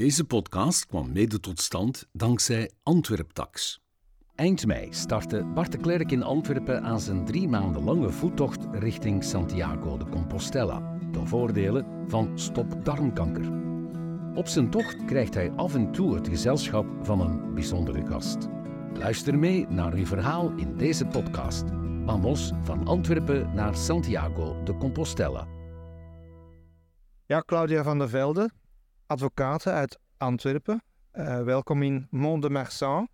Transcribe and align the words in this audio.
Deze 0.00 0.24
podcast 0.24 0.86
kwam 0.86 1.12
mede 1.12 1.40
tot 1.40 1.60
stand 1.60 2.08
dankzij 2.12 2.70
Antwerptax. 2.82 3.80
Eind 4.34 4.66
mei 4.66 4.88
startte 4.92 5.44
Bart 5.44 5.72
de 5.72 5.78
Klerk 5.78 6.10
in 6.10 6.22
Antwerpen 6.22 6.82
aan 6.82 7.00
zijn 7.00 7.24
drie 7.24 7.48
maanden 7.48 7.84
lange 7.84 8.10
voettocht 8.10 8.66
richting 8.72 9.24
Santiago 9.24 9.96
de 9.96 10.08
Compostela, 10.08 10.98
ten 11.12 11.28
voordele 11.28 11.84
van 12.06 12.38
Stop 12.38 12.84
Darmkanker. 12.84 13.52
Op 14.34 14.46
zijn 14.46 14.70
tocht 14.70 15.04
krijgt 15.04 15.34
hij 15.34 15.50
af 15.50 15.74
en 15.74 15.92
toe 15.92 16.14
het 16.14 16.28
gezelschap 16.28 16.86
van 17.02 17.20
een 17.20 17.54
bijzondere 17.54 18.06
gast. 18.06 18.48
Luister 18.94 19.38
mee 19.38 19.66
naar 19.68 19.92
uw 19.92 20.06
verhaal 20.06 20.52
in 20.56 20.76
deze 20.76 21.06
podcast. 21.06 21.64
Vamos 22.06 22.52
van 22.62 22.86
Antwerpen 22.86 23.54
naar 23.54 23.76
Santiago 23.76 24.62
de 24.62 24.76
Compostela. 24.76 25.46
Ja, 27.26 27.42
Claudia 27.46 27.82
van 27.82 27.98
der 27.98 28.08
Velde, 28.08 28.50
advocaat 29.10 29.66
uit 29.66 29.98
Antwerpen. 30.16 30.82
Uh, 31.12 31.42
welkom 31.42 31.82
in 31.82 32.06
Mont 32.10 32.42
de 32.42 32.50
Marsan. 32.50 33.08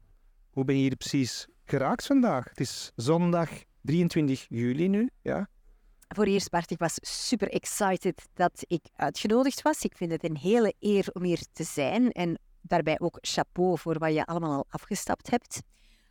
Hoe 0.50 0.64
ben 0.64 0.74
je 0.74 0.80
hier 0.80 0.96
precies 0.96 1.48
geraakt 1.64 2.06
vandaag? 2.06 2.48
Het 2.48 2.60
is 2.60 2.92
zondag 2.96 3.50
23 3.80 4.46
juli 4.48 4.88
nu, 4.88 5.10
ja? 5.23 5.48
Voor 6.09 6.24
eerst, 6.24 6.51
Bart, 6.51 6.70
ik 6.70 6.78
was 6.78 6.98
super 7.01 7.51
excited 7.51 8.28
dat 8.34 8.64
ik 8.66 8.84
uitgenodigd 8.96 9.62
was. 9.62 9.82
Ik 9.82 9.96
vind 9.96 10.10
het 10.12 10.24
een 10.24 10.37
hele 10.37 10.74
eer 10.78 11.09
om 11.12 11.23
hier 11.23 11.45
te 11.52 11.64
zijn. 11.64 12.10
En 12.10 12.38
daarbij 12.60 13.01
ook 13.01 13.18
chapeau 13.20 13.78
voor 13.78 13.98
wat 13.98 14.15
je 14.15 14.26
allemaal 14.26 14.52
al 14.52 14.66
afgestapt 14.68 15.30
hebt. 15.30 15.60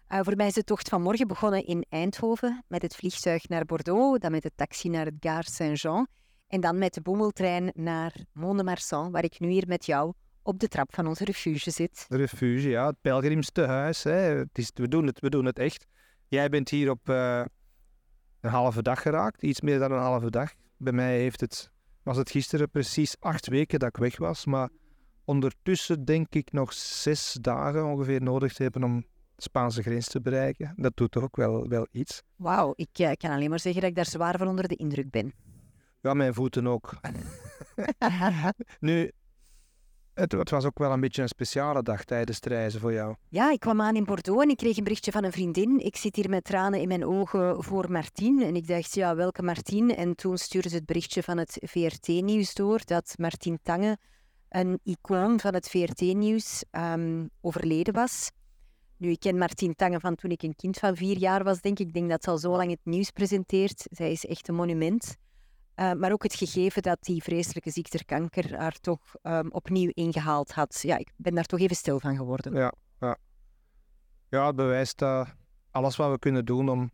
Uh, 0.09 0.19
voor 0.21 0.35
mij 0.35 0.47
is 0.47 0.53
de 0.53 0.63
tocht 0.63 0.89
van 0.89 1.01
morgen 1.01 1.27
begonnen 1.27 1.65
in 1.65 1.85
Eindhoven 1.89 2.63
met 2.67 2.81
het 2.81 2.95
vliegtuig 2.95 3.47
naar 3.47 3.65
Bordeaux, 3.65 4.19
dan 4.19 4.31
met 4.31 4.43
de 4.43 4.51
taxi 4.55 4.89
naar 4.89 5.05
het 5.05 5.15
Gare 5.19 5.51
Saint-Jean 5.51 6.07
en 6.47 6.61
dan 6.61 6.77
met 6.77 6.93
de 6.93 7.01
boemeltrein 7.01 7.71
naar 7.73 8.13
Mont-de-Marsan, 8.33 9.11
waar 9.11 9.23
ik 9.23 9.39
nu 9.39 9.49
hier 9.49 9.67
met 9.67 9.85
jou 9.85 10.13
op 10.41 10.59
de 10.59 10.67
trap 10.67 10.93
van 10.93 11.07
onze 11.07 11.25
refuge 11.25 11.71
zit. 11.71 12.05
De 12.07 12.17
refuge, 12.17 12.69
ja, 12.69 12.87
het 12.87 13.01
pelgrimstehuis. 13.01 14.03
Hè. 14.03 14.11
Het 14.11 14.57
is, 14.57 14.71
we, 14.73 14.87
doen 14.87 15.05
het, 15.05 15.19
we 15.19 15.29
doen 15.29 15.45
het 15.45 15.59
echt. 15.59 15.87
Jij 16.27 16.49
bent 16.49 16.69
hier 16.69 16.89
op 16.89 17.09
uh, 17.09 17.45
een 18.41 18.49
halve 18.49 18.81
dag 18.81 19.01
geraakt, 19.01 19.41
iets 19.41 19.61
meer 19.61 19.79
dan 19.79 19.91
een 19.91 19.99
halve 19.99 20.29
dag. 20.29 20.53
Bij 20.77 20.93
mij 20.93 21.17
heeft 21.17 21.41
het, 21.41 21.71
was 22.03 22.17
het 22.17 22.31
gisteren 22.31 22.69
precies 22.69 23.19
acht 23.19 23.47
weken 23.47 23.79
dat 23.79 23.89
ik 23.89 23.97
weg 23.97 24.17
was, 24.17 24.45
maar 24.45 24.69
ondertussen 25.25 26.05
denk 26.05 26.35
ik 26.35 26.51
nog 26.51 26.73
zes 26.73 27.37
dagen 27.41 27.85
ongeveer 27.85 28.21
nodig 28.21 28.53
te 28.53 28.63
hebben 28.63 28.83
om 28.83 28.99
de 29.35 29.41
Spaanse 29.41 29.81
grens 29.81 30.07
te 30.07 30.21
bereiken. 30.21 30.73
Dat 30.75 30.97
doet 30.97 31.11
toch 31.11 31.23
ook 31.23 31.35
wel, 31.35 31.67
wel 31.67 31.87
iets. 31.91 32.21
Wauw, 32.35 32.73
ik 32.75 32.99
uh, 32.99 33.11
kan 33.11 33.31
alleen 33.31 33.49
maar 33.49 33.59
zeggen 33.59 33.81
dat 33.81 33.89
ik 33.89 33.95
daar 33.95 34.05
zwaar 34.05 34.37
van 34.37 34.47
onder 34.47 34.67
de 34.67 34.75
indruk 34.75 35.09
ben. 35.09 35.33
Ja, 36.05 36.13
mijn 36.13 36.33
voeten 36.33 36.67
ook. 36.67 36.95
nu, 38.79 39.11
het, 40.13 40.31
het, 40.31 40.49
was 40.49 40.65
ook 40.65 40.77
wel 40.77 40.91
een 40.91 40.99
beetje 40.99 41.21
een 41.21 41.27
speciale 41.27 41.83
dag 41.83 42.03
tijdens 42.03 42.37
het 42.37 42.45
reizen 42.45 42.79
voor 42.79 42.93
jou. 42.93 43.15
Ja, 43.29 43.51
ik 43.51 43.59
kwam 43.59 43.81
aan 43.81 43.95
in 43.95 44.03
Bordeaux 44.03 44.43
en 44.43 44.49
ik 44.49 44.57
kreeg 44.57 44.77
een 44.77 44.83
berichtje 44.83 45.11
van 45.11 45.23
een 45.23 45.31
vriendin. 45.31 45.79
Ik 45.79 45.95
zit 45.95 46.15
hier 46.15 46.29
met 46.29 46.43
tranen 46.43 46.79
in 46.79 46.87
mijn 46.87 47.05
ogen 47.05 47.63
voor 47.63 47.91
Martien. 47.91 48.41
En 48.43 48.55
ik 48.55 48.67
dacht, 48.67 48.93
ja, 48.93 49.15
welke 49.15 49.43
Martien? 49.43 49.95
En 49.95 50.15
toen 50.15 50.37
stuurde 50.37 50.69
ze 50.69 50.75
het 50.75 50.85
berichtje 50.85 51.23
van 51.23 51.37
het 51.37 51.57
VRT-nieuws 51.61 52.53
door 52.53 52.81
dat 52.85 53.13
Martien 53.17 53.59
Tange, 53.63 53.97
een 54.49 54.79
icoon 54.83 55.39
van 55.39 55.53
het 55.53 55.69
VRT-nieuws, 55.69 56.63
um, 56.71 56.81
ehm, 56.81 57.27
overleden 57.41 57.93
was. 57.93 58.31
Nu, 58.97 59.09
ik 59.09 59.19
ken 59.19 59.37
Martien 59.37 59.75
Tange 59.75 59.99
van 59.99 60.15
toen 60.15 60.31
ik 60.31 60.43
een 60.43 60.55
kind 60.55 60.77
van 60.77 60.95
vier 60.95 61.17
jaar 61.17 61.43
was, 61.43 61.61
denk 61.61 61.79
ik. 61.79 61.87
Ik 61.87 61.93
denk 61.93 62.09
dat 62.09 62.23
ze 62.23 62.29
al 62.29 62.37
zo 62.37 62.51
lang 62.51 62.69
het 62.69 62.79
nieuws 62.83 63.11
presenteert. 63.11 63.87
Zij 63.91 64.11
is 64.11 64.25
echt 64.25 64.47
een 64.47 64.55
monument. 64.55 65.17
Uh, 65.75 65.93
maar 65.93 66.11
ook 66.11 66.23
het 66.23 66.35
gegeven 66.35 66.81
dat 66.81 67.03
die 67.03 67.23
vreselijke 67.23 67.69
ziekte 67.69 68.05
kanker 68.05 68.57
haar 68.57 68.79
toch 68.79 69.15
um, 69.23 69.51
opnieuw 69.51 69.91
ingehaald 69.93 70.51
had. 70.51 70.79
Ja, 70.81 70.97
ik 70.97 71.11
ben 71.15 71.35
daar 71.35 71.45
toch 71.45 71.59
even 71.59 71.75
stil 71.75 71.99
van 71.99 72.15
geworden. 72.15 72.53
Ja, 72.53 72.73
ja. 72.99 73.17
ja 74.29 74.47
het 74.47 74.55
bewijst 74.55 74.97
dat 74.97 75.27
alles 75.71 75.95
wat 75.95 76.11
we 76.11 76.19
kunnen 76.19 76.45
doen 76.45 76.69
om 76.69 76.91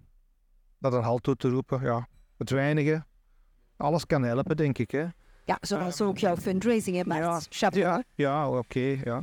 dat 0.79 0.93
een 0.93 1.03
halt 1.03 1.23
toe 1.23 1.35
te 1.35 1.49
roepen, 1.49 1.81
ja, 1.81 2.07
het 2.37 2.49
weinige, 2.49 3.05
alles 3.77 4.05
kan 4.05 4.23
helpen, 4.23 4.57
denk 4.57 4.77
ik. 4.77 4.91
Hè. 4.91 5.05
Ja, 5.45 5.57
zoals 5.61 6.01
ook 6.01 6.17
jouw 6.17 6.37
fundraising, 6.37 6.95
hè, 6.95 7.03
maar 7.03 7.17
ja, 7.17 7.41
ja, 7.69 8.03
ja 8.15 8.49
oké, 8.49 8.99
ja. 9.03 9.17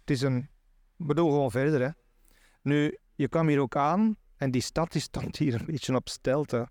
Het 0.00 0.10
is 0.10 0.20
een... 0.20 0.48
We 0.96 1.14
doen 1.14 1.30
gewoon 1.30 1.50
verder, 1.50 1.80
hè. 1.80 1.88
Nu, 2.62 2.98
je 3.14 3.28
kwam 3.28 3.48
hier 3.48 3.60
ook 3.60 3.76
aan 3.76 4.16
en 4.36 4.50
die 4.50 4.60
stad 4.60 4.92
die 4.92 5.00
stond 5.00 5.36
hier 5.36 5.54
een 5.54 5.66
beetje 5.66 5.94
op 5.94 6.08
stelte. 6.08 6.68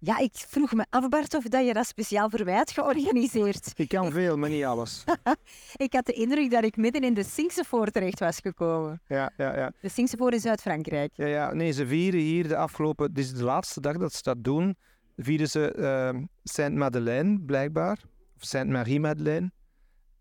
Ja, 0.00 0.18
ik 0.18 0.30
vroeg 0.32 0.72
me 0.72 0.86
af, 0.90 1.08
Bart, 1.08 1.34
of 1.34 1.44
dat 1.44 1.66
je 1.66 1.72
dat 1.72 1.86
speciaal 1.86 2.30
voor 2.30 2.44
mij 2.44 2.54
had 2.54 2.70
georganiseerd. 2.70 3.72
Ik 3.76 3.88
kan 3.88 4.12
veel, 4.12 4.36
maar 4.36 4.48
niet 4.48 4.64
alles. 4.64 5.04
ik 5.76 5.92
had 5.92 6.06
de 6.06 6.12
indruk 6.12 6.50
dat 6.50 6.64
ik 6.64 6.76
midden 6.76 7.02
in 7.02 7.14
de 7.14 7.24
Singsevoort 7.24 7.92
terecht 7.92 8.20
was 8.20 8.38
gekomen. 8.38 9.00
Ja, 9.06 9.32
ja, 9.36 9.56
ja. 9.56 9.72
De 9.80 9.88
Singsevoort 9.88 10.34
in 10.34 10.40
Zuid-Frankrijk. 10.40 11.12
Ja, 11.14 11.26
ja, 11.26 11.52
nee, 11.52 11.72
ze 11.72 11.86
vieren 11.86 12.20
hier 12.20 12.48
de 12.48 12.56
afgelopen... 12.56 13.12
Dit 13.12 13.24
is 13.24 13.32
de 13.32 13.44
laatste 13.44 13.80
dag 13.80 13.96
dat 13.96 14.12
ze 14.12 14.22
dat 14.22 14.44
doen. 14.44 14.76
Vieren 15.16 15.48
ze 15.48 15.74
uh, 15.76 16.22
Saint-Madeleine, 16.42 17.40
blijkbaar. 17.40 17.98
Of 18.36 18.42
Saint-Marie-Madeleine. 18.42 19.50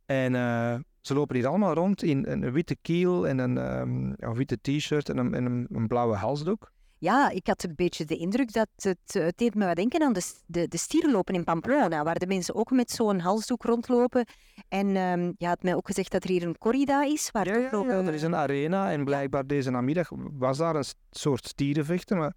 En 0.06 0.34
uh, 0.34 0.76
ze 1.02 1.14
lopen 1.14 1.36
hier 1.36 1.48
allemaal 1.48 1.74
rond 1.74 2.04
in 2.04 2.26
een 2.28 2.52
witte 2.52 2.78
kiel 2.82 3.28
en 3.28 3.38
een, 3.38 3.58
um, 3.80 4.14
een 4.18 4.34
witte 4.34 4.58
t-shirt 4.62 5.10
en, 5.10 5.18
een, 5.18 5.34
en 5.34 5.46
een, 5.46 5.68
een 5.72 5.88
blauwe 5.88 6.16
halsdoek. 6.16 6.72
Ja, 7.00 7.30
ik 7.30 7.48
had 7.48 7.64
een 7.64 7.76
beetje 7.76 8.06
de 8.06 8.18
indruk 8.18 8.54
dat 8.54 8.68
het, 8.76 9.14
het 9.14 9.38
deed 9.38 9.56
me 9.56 9.66
wat 9.66 9.76
denken 9.76 10.02
aan 10.02 10.14
de, 10.14 10.34
de, 10.46 10.68
de 10.68 10.78
stierenlopen 10.78 11.34
in 11.34 11.44
Pamplona, 11.44 12.04
waar 12.04 12.20
de 12.20 12.28
mensen 12.28 12.56
ook 12.56 12.72
met 12.72 12.92
zo'n 12.92 13.20
halsdoek 13.20 13.64
rondlopen. 13.64 14.26
En 14.68 14.96
um, 14.96 15.34
je 15.38 15.48
had 15.48 15.64
mij 15.64 15.76
ook 15.76 15.88
gezegd 15.88 16.12
dat 16.12 16.24
er 16.24 16.30
hier 16.30 16.44
een 16.44 16.58
corrida 16.58 17.04
is. 17.04 17.32
Waar 17.32 17.48
ja, 17.48 17.58
ja, 17.58 17.84
ja, 17.84 18.06
er 18.06 18.14
is 18.14 18.22
een 18.22 18.36
arena 18.36 18.92
en 18.92 19.06
blijkbaar 19.06 19.48
deze 19.48 19.70
namiddag 19.70 20.10
was 20.38 20.58
daar 20.58 20.76
een 20.76 20.86
soort 21.12 21.48
stierenvechten. 21.48 22.18
Maar... 22.18 22.34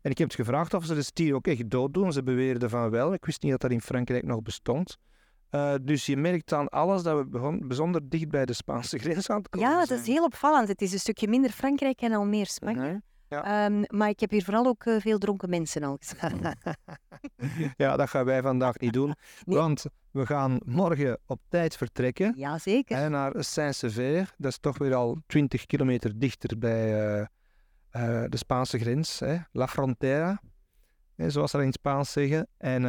En 0.00 0.10
ik 0.10 0.18
heb 0.18 0.28
het 0.28 0.36
gevraagd 0.36 0.74
of 0.74 0.84
ze 0.84 0.94
de 0.94 1.02
stier 1.02 1.34
ook 1.34 1.46
echt 1.46 1.70
dood 1.70 1.94
doen. 1.94 2.12
Ze 2.12 2.22
beweerden 2.22 2.70
van 2.70 2.90
wel. 2.90 3.12
Ik 3.12 3.24
wist 3.24 3.42
niet 3.42 3.50
dat 3.50 3.60
dat 3.60 3.70
in 3.70 3.80
Frankrijk 3.80 4.24
nog 4.24 4.42
bestond. 4.42 4.96
Uh, 5.50 5.74
dus 5.82 6.06
je 6.06 6.16
merkt 6.16 6.52
aan 6.52 6.68
alles 6.68 7.02
dat 7.02 7.18
we 7.18 7.26
begon, 7.26 7.68
bijzonder 7.68 8.08
dicht 8.08 8.28
bij 8.28 8.46
de 8.46 8.52
Spaanse 8.52 8.98
grens 9.04 9.30
aan 9.30 9.38
het 9.38 9.48
komen 9.48 9.68
Ja, 9.68 9.84
dat 9.84 9.98
is 9.98 10.06
heel 10.06 10.24
opvallend. 10.24 10.68
Het 10.68 10.82
is 10.82 10.92
een 10.92 10.98
stukje 10.98 11.28
minder 11.28 11.50
Frankrijk 11.50 12.00
en 12.00 12.12
al 12.12 12.24
meer 12.24 12.46
Spanje. 12.46 12.80
Nee. 12.80 12.98
Ja. 13.42 13.66
Um, 13.66 13.84
maar 13.88 14.08
ik 14.08 14.20
heb 14.20 14.30
hier 14.30 14.44
vooral 14.44 14.66
ook 14.66 14.84
uh, 14.84 15.00
veel 15.00 15.18
dronken 15.18 15.50
mensen 15.50 15.82
al 15.82 15.96
gezien. 16.00 16.54
ja, 17.76 17.96
dat 17.96 18.08
gaan 18.08 18.24
wij 18.24 18.42
vandaag 18.42 18.78
niet 18.78 18.92
doen. 18.92 19.14
Nee. 19.44 19.58
Want 19.58 19.84
we 20.10 20.26
gaan 20.26 20.60
morgen 20.64 21.18
op 21.26 21.40
tijd 21.48 21.76
vertrekken. 21.76 22.34
Jazeker. 22.36 22.96
Hè, 22.96 23.08
naar 23.08 23.32
Saint-Sever. 23.36 24.34
Dat 24.38 24.50
is 24.50 24.58
toch 24.58 24.78
weer 24.78 24.94
al 24.94 25.18
20 25.26 25.66
kilometer 25.66 26.18
dichter 26.18 26.58
bij 26.58 27.16
uh, 27.16 27.20
uh, 27.20 28.24
de 28.28 28.36
Spaanse 28.36 28.78
grens. 28.78 29.20
Hè. 29.20 29.36
La 29.52 29.68
Frontera, 29.68 30.40
hè, 31.14 31.30
zoals 31.30 31.50
ze 31.50 31.56
dat 31.56 31.66
in 31.66 31.72
het 31.72 31.80
Spaans 31.80 32.12
zeggen. 32.12 32.48
En 32.58 32.82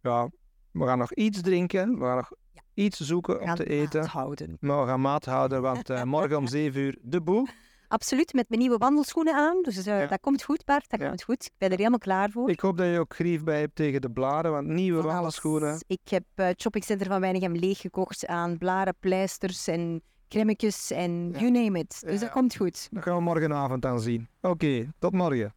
ja, 0.00 0.30
we 0.70 0.86
gaan 0.86 0.98
nog 0.98 1.12
iets 1.12 1.40
drinken. 1.40 1.98
We 1.98 2.04
gaan 2.04 2.16
nog 2.16 2.32
ja. 2.52 2.62
iets 2.74 3.00
zoeken 3.00 3.40
om 3.40 3.54
te 3.54 3.64
eten. 3.64 4.06
Houden. 4.06 4.56
Maar 4.60 4.80
we 4.80 4.86
gaan 4.86 5.00
maat 5.00 5.24
houden, 5.24 5.62
want 5.62 6.04
morgen 6.04 6.36
om 6.36 6.46
7 6.46 6.80
uur 6.80 6.98
de 7.02 7.20
boe. 7.20 7.48
Absoluut, 7.88 8.32
met 8.32 8.48
mijn 8.48 8.60
nieuwe 8.60 8.78
wandelschoenen 8.78 9.34
aan. 9.34 9.62
Dus 9.62 9.86
uh, 9.86 10.08
dat 10.08 10.20
komt 10.20 10.42
goed, 10.42 10.64
Bart. 10.64 10.90
Dat 10.90 11.00
komt 11.00 11.22
goed. 11.22 11.44
Ik 11.44 11.58
ben 11.58 11.70
er 11.70 11.76
helemaal 11.76 11.98
klaar 11.98 12.30
voor. 12.30 12.50
Ik 12.50 12.60
hoop 12.60 12.76
dat 12.76 12.86
je 12.86 12.98
ook 12.98 13.14
grief 13.14 13.44
bij 13.44 13.60
hebt 13.60 13.74
tegen 13.74 14.00
de 14.00 14.10
blaren, 14.10 14.52
want 14.52 14.66
nieuwe 14.66 15.02
van 15.02 15.12
wandelschoenen. 15.12 15.68
Alles. 15.68 15.82
Ik 15.86 16.00
heb 16.04 16.24
uh, 16.34 16.46
het 16.46 16.60
shoppingcenter 16.60 17.06
van 17.06 17.20
Weinigem 17.20 17.56
leeggekocht 17.56 18.26
aan 18.26 18.58
blaren, 18.58 18.94
pleisters 19.00 19.66
en 19.66 20.02
cremmetjes 20.28 20.90
en 20.90 21.30
you 21.30 21.50
name 21.50 21.78
it. 21.78 22.02
Dus 22.06 22.20
dat 22.20 22.30
komt 22.30 22.56
goed. 22.56 22.88
Dat 22.90 23.02
gaan 23.02 23.16
we 23.16 23.22
morgenavond 23.22 23.86
aan 23.86 24.00
zien. 24.00 24.28
Oké, 24.40 24.52
okay, 24.52 24.90
tot 24.98 25.12
morgen. 25.12 25.54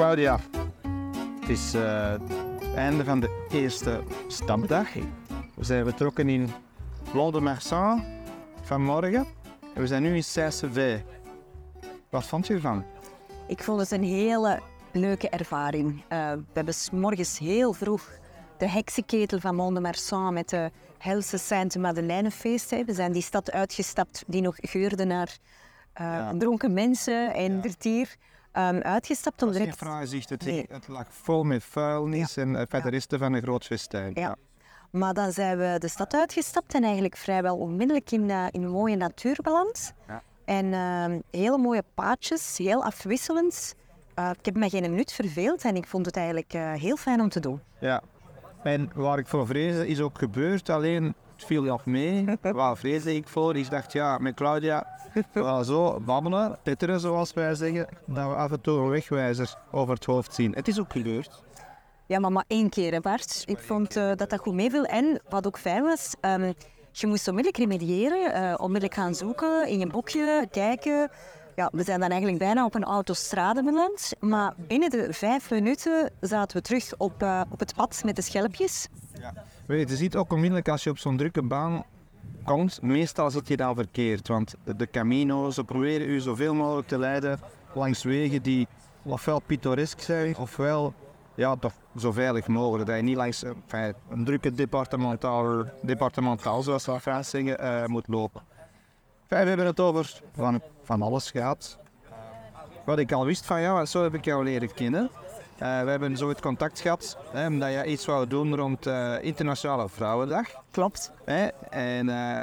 Claudia, 0.00 0.40
het 1.40 1.48
is 1.48 1.74
uh, 1.74 2.10
het 2.10 2.74
einde 2.74 3.04
van 3.04 3.20
de 3.20 3.46
eerste 3.52 4.02
stapdag. 4.28 4.94
We 5.54 5.64
zijn 5.64 5.84
vertrokken 5.84 6.28
in 6.28 6.50
Londe-Marsan 7.14 8.04
vanmorgen 8.62 9.26
en 9.74 9.80
we 9.80 9.86
zijn 9.86 10.02
nu 10.02 10.14
in 10.14 10.24
Saint-Sever. 10.24 11.02
Wat 12.10 12.24
vond 12.24 12.46
je 12.46 12.54
ervan? 12.54 12.84
Ik 13.48 13.62
vond 13.62 13.80
het 13.80 13.90
een 13.90 14.02
hele 14.02 14.60
leuke 14.92 15.28
ervaring. 15.28 15.90
Uh, 15.92 16.32
we 16.32 16.42
hebben 16.52 16.74
s 16.74 16.90
morgens 16.90 17.38
heel 17.38 17.72
vroeg 17.72 18.08
de 18.58 18.68
heksenketel 18.68 19.40
van 19.40 19.54
Mont-de-Marsan 19.54 20.32
met 20.32 20.48
de 20.48 20.70
Helse 20.98 21.38
Sainte-Madeleinefeest. 21.38 22.70
We 22.70 22.94
zijn 22.94 23.12
die 23.12 23.22
stad 23.22 23.50
uitgestapt 23.52 24.24
die 24.26 24.42
nog 24.42 24.56
geurde 24.56 25.04
naar 25.04 25.36
uh, 26.00 26.28
dronken 26.28 26.72
mensen 26.72 27.34
en 27.34 27.54
ja. 27.54 27.60
dertier. 27.60 28.16
Um, 28.52 28.80
uitgestapt 28.80 29.42
om 29.42 29.52
direct... 29.52 29.78
zicht, 30.04 30.28
het, 30.28 30.44
nee. 30.44 30.66
het 30.68 30.88
lag 30.88 31.06
vol 31.08 31.42
met 31.42 31.64
vuilnis 31.64 32.36
en 32.36 32.48
uh, 32.48 32.62
verder 32.68 32.94
is 32.94 33.06
van 33.08 33.32
een 33.32 33.42
groot 33.42 33.64
festijn. 33.64 34.10
Ja. 34.14 34.36
Maar 34.90 35.14
dan 35.14 35.32
zijn 35.32 35.58
we 35.58 35.76
de 35.78 35.88
stad 35.88 36.14
uitgestapt 36.14 36.74
en 36.74 36.82
eigenlijk 36.84 37.16
vrijwel 37.16 37.56
onmiddellijk 37.56 38.10
in, 38.10 38.28
uh, 38.28 38.46
in 38.50 38.62
een 38.62 38.70
mooie 38.70 38.96
natuur 38.96 39.38
beland. 39.42 39.92
Ja. 40.08 40.22
En 40.44 40.66
uh, 40.66 41.18
hele 41.30 41.58
mooie 41.58 41.84
paadjes, 41.94 42.58
heel 42.58 42.84
afwisselend. 42.84 43.74
Uh, 44.18 44.30
ik 44.38 44.44
heb 44.44 44.56
me 44.56 44.68
geen 44.68 44.90
minuut 44.90 45.12
verveeld 45.12 45.64
en 45.64 45.76
ik 45.76 45.86
vond 45.86 46.06
het 46.06 46.16
eigenlijk 46.16 46.52
heel 46.52 46.96
fijn 46.96 47.20
om 47.20 47.28
te 47.28 47.40
doen. 47.40 47.60
Ja, 47.78 48.02
en 48.62 48.90
waar 48.94 49.18
ik 49.18 49.26
voor 49.26 49.46
vreesde 49.46 49.86
is 49.86 50.00
ook 50.00 50.18
gebeurd, 50.18 50.68
alleen 50.68 51.14
het 51.40 51.48
viel 51.48 51.70
af 51.70 51.86
mee. 51.86 52.24
waar 52.52 52.76
vreesde 52.76 53.14
ik 53.14 53.28
voor? 53.28 53.56
Ik 53.56 53.70
dacht, 53.70 53.92
ja, 53.92 54.18
met 54.18 54.34
Claudia, 54.34 54.86
we 55.32 55.62
zo 55.64 56.00
babbelen, 56.00 56.58
tetteren 56.62 57.00
zoals 57.00 57.32
wij 57.32 57.54
zeggen, 57.54 57.88
dat 58.04 58.28
we 58.28 58.34
af 58.34 58.50
en 58.50 58.60
toe 58.60 58.78
een 58.78 58.88
wegwijzer 58.88 59.54
over 59.70 59.94
het 59.94 60.04
hoofd 60.04 60.34
zien. 60.34 60.52
Het 60.54 60.68
is 60.68 60.80
ook 60.80 60.92
gebeurd. 60.92 61.42
Ja, 62.06 62.18
maar 62.18 62.32
maar 62.32 62.44
één 62.46 62.68
keer, 62.68 62.92
hè 62.92 63.00
Bart. 63.00 63.42
Ik 63.46 63.58
vond 63.58 63.96
uh, 63.96 64.12
dat 64.16 64.30
dat 64.30 64.40
goed 64.40 64.54
meeviel. 64.54 64.84
En 64.84 65.20
wat 65.28 65.46
ook 65.46 65.58
fijn 65.58 65.82
was, 65.82 66.14
um, 66.20 66.54
je 66.92 67.06
moest 67.06 67.28
onmiddellijk 67.28 67.70
remediëren, 67.70 68.42
uh, 68.42 68.54
onmiddellijk 68.56 68.94
gaan 68.94 69.14
zoeken 69.14 69.68
in 69.68 69.78
je 69.78 69.86
boekje, 69.86 70.46
kijken. 70.50 71.10
Ja, 71.56 71.68
we 71.72 71.82
zijn 71.82 72.00
dan 72.00 72.08
eigenlijk 72.08 72.38
bijna 72.38 72.64
op 72.64 72.74
een 72.74 72.84
autostrade 72.84 73.64
beland. 73.64 74.12
Maar 74.20 74.54
binnen 74.56 74.90
de 74.90 75.12
vijf 75.12 75.50
minuten 75.50 76.10
zaten 76.20 76.56
we 76.56 76.62
terug 76.62 76.92
op, 76.96 77.22
uh, 77.22 77.40
op 77.50 77.58
het 77.58 77.74
pad 77.74 78.02
met 78.04 78.16
de 78.16 78.22
schelpjes. 78.22 78.88
Ja. 79.20 79.32
Weet 79.66 79.90
je, 79.90 79.96
ziet 79.96 80.16
ook 80.16 80.32
onmiddellijk 80.32 80.68
als 80.68 80.84
je 80.84 80.90
op 80.90 80.98
zo'n 80.98 81.16
drukke 81.16 81.42
baan 81.42 81.84
komt, 82.44 82.82
meestal 82.82 83.30
zit 83.30 83.48
je 83.48 83.56
dan 83.56 83.74
verkeerd. 83.74 84.28
Want 84.28 84.54
de, 84.76 84.90
camino's, 84.90 85.54
ze 85.54 85.64
proberen 85.64 86.08
u 86.08 86.20
zoveel 86.20 86.54
mogelijk 86.54 86.88
te 86.88 86.98
leiden 86.98 87.40
langs 87.74 88.02
wegen 88.02 88.42
die 88.42 88.68
ofwel 89.02 89.40
pittoresk 89.40 90.00
zijn, 90.00 90.36
ofwel 90.36 90.94
ja, 91.34 91.56
toch 91.56 91.72
zo 91.96 92.12
veilig 92.12 92.46
mogelijk. 92.46 92.88
Dat 92.88 92.96
je 92.96 93.02
niet 93.02 93.16
langs 93.16 93.42
enfin, 93.42 93.94
een 94.10 94.24
drukke 94.24 94.52
departementaal, 94.52 95.64
departementaal 95.82 96.62
zoals 96.62 96.86
we 96.86 97.42
uh, 97.42 97.86
moet 97.86 98.08
lopen. 98.08 98.42
Enfin, 99.28 99.42
we 99.42 99.48
hebben 99.48 99.66
het 99.66 99.80
over 99.80 100.20
van, 100.32 100.62
van 100.82 101.02
alles 101.02 101.30
gehad. 101.30 101.78
Wat 102.84 102.98
ik 102.98 103.12
al 103.12 103.24
wist 103.24 103.46
van 103.46 103.60
jou, 103.60 103.86
zo 103.86 104.02
heb 104.02 104.14
ik 104.14 104.24
jou 104.24 104.44
leren 104.44 104.74
kennen. 104.74 105.10
Uh, 105.62 105.82
we 105.82 105.90
hebben 105.90 106.16
zo 106.16 106.28
het 106.28 106.40
contact 106.40 106.80
gehad, 106.80 107.16
hè, 107.32 107.46
omdat 107.46 107.72
je 107.72 107.84
iets 107.84 108.06
wou 108.06 108.26
doen 108.26 108.56
rond 108.56 108.86
uh, 108.86 109.22
Internationale 109.22 109.88
Vrouwendag. 109.88 110.46
Klopt. 110.70 111.12
Hè, 111.24 111.46
en 111.70 112.08
uh, 112.08 112.42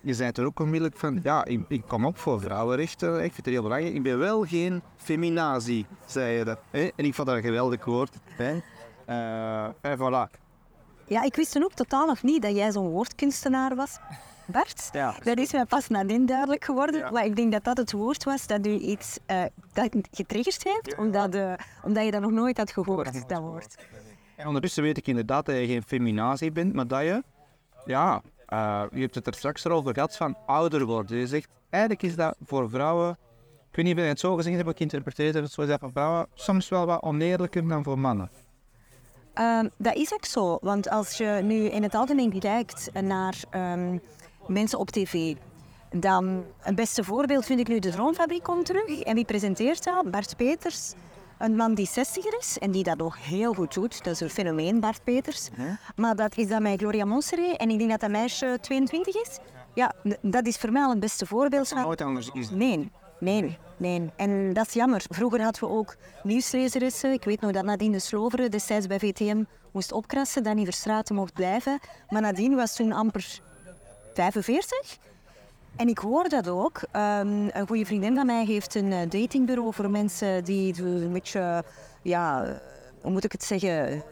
je 0.00 0.14
zei 0.14 0.30
er 0.34 0.44
ook 0.44 0.60
onmiddellijk 0.60 0.96
van, 0.96 1.20
ja, 1.22 1.44
ik, 1.44 1.60
ik, 1.68 1.82
kom 1.86 2.04
op 2.06 2.18
voor 2.18 2.40
vrouwenrechten, 2.40 3.14
ik 3.14 3.32
vind 3.32 3.36
het 3.36 3.46
heel 3.46 3.62
belangrijk. 3.62 3.94
Ik 3.94 4.02
ben 4.02 4.18
wel 4.18 4.44
geen 4.44 4.82
feminazie, 4.96 5.86
zei 6.06 6.38
je 6.38 6.44
dat. 6.44 6.58
Hè? 6.70 6.88
En 6.96 7.04
ik 7.04 7.14
vond 7.14 7.28
dat 7.28 7.36
een 7.36 7.42
geweldig 7.42 7.84
woord. 7.84 8.14
Hè? 8.24 8.60
en 9.80 9.98
voilà. 9.98 10.38
Ja, 11.06 11.22
ik 11.22 11.36
wist 11.36 11.52
toen 11.52 11.64
ook 11.64 11.74
totaal 11.74 12.06
nog 12.06 12.22
niet 12.22 12.42
dat 12.42 12.54
jij 12.54 12.72
zo'n 12.72 12.88
woordkunstenaar 12.88 13.74
was. 13.74 13.98
Bart, 14.52 14.88
ja. 14.92 15.14
dat 15.22 15.38
is 15.38 15.52
mij 15.52 15.64
pas 15.64 15.88
nadien 15.88 16.26
duidelijk 16.26 16.64
geworden. 16.64 17.00
Ja. 17.00 17.10
Maar 17.10 17.24
ik 17.24 17.36
denk 17.36 17.52
dat 17.52 17.64
dat 17.64 17.76
het 17.76 17.92
woord 17.92 18.24
was 18.24 18.46
dat 18.46 18.66
u 18.66 18.70
iets 18.70 19.18
uh, 19.26 19.42
dat 19.72 19.96
getriggerd 20.10 20.64
heeft, 20.64 20.96
omdat, 20.96 21.34
uh, 21.34 21.52
omdat 21.82 22.04
je 22.04 22.10
dat 22.10 22.20
nog 22.20 22.30
nooit 22.30 22.56
had 22.56 22.72
gehoord, 22.72 23.28
dat 23.28 23.40
woord. 23.40 23.74
En 24.36 24.46
ondertussen 24.46 24.82
weet 24.82 24.96
ik 24.96 25.06
inderdaad 25.06 25.46
dat 25.46 25.56
je 25.56 25.66
geen 25.66 25.82
feminazie 25.82 26.52
bent, 26.52 26.72
maar 26.72 26.86
dat 26.86 27.00
je, 27.00 27.22
ja, 27.84 28.22
uh, 28.48 28.82
je 28.92 29.00
hebt 29.00 29.14
het 29.14 29.26
er 29.26 29.34
straks 29.34 29.66
over 29.66 29.94
gehad 29.94 30.16
van 30.16 30.36
ouder 30.46 30.84
worden. 30.84 31.18
Je 31.18 31.26
zegt, 31.26 31.48
eigenlijk 31.70 32.02
is 32.02 32.16
dat 32.16 32.36
voor 32.44 32.70
vrouwen, 32.70 33.10
ik 33.70 33.76
weet 33.76 33.84
niet 33.84 33.94
of 33.94 34.00
je 34.00 34.06
het 34.06 34.20
zo 34.20 34.34
gezegd 34.34 34.56
hebt, 34.56 34.68
ik 34.68 34.80
interpreteer 34.80 35.34
het 35.34 35.52
zo 35.52 35.66
dat 35.66 35.80
voor 35.80 35.90
vrouwen 35.90 36.26
soms 36.34 36.68
wel 36.68 36.86
wat 36.86 37.02
oneerlijker 37.02 37.68
dan 37.68 37.82
voor 37.84 37.98
mannen. 37.98 38.30
Um, 39.34 39.70
dat 39.76 39.94
is 39.94 40.14
ook 40.14 40.24
zo, 40.24 40.58
want 40.60 40.88
als 40.88 41.16
je 41.16 41.40
nu 41.42 41.54
in 41.54 41.82
het 41.82 41.94
algemeen 41.94 42.38
kijkt 42.38 42.90
naar 42.92 43.34
um, 43.50 44.00
mensen 44.48 44.78
op 44.78 44.90
tv, 44.90 45.34
dan 45.90 46.44
een 46.62 46.74
beste 46.74 47.04
voorbeeld 47.04 47.44
vind 47.44 47.60
ik 47.60 47.68
nu 47.68 47.78
de 47.78 47.90
Droomfabriek 47.90 48.42
komt 48.42 48.66
terug. 48.66 49.00
En 49.00 49.14
wie 49.14 49.24
presenteert 49.24 49.84
dat? 49.84 50.10
Bart 50.10 50.36
Peters. 50.36 50.92
Een 51.38 51.56
man 51.56 51.74
die 51.74 51.86
60 51.86 52.24
is 52.24 52.58
en 52.58 52.70
die 52.70 52.82
dat 52.82 52.96
nog 52.96 53.24
heel 53.24 53.54
goed 53.54 53.74
doet. 53.74 54.04
Dat 54.04 54.14
is 54.14 54.20
een 54.20 54.30
fenomeen, 54.30 54.80
Bart 54.80 55.04
Peters. 55.04 55.48
Maar 55.96 56.16
dat 56.16 56.36
is 56.36 56.48
dan 56.48 56.62
met 56.62 56.80
Gloria 56.80 57.04
Monseré. 57.04 57.52
En 57.52 57.70
ik 57.70 57.78
denk 57.78 57.90
dat 57.90 58.00
dat 58.00 58.10
meisje 58.10 58.58
22 58.60 59.14
is. 59.14 59.38
Ja, 59.74 59.94
dat 60.22 60.46
is 60.46 60.56
voor 60.56 60.72
mij 60.72 60.82
al 60.82 60.90
het 60.90 61.00
beste 61.00 61.26
voorbeeld. 61.26 61.68
Van... 61.68 61.82
Nooit 61.82 62.00
anders 62.00 62.30
is 62.32 62.50
Nee, 62.50 62.90
nee, 63.20 63.58
nee. 63.76 64.10
En 64.16 64.52
dat 64.52 64.66
is 64.66 64.72
jammer. 64.72 65.04
Vroeger 65.08 65.42
hadden 65.42 65.60
we 65.60 65.68
ook 65.68 65.96
nieuwslezeressen. 66.22 67.12
Ik 67.12 67.24
weet 67.24 67.40
nog 67.40 67.52
dat 67.52 67.64
Nadine 67.64 67.92
de 67.92 67.98
Sloveren 67.98 68.50
destijds 68.50 68.86
bij 68.86 68.98
VTM 68.98 69.42
moest 69.72 69.92
opkrassen, 69.92 70.42
dat 70.42 70.54
niet 70.54 70.64
Verstraten 70.64 71.14
mocht 71.14 71.32
blijven. 71.32 71.78
Maar 72.08 72.22
Nadine 72.22 72.56
was 72.56 72.76
toen 72.76 72.92
amper 72.92 73.40
45. 74.18 74.98
En 75.76 75.88
ik 75.88 75.98
hoor 75.98 76.28
dat 76.28 76.48
ook. 76.48 76.80
Um, 76.92 77.48
een 77.52 77.66
goede 77.66 77.84
vriendin 77.84 78.14
van 78.14 78.26
mij 78.26 78.44
heeft 78.44 78.74
een 78.74 78.92
uh, 78.92 78.98
datingbureau 79.08 79.74
voor 79.74 79.90
mensen 79.90 80.44
die 80.44 80.82
een 80.82 81.12
beetje, 81.12 81.64
ja, 82.02 82.44
hoe 83.02 83.10
moet 83.10 83.24
ik 83.24 83.32
het 83.32 83.44
zeggen, 83.44 84.02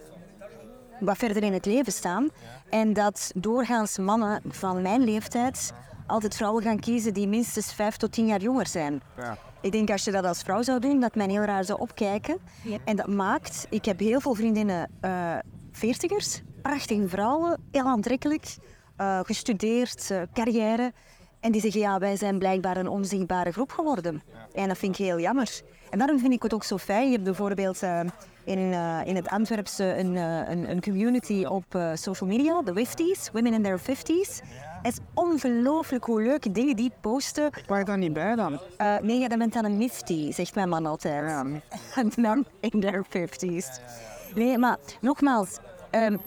wat 0.99 1.17
verder 1.17 1.43
in 1.43 1.53
het 1.53 1.65
leven 1.65 1.91
staan. 1.91 2.29
En 2.69 2.93
dat 2.93 3.31
doorgaans 3.35 3.97
mannen 3.97 4.41
van 4.47 4.81
mijn 4.81 5.03
leeftijd 5.03 5.73
altijd 6.07 6.35
vrouwen 6.35 6.63
gaan 6.63 6.79
kiezen 6.79 7.13
die 7.13 7.27
minstens 7.27 7.73
vijf 7.73 7.97
tot 7.97 8.11
tien 8.11 8.27
jaar 8.27 8.41
jonger 8.41 8.67
zijn. 8.67 9.01
Ja. 9.17 9.37
Ik 9.61 9.71
denk 9.71 9.89
als 9.89 10.03
je 10.03 10.11
dat 10.11 10.25
als 10.25 10.41
vrouw 10.41 10.61
zou 10.61 10.79
doen, 10.79 10.99
dat 10.99 11.15
men 11.15 11.29
heel 11.29 11.43
raar 11.43 11.63
zou 11.63 11.79
opkijken. 11.79 12.37
En 12.83 12.95
dat 12.95 13.07
maakt, 13.07 13.67
ik 13.69 13.85
heb 13.85 13.99
heel 13.99 14.19
veel 14.19 14.33
vriendinnen 14.33 14.89
uh, 15.01 15.35
veertigers, 15.71 16.41
prachtige 16.61 17.07
vrouwen, 17.07 17.59
heel 17.71 17.85
aantrekkelijk, 17.85 18.55
uh, 19.01 19.19
gestudeerd, 19.23 20.09
uh, 20.11 20.21
carrière. 20.33 20.93
En 21.39 21.51
die 21.51 21.61
zeggen, 21.61 21.81
ja, 21.81 21.99
wij 21.99 22.15
zijn 22.15 22.39
blijkbaar 22.39 22.77
een 22.77 22.87
onzichtbare 22.87 23.51
groep 23.51 23.71
geworden. 23.71 24.23
En 24.53 24.67
dat 24.67 24.77
vind 24.77 24.99
ik 24.99 25.05
heel 25.05 25.19
jammer. 25.19 25.61
En 25.89 25.97
daarom 25.97 26.19
vind 26.19 26.33
ik 26.33 26.43
het 26.43 26.53
ook 26.53 26.63
zo 26.63 26.77
fijn. 26.77 27.05
Je 27.05 27.11
hebt 27.11 27.23
bijvoorbeeld 27.23 27.83
uh, 27.83 27.99
in, 28.43 28.59
uh, 28.59 28.99
in 29.05 29.15
het 29.15 29.27
Antwerpse 29.27 29.97
een, 29.97 30.15
uh, 30.15 30.49
een, 30.49 30.69
een, 30.69 30.81
community 30.81 31.45
op 31.45 31.65
social 31.93 32.29
media, 32.29 32.61
de 32.61 32.73
Wifties, 32.73 33.29
Women 33.33 33.53
in 33.53 33.63
their 33.63 33.79
50s. 33.79 34.41
Het 34.81 34.93
is 34.93 34.99
ongelooflijk 35.13 36.03
hoe 36.03 36.21
leuke 36.21 36.51
dingen 36.51 36.75
die 36.75 36.91
posten. 37.01 37.45
Ik 37.45 37.67
mag 37.67 37.83
daar 37.83 37.97
niet 37.97 38.13
bij 38.13 38.35
dan. 38.35 38.59
nee, 39.01 39.19
ja, 39.19 39.27
dat 39.27 39.37
bent 39.37 39.53
dan 39.53 39.65
een 39.65 39.77
Nifty, 39.77 40.31
zegt 40.31 40.55
mijn 40.55 40.69
man 40.69 40.85
altijd. 40.85 41.29
Ja. 41.29 41.45
En 42.01 42.11
dan 42.15 42.45
in 42.59 42.79
their 42.79 43.05
50s. 43.05 43.81
Nee, 44.35 44.57
maar 44.57 44.77
nogmaals, 45.01 45.57
um, 45.91 46.19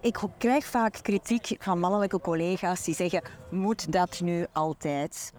ik 0.00 0.18
krijg 0.38 0.64
vaak 0.64 0.98
kritiek 1.02 1.56
van 1.58 1.78
mannelijke 1.78 2.20
collega's 2.20 2.84
die 2.84 2.94
zeggen, 2.94 3.22
moet 3.50 3.92
dat 3.92 4.20
nu 4.20 4.46
altijd? 4.52 5.32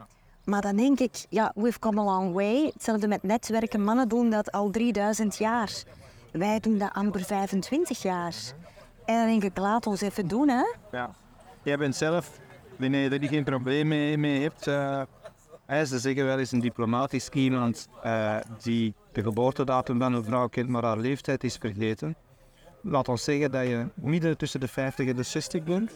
Maar 0.44 0.62
dan 0.62 0.76
denk 0.76 1.00
ik, 1.00 1.26
ja, 1.30 1.52
we've 1.56 1.80
come 1.80 2.02
a 2.02 2.04
long 2.04 2.34
way. 2.34 2.72
Hetzelfde 2.74 3.08
met 3.08 3.24
netwerken. 3.24 3.84
Mannen 3.84 4.08
doen 4.08 4.30
dat 4.30 4.52
al 4.52 4.70
3000 4.70 5.38
jaar. 5.38 5.84
Wij 6.32 6.60
doen 6.60 6.78
dat 6.78 6.94
amper 6.94 7.24
25 7.24 8.02
jaar. 8.02 8.36
En 9.06 9.18
dan 9.18 9.28
denk 9.28 9.44
ik, 9.44 9.58
laat 9.58 9.88
ons 9.88 10.02
even 10.02 10.28
doen, 10.28 10.50
hè. 10.50 10.64
Ja. 10.92 11.12
Jij 11.64 11.78
bent 11.78 11.96
zelf, 11.96 12.40
wanneer 12.78 13.12
je 13.12 13.20
er 13.20 13.28
geen 13.28 13.44
probleem 13.44 13.88
mee, 13.88 14.18
mee 14.18 14.42
hebt... 14.42 14.68
Uh, 14.68 15.02
ze 15.68 16.00
zeggen 16.00 16.26
wel 16.26 16.40
eens 16.40 16.52
een 16.52 16.60
diplomatisch 16.60 17.30
iemand 17.30 17.88
uh, 18.06 18.38
die 18.62 18.94
de 19.12 19.24
geboortedatum 19.24 20.00
van 20.00 20.14
een 20.14 20.24
vrouw 20.24 20.48
kent, 20.48 20.70
maar 20.70 20.84
haar 20.84 20.98
leeftijd 20.98 21.44
is 21.44 21.56
vergeten 21.56 22.16
laat 22.90 23.10
ons 23.10 23.24
zeggen 23.24 23.52
dat 23.52 23.68
je 23.68 23.88
midden 23.94 24.38
tussen 24.38 24.60
de 24.60 24.68
50 24.68 25.08
en 25.08 25.16
de 25.16 25.24
60 25.24 25.64
bent. 25.64 25.92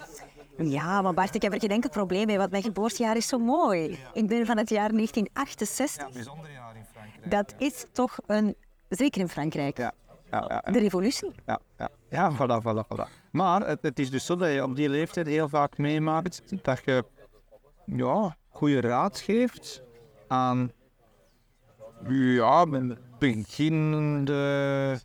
Ja, 0.57 1.01
maar 1.01 1.13
Bart, 1.13 1.35
ik 1.35 1.41
heb 1.41 1.53
er 1.53 1.59
geen 1.59 1.69
enkel 1.69 1.89
probleem 1.89 2.25
mee, 2.25 2.37
want 2.37 2.51
mijn 2.51 2.63
geboortejaar 2.63 3.15
is 3.15 3.27
zo 3.27 3.39
mooi. 3.39 3.99
Ik 4.13 4.27
ben 4.27 4.45
van 4.45 4.57
het 4.57 4.69
jaar 4.69 4.91
1968. 4.91 6.07
Ja, 6.07 6.13
bijzonder 6.13 6.51
jaar 6.51 6.75
in 6.75 6.85
Frankrijk. 6.93 7.31
Dat 7.31 7.53
is 7.57 7.85
toch 7.91 8.17
een... 8.25 8.55
Zeker 8.89 9.21
in 9.21 9.29
Frankrijk. 9.29 9.77
Ja. 9.77 9.93
Ja, 10.31 10.45
ja, 10.47 10.71
De 10.71 10.79
revolutie. 10.79 11.31
Ja, 11.45 11.59
ja. 11.77 11.89
ja 12.09 12.31
voilà, 12.33 12.61
voilà, 12.63 12.85
voilà. 12.87 13.05
Maar 13.31 13.67
het, 13.67 13.81
het, 13.81 13.99
is 13.99 14.09
dus 14.09 14.25
zo 14.25 14.35
dat 14.35 14.53
je 14.53 14.63
op 14.63 14.75
die 14.75 14.89
leeftijd 14.89 15.27
heel 15.27 15.49
vaak 15.49 15.77
meemaakt 15.77 16.41
dat 16.61 16.81
je 16.85 17.05
ja, 17.85 18.37
goede 18.49 18.81
raad 18.81 19.19
geeft 19.19 19.83
aan 20.27 20.71
ja, 22.07 22.65
beginnende 23.19 24.99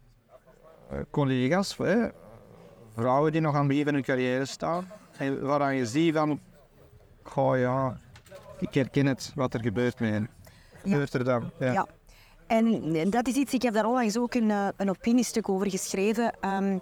collega's, 1.11 1.77
hè, 1.77 2.09
vrouwen 2.95 3.33
die 3.33 3.41
nog 3.41 3.55
aan 3.55 3.59
het 3.59 3.69
begin 3.69 3.85
van 3.85 3.95
hun 3.95 4.03
carrière 4.03 4.45
staan, 4.45 4.91
en 5.19 5.43
waaraan 5.43 5.77
je 5.77 5.87
ziet 5.87 6.15
van, 6.15 6.41
goh 7.23 7.59
ja, 7.59 8.01
ik 8.59 8.75
herken 8.75 9.07
het, 9.07 9.33
wat 9.35 9.55
er 9.55 9.61
gebeurt 9.61 10.01
met 10.01 10.11
hen. 10.11 10.29
Gebeurt 10.83 11.15
er 11.15 11.25
dan? 11.25 11.51
Ja. 11.59 11.73
ja. 11.73 11.87
En 12.47 13.11
dat 13.11 13.29
is 13.29 13.35
iets, 13.35 13.55
ik 13.55 13.63
heb 13.63 13.75
daar 13.75 13.87
onlangs 13.87 14.19
ook 14.19 14.35
een, 14.35 14.51
eh, 14.51 14.69
een 14.77 14.91
opiniestuk 14.91 15.49
over 15.49 15.71
geschreven. 15.71 16.35
Um, 16.41 16.81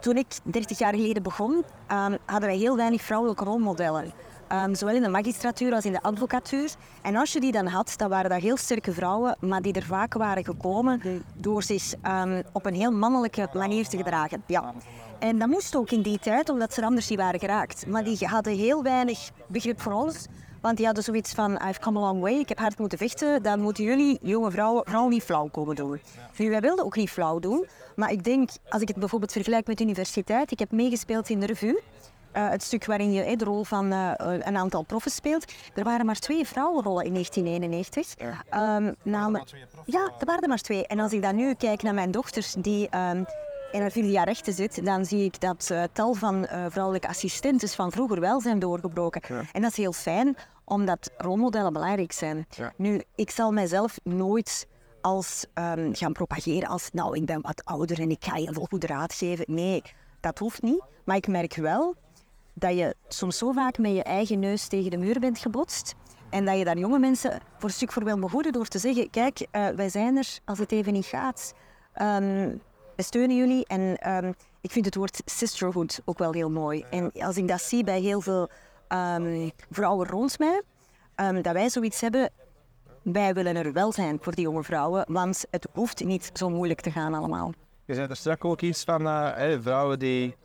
toen 0.00 0.16
ik 0.16 0.26
30 0.44 0.78
jaar 0.78 0.94
geleden 0.94 1.22
begon, 1.22 1.64
ehm, 1.86 2.16
hadden 2.24 2.48
wij 2.48 2.58
heel 2.58 2.76
weinig 2.76 3.02
vrouwelijke 3.02 3.44
rolmodellen. 3.44 4.12
Ehm, 4.48 4.74
zowel 4.74 4.94
in 4.94 5.02
de 5.02 5.08
magistratuur 5.08 5.72
als 5.72 5.84
in 5.84 5.92
de 5.92 6.02
advocatuur. 6.02 6.70
En 7.02 7.16
als 7.16 7.32
je 7.32 7.40
die 7.40 7.52
dan 7.52 7.66
had, 7.66 7.94
dan 7.96 8.08
waren 8.08 8.30
dat 8.30 8.40
heel 8.40 8.56
sterke 8.56 8.92
vrouwen, 8.92 9.36
maar 9.40 9.62
die 9.62 9.72
er 9.72 9.82
vaak 9.82 10.14
waren 10.14 10.44
gekomen 10.44 11.00
door 11.34 11.62
zich 11.62 11.94
ehm, 12.02 12.42
op 12.52 12.66
een 12.66 12.74
heel 12.74 12.90
mannelijke 12.90 13.48
manier 13.52 13.88
te 13.88 13.96
gedragen. 13.96 14.42
Ja. 14.46 14.74
En 15.18 15.38
dat 15.38 15.48
moest 15.48 15.76
ook 15.76 15.90
in 15.90 16.02
die 16.02 16.18
tijd, 16.18 16.48
omdat 16.48 16.74
ze 16.74 16.84
anders 16.84 17.08
niet 17.08 17.18
waren 17.18 17.40
geraakt. 17.40 17.86
Maar 17.86 18.04
die 18.04 18.18
hadden 18.26 18.56
heel 18.56 18.82
weinig 18.82 19.30
begrip 19.46 19.80
voor 19.80 19.92
ons. 19.92 20.26
Want 20.60 20.76
die 20.76 20.86
hadden 20.86 21.04
zoiets 21.04 21.32
van, 21.32 21.52
I've 21.68 21.80
come 21.80 21.98
a 21.98 22.02
long 22.02 22.20
way, 22.20 22.34
ik 22.34 22.48
heb 22.48 22.58
hard 22.58 22.78
moeten 22.78 22.98
vechten, 22.98 23.42
dan 23.42 23.60
moeten 23.60 23.84
jullie, 23.84 24.18
jonge 24.22 24.50
vrouwen, 24.50 24.84
vrouwen 24.84 25.12
niet 25.12 25.22
flauw 25.22 25.48
komen 25.48 25.76
doen. 25.76 26.00
Nu, 26.36 26.50
wij 26.50 26.60
wilden 26.60 26.84
ook 26.84 26.96
niet 26.96 27.10
flauw 27.10 27.38
doen, 27.38 27.66
maar 27.96 28.12
ik 28.12 28.24
denk, 28.24 28.50
als 28.68 28.82
ik 28.82 28.88
het 28.88 28.96
bijvoorbeeld 28.96 29.32
vergelijk 29.32 29.66
met 29.66 29.78
de 29.78 29.84
universiteit, 29.84 30.50
ik 30.50 30.58
heb 30.58 30.70
meegespeeld 30.70 31.28
in 31.28 31.40
de 31.40 31.46
revue, 31.46 31.80
uh, 32.36 32.48
het 32.48 32.62
stuk 32.62 32.84
waarin 32.84 33.12
je 33.12 33.36
de 33.36 33.44
rol 33.44 33.64
van 33.64 33.92
uh, 33.92 34.12
een 34.16 34.56
aantal 34.56 34.82
proffen 34.82 35.10
speelt. 35.10 35.52
Er 35.74 35.84
waren 35.84 36.06
maar 36.06 36.18
twee 36.18 36.46
vrouwenrollen 36.46 37.04
in 37.04 37.12
1991. 37.12 38.44
Ja, 38.50 38.76
um, 38.76 38.94
namelijk, 39.02 39.50
ja 39.84 40.12
er 40.18 40.26
waren 40.26 40.42
er 40.42 40.48
maar 40.48 40.58
twee. 40.58 40.86
En 40.86 41.00
als 41.00 41.12
ik 41.12 41.22
dan 41.22 41.36
nu 41.36 41.54
kijk 41.54 41.82
naar 41.82 41.94
mijn 41.94 42.10
dochters 42.10 42.54
die 42.58 42.96
um, 42.96 43.24
in 43.72 43.82
het 43.82 43.92
vierde 43.92 44.10
jaar 44.10 44.26
rechten 44.26 44.52
zit, 44.52 44.84
dan 44.84 45.04
zie 45.04 45.24
ik 45.24 45.40
dat 45.40 45.68
uh, 45.72 45.82
tal 45.92 46.14
van 46.14 46.46
vrouwelijke 46.68 47.08
assistentes 47.08 47.74
van 47.74 47.92
vroeger 47.92 48.20
wel 48.20 48.40
zijn 48.40 48.58
doorgebroken. 48.58 49.20
Ja. 49.28 49.42
En 49.52 49.62
dat 49.62 49.70
is 49.70 49.76
heel 49.76 49.92
fijn, 49.92 50.36
omdat 50.64 51.10
rolmodellen 51.16 51.72
belangrijk 51.72 52.12
zijn. 52.12 52.46
Ja. 52.50 52.72
Nu, 52.76 53.02
ik 53.14 53.30
zal 53.30 53.52
mijzelf 53.52 53.98
nooit 54.02 54.66
als 55.00 55.46
um, 55.54 55.94
gaan 55.94 56.12
propageren 56.12 56.68
als, 56.68 56.90
nou, 56.92 57.16
ik 57.16 57.26
ben 57.26 57.40
wat 57.40 57.64
ouder 57.64 58.00
en 58.00 58.10
ik 58.10 58.24
ga 58.24 58.36
je 58.36 58.52
wel 58.52 58.64
goed 58.64 58.84
raad 58.84 59.14
geven. 59.14 59.44
Nee, 59.48 59.82
dat 60.20 60.38
hoeft 60.38 60.62
niet. 60.62 60.82
Maar 61.04 61.16
ik 61.16 61.26
merk 61.26 61.54
wel 61.54 61.94
dat 62.58 62.76
je 62.76 62.94
soms 63.08 63.38
zo 63.38 63.52
vaak 63.52 63.78
met 63.78 63.92
je 63.92 64.02
eigen 64.02 64.38
neus 64.38 64.66
tegen 64.66 64.90
de 64.90 64.96
muur 64.96 65.20
bent 65.20 65.38
gebotst. 65.38 65.94
En 66.30 66.44
dat 66.44 66.58
je 66.58 66.64
daar 66.64 66.78
jonge 66.78 66.98
mensen 66.98 67.40
voor 67.58 67.68
een 67.68 67.74
stuk 67.74 67.92
voor 67.92 68.04
wil 68.04 68.18
behoeden 68.18 68.52
door 68.52 68.66
te 68.66 68.78
zeggen: 68.78 69.10
Kijk, 69.10 69.40
uh, 69.40 69.68
wij 69.68 69.88
zijn 69.88 70.16
er 70.16 70.38
als 70.44 70.58
het 70.58 70.72
even 70.72 70.92
niet 70.92 71.06
gaat. 71.06 71.54
Um, 72.02 72.60
we 72.96 73.02
steunen 73.02 73.36
jullie. 73.36 73.66
En 73.66 74.12
um, 74.12 74.34
ik 74.60 74.70
vind 74.70 74.84
het 74.84 74.94
woord 74.94 75.22
sisterhood 75.24 76.00
ook 76.04 76.18
wel 76.18 76.32
heel 76.32 76.50
mooi. 76.50 76.84
En 76.90 77.12
als 77.12 77.36
ik 77.36 77.48
dat 77.48 77.60
zie 77.60 77.84
bij 77.84 78.00
heel 78.00 78.20
veel 78.20 78.48
um, 78.88 79.50
vrouwen 79.70 80.06
rond 80.06 80.38
mij, 80.38 80.62
dat 81.42 81.52
wij 81.52 81.68
zoiets 81.68 82.00
hebben. 82.00 82.30
Wij 83.02 83.34
willen 83.34 83.56
er 83.56 83.72
wel 83.72 83.92
zijn 83.92 84.18
voor 84.20 84.34
die 84.34 84.44
jonge 84.44 84.62
vrouwen, 84.62 85.04
want 85.08 85.44
het 85.50 85.68
hoeft 85.72 86.04
niet 86.04 86.30
zo 86.32 86.50
moeilijk 86.50 86.80
te 86.80 86.90
gaan 86.90 87.14
allemaal. 87.14 87.52
Je 87.84 87.94
zei 87.94 88.08
er 88.08 88.16
straks 88.16 88.42
ook 88.42 88.60
iets 88.60 88.84
van 88.84 89.02
uh, 89.02 89.60
vrouwen 89.60 89.98
die 89.98 90.36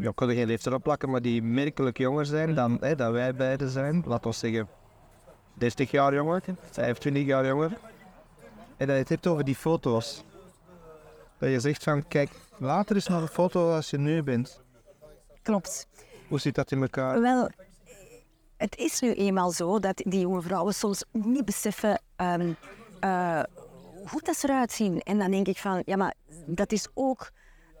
ja, 0.00 0.08
ik 0.08 0.16
kan 0.16 0.28
er 0.28 0.34
geen 0.34 0.46
leeftijd 0.46 0.74
op 0.74 0.82
plakken, 0.82 1.10
maar 1.10 1.22
die 1.22 1.42
merkelijk 1.42 1.98
jonger 1.98 2.26
zijn 2.26 2.54
dan 2.54 2.76
hè, 2.80 2.94
dat 2.94 3.12
wij 3.12 3.34
beiden 3.34 3.68
zijn. 3.68 4.02
Laten 4.06 4.30
we 4.30 4.36
zeggen 4.36 4.68
30 5.54 5.90
jaar 5.90 6.14
jonger, 6.14 6.42
25 6.70 7.24
jaar 7.24 7.46
jonger. 7.46 7.78
En 8.76 8.86
dat 8.86 8.88
je 8.88 8.92
het 8.92 9.08
hebt 9.08 9.26
over 9.26 9.44
die 9.44 9.54
foto's. 9.54 10.24
Dat 11.38 11.50
je 11.50 11.60
zegt 11.60 11.82
van, 11.82 12.08
kijk, 12.08 12.30
later 12.58 12.96
is 12.96 13.06
nog 13.06 13.22
een 13.22 13.28
foto 13.28 13.74
als 13.74 13.90
je 13.90 13.98
nu 13.98 14.22
bent. 14.22 14.60
Klopt. 15.42 15.86
Hoe 16.28 16.40
zit 16.40 16.54
dat 16.54 16.70
in 16.70 16.80
elkaar? 16.82 17.20
Wel, 17.20 17.50
het 18.56 18.76
is 18.76 19.00
nu 19.00 19.12
eenmaal 19.12 19.50
zo 19.50 19.78
dat 19.78 19.96
die 19.96 20.20
jonge 20.20 20.42
vrouwen 20.42 20.74
soms 20.74 21.04
niet 21.12 21.44
beseffen 21.44 22.00
um, 22.16 22.56
uh, 23.04 23.42
hoe 24.10 24.20
dat 24.22 24.36
ze 24.36 24.48
eruit 24.48 24.72
zien. 24.72 25.00
En 25.00 25.18
dan 25.18 25.30
denk 25.30 25.46
ik 25.46 25.58
van, 25.58 25.82
ja, 25.84 25.96
maar 25.96 26.14
dat 26.46 26.72
is 26.72 26.88
ook 26.94 27.30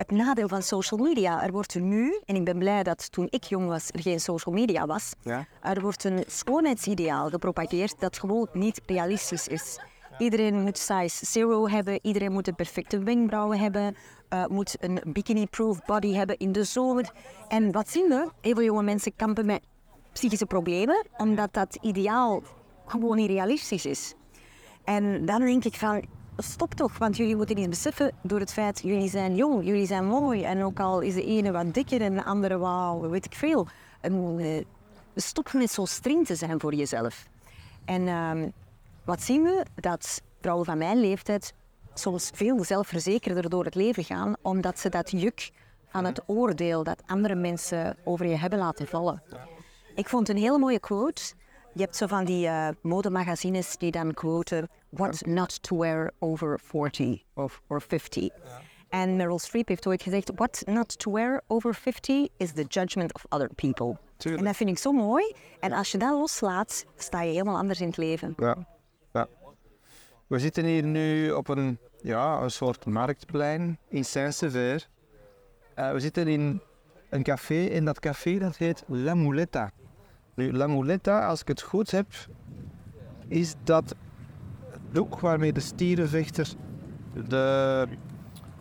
het 0.00 0.10
nadeel 0.10 0.48
van 0.48 0.62
social 0.62 1.00
media. 1.00 1.42
Er 1.42 1.52
wordt 1.52 1.74
nu, 1.74 2.20
en 2.24 2.34
ik 2.34 2.44
ben 2.44 2.58
blij 2.58 2.82
dat 2.82 3.12
toen 3.12 3.26
ik 3.30 3.44
jong 3.44 3.66
was 3.66 3.88
er 3.88 4.00
geen 4.00 4.20
social 4.20 4.54
media 4.54 4.86
was, 4.86 5.12
ja. 5.22 5.46
er 5.62 5.80
wordt 5.80 6.04
een 6.04 6.24
schoonheidsideaal 6.26 7.28
gepropageerd 7.28 8.00
dat 8.00 8.18
gewoon 8.18 8.48
niet 8.52 8.80
realistisch 8.86 9.48
is. 9.48 9.80
Iedereen 10.18 10.60
moet 10.60 10.78
size 10.78 11.26
zero 11.26 11.68
hebben, 11.68 11.98
iedereen 12.02 12.32
moet 12.32 12.44
de 12.44 12.52
perfecte 12.52 12.98
wenkbrauwen 12.98 13.58
hebben, 13.58 13.96
uh, 14.34 14.46
moet 14.46 14.76
een 14.80 15.00
bikini-proof 15.06 15.84
body 15.84 16.12
hebben 16.12 16.36
in 16.36 16.52
de 16.52 16.64
zomer. 16.64 17.12
En 17.48 17.72
wat 17.72 17.90
zien 17.90 18.08
we? 18.08 18.28
Heel 18.40 18.54
veel 18.54 18.64
jonge 18.64 18.82
mensen 18.82 19.16
kampen 19.16 19.46
met 19.46 19.62
psychische 20.12 20.46
problemen, 20.46 21.06
omdat 21.16 21.52
dat 21.52 21.78
ideaal 21.80 22.42
gewoon 22.86 23.16
niet 23.16 23.30
realistisch 23.30 23.86
is. 23.86 24.14
En 24.84 25.26
dan 25.26 25.40
denk 25.40 25.64
ik 25.64 25.74
van, 25.74 26.04
stop 26.36 26.74
toch, 26.74 26.98
want 26.98 27.16
jullie 27.16 27.36
moeten 27.36 27.58
iets 27.58 27.68
beseffen 27.68 28.12
door 28.22 28.40
het 28.40 28.52
feit, 28.52 28.80
jullie 28.82 29.08
zijn 29.08 29.34
jong, 29.34 29.64
jullie 29.64 29.86
zijn 29.86 30.06
mooi. 30.06 30.42
En 30.42 30.62
ook 30.62 30.80
al 30.80 31.00
is 31.00 31.14
de 31.14 31.24
ene 31.24 31.50
wat 31.50 31.74
dikker 31.74 32.00
en 32.00 32.14
de 32.14 32.24
andere 32.24 32.58
wauw, 32.58 33.08
weet 33.08 33.24
ik 33.24 33.34
veel. 33.34 33.66
Uh, 34.02 34.64
stop 35.14 35.52
met 35.52 35.70
zo 35.70 35.84
streng 35.84 36.26
te 36.26 36.34
zijn 36.34 36.60
voor 36.60 36.74
jezelf. 36.74 37.26
En 37.84 38.02
uh, 38.02 38.48
wat 39.04 39.22
zien 39.22 39.42
we? 39.42 39.64
Dat 39.74 40.22
vrouwen 40.40 40.66
van 40.66 40.78
mijn 40.78 41.00
leeftijd 41.00 41.54
soms 41.94 42.30
veel 42.34 42.64
zelfverzekerder 42.64 43.50
door 43.50 43.64
het 43.64 43.74
leven 43.74 44.04
gaan, 44.04 44.34
omdat 44.42 44.78
ze 44.78 44.88
dat 44.88 45.10
juk 45.10 45.50
van 45.88 46.04
het 46.04 46.22
oordeel 46.26 46.84
dat 46.84 47.02
andere 47.06 47.34
mensen 47.34 47.96
over 48.04 48.26
je 48.26 48.36
hebben 48.36 48.58
laten 48.58 48.86
vallen. 48.86 49.22
Ik 49.94 50.08
vond 50.08 50.28
een 50.28 50.36
hele 50.36 50.58
mooie 50.58 50.80
quote. 50.80 51.22
Je 51.74 51.80
hebt 51.80 51.96
zo 51.96 52.06
van 52.06 52.24
die 52.24 52.46
uh, 52.46 52.68
modemagazines 52.82 53.76
die 53.76 53.90
dan 53.90 54.14
quoten 54.14 54.68
what 54.90 55.26
not 55.26 55.62
to 55.62 55.76
wear 55.76 56.12
over 56.18 56.58
40 56.58 57.24
of 57.34 57.62
or 57.68 57.80
50. 57.80 58.20
Ja. 58.20 58.30
En 58.90 59.16
Meryl 59.16 59.38
Streep 59.38 59.68
heeft 59.68 59.86
ooit 59.86 60.02
gezegd: 60.02 60.30
What 60.34 60.62
not 60.66 60.98
to 60.98 61.12
wear 61.12 61.42
over 61.46 61.74
50 61.74 62.28
is 62.36 62.52
the 62.52 62.64
judgment 62.68 63.14
of 63.14 63.24
other 63.28 63.50
people. 63.54 63.96
Tuurlijk. 64.16 64.42
En 64.42 64.48
dat 64.48 64.56
vind 64.56 64.70
ik 64.70 64.78
zo 64.78 64.92
mooi. 64.92 65.34
En 65.60 65.72
als 65.72 65.92
je 65.92 65.98
dat 65.98 66.18
loslaat, 66.18 66.84
sta 66.96 67.22
je 67.22 67.30
helemaal 67.30 67.56
anders 67.56 67.80
in 67.80 67.86
het 67.86 67.96
leven. 67.96 68.34
Ja. 68.36 68.66
ja. 69.12 69.26
We 70.26 70.38
zitten 70.38 70.64
hier 70.64 70.82
nu 70.82 71.30
op 71.30 71.48
een, 71.48 71.78
ja, 72.02 72.40
een 72.40 72.50
soort 72.50 72.86
marktplein 72.86 73.78
in 73.88 74.04
Saint-Sever. 74.04 74.88
Uh, 75.78 75.92
we 75.92 76.00
zitten 76.00 76.28
in 76.28 76.60
een 77.08 77.22
café 77.22 77.66
en 77.66 77.84
dat 77.84 78.00
café 78.00 78.38
dat 78.38 78.56
heet 78.56 78.84
La 78.86 79.14
Muleta. 79.14 79.70
Nu, 80.34 80.52
La 80.52 80.66
Muleta, 80.66 81.26
als 81.26 81.40
ik 81.40 81.48
het 81.48 81.62
goed 81.62 81.90
heb, 81.90 82.06
is 83.28 83.54
dat 83.64 83.94
doek 84.92 85.20
waarmee 85.20 85.52
de 85.52 85.60
stierenvechter 85.60 86.48
de, 87.28 87.86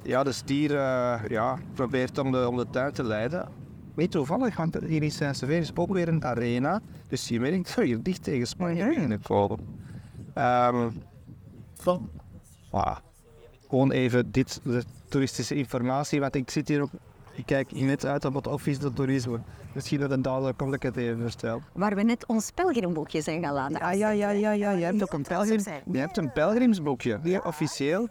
ja, 0.01 0.24
de 0.24 0.31
stier 0.31 0.71
uh, 0.71 1.19
ja, 1.27 1.57
probeert 1.74 2.17
om 2.17 2.31
de, 2.31 2.48
om 2.48 2.57
de 2.57 2.69
tuin 2.69 2.93
te 2.93 3.03
leiden. 3.03 3.48
Weet 3.95 4.12
toevallig, 4.12 4.55
want 4.55 4.77
hier 4.88 5.03
in 5.03 5.12
Saint-Sever 5.12 5.57
is 5.57 5.75
ook 5.75 5.93
weer 5.93 6.07
een 6.07 6.25
arena. 6.25 6.81
Dus 7.07 7.27
je 7.27 7.39
merkt 7.39 7.75
dat 7.75 7.86
hier 7.86 8.03
dicht 8.03 8.24
tegen 8.24 8.48
Spanje 8.48 9.19
komen. 9.24 9.59
Um, 10.36 10.91
van, 11.74 12.09
ah, 12.71 12.98
gewoon 13.69 13.91
even 13.91 14.31
dit, 14.31 14.62
de 14.63 14.83
toeristische 15.09 15.55
informatie, 15.55 16.19
want 16.19 16.36
ik 16.36 16.50
zit 16.50 16.67
hier 16.67 16.81
ook 16.81 16.91
ik 17.39 17.46
kijk 17.46 17.72
net 17.72 18.05
uit 18.05 18.25
op 18.25 18.34
het 18.34 18.48
office 18.48 18.79
de 18.79 18.93
toerisme. 18.93 19.39
Misschien 19.74 20.00
dat 20.00 20.12
een 20.12 20.22
dadelijk 20.22 20.58
kom 20.58 20.74
ik 20.74 20.84
het 20.84 20.98
even 20.98 21.22
vertellen. 21.22 21.63
Waar 21.74 21.96
we 21.96 22.03
net 22.03 22.25
ons 22.25 22.51
pelgrimboekje 22.51 23.22
zijn 23.22 23.43
gaan 23.43 23.53
laten. 23.53 23.77
Ja, 23.79 23.91
ja, 23.91 24.10
ja, 24.10 24.29
ja, 24.29 24.51
ja. 24.51 24.72
Je 24.72 24.84
hebt 24.84 25.03
ook 25.03 25.13
een, 25.13 25.22
pelgrim, 25.22 25.84
je 25.91 25.98
hebt 25.98 26.17
een 26.17 26.31
pelgrimsboekje, 26.31 27.19
ja. 27.24 27.39
officieel. 27.43 28.08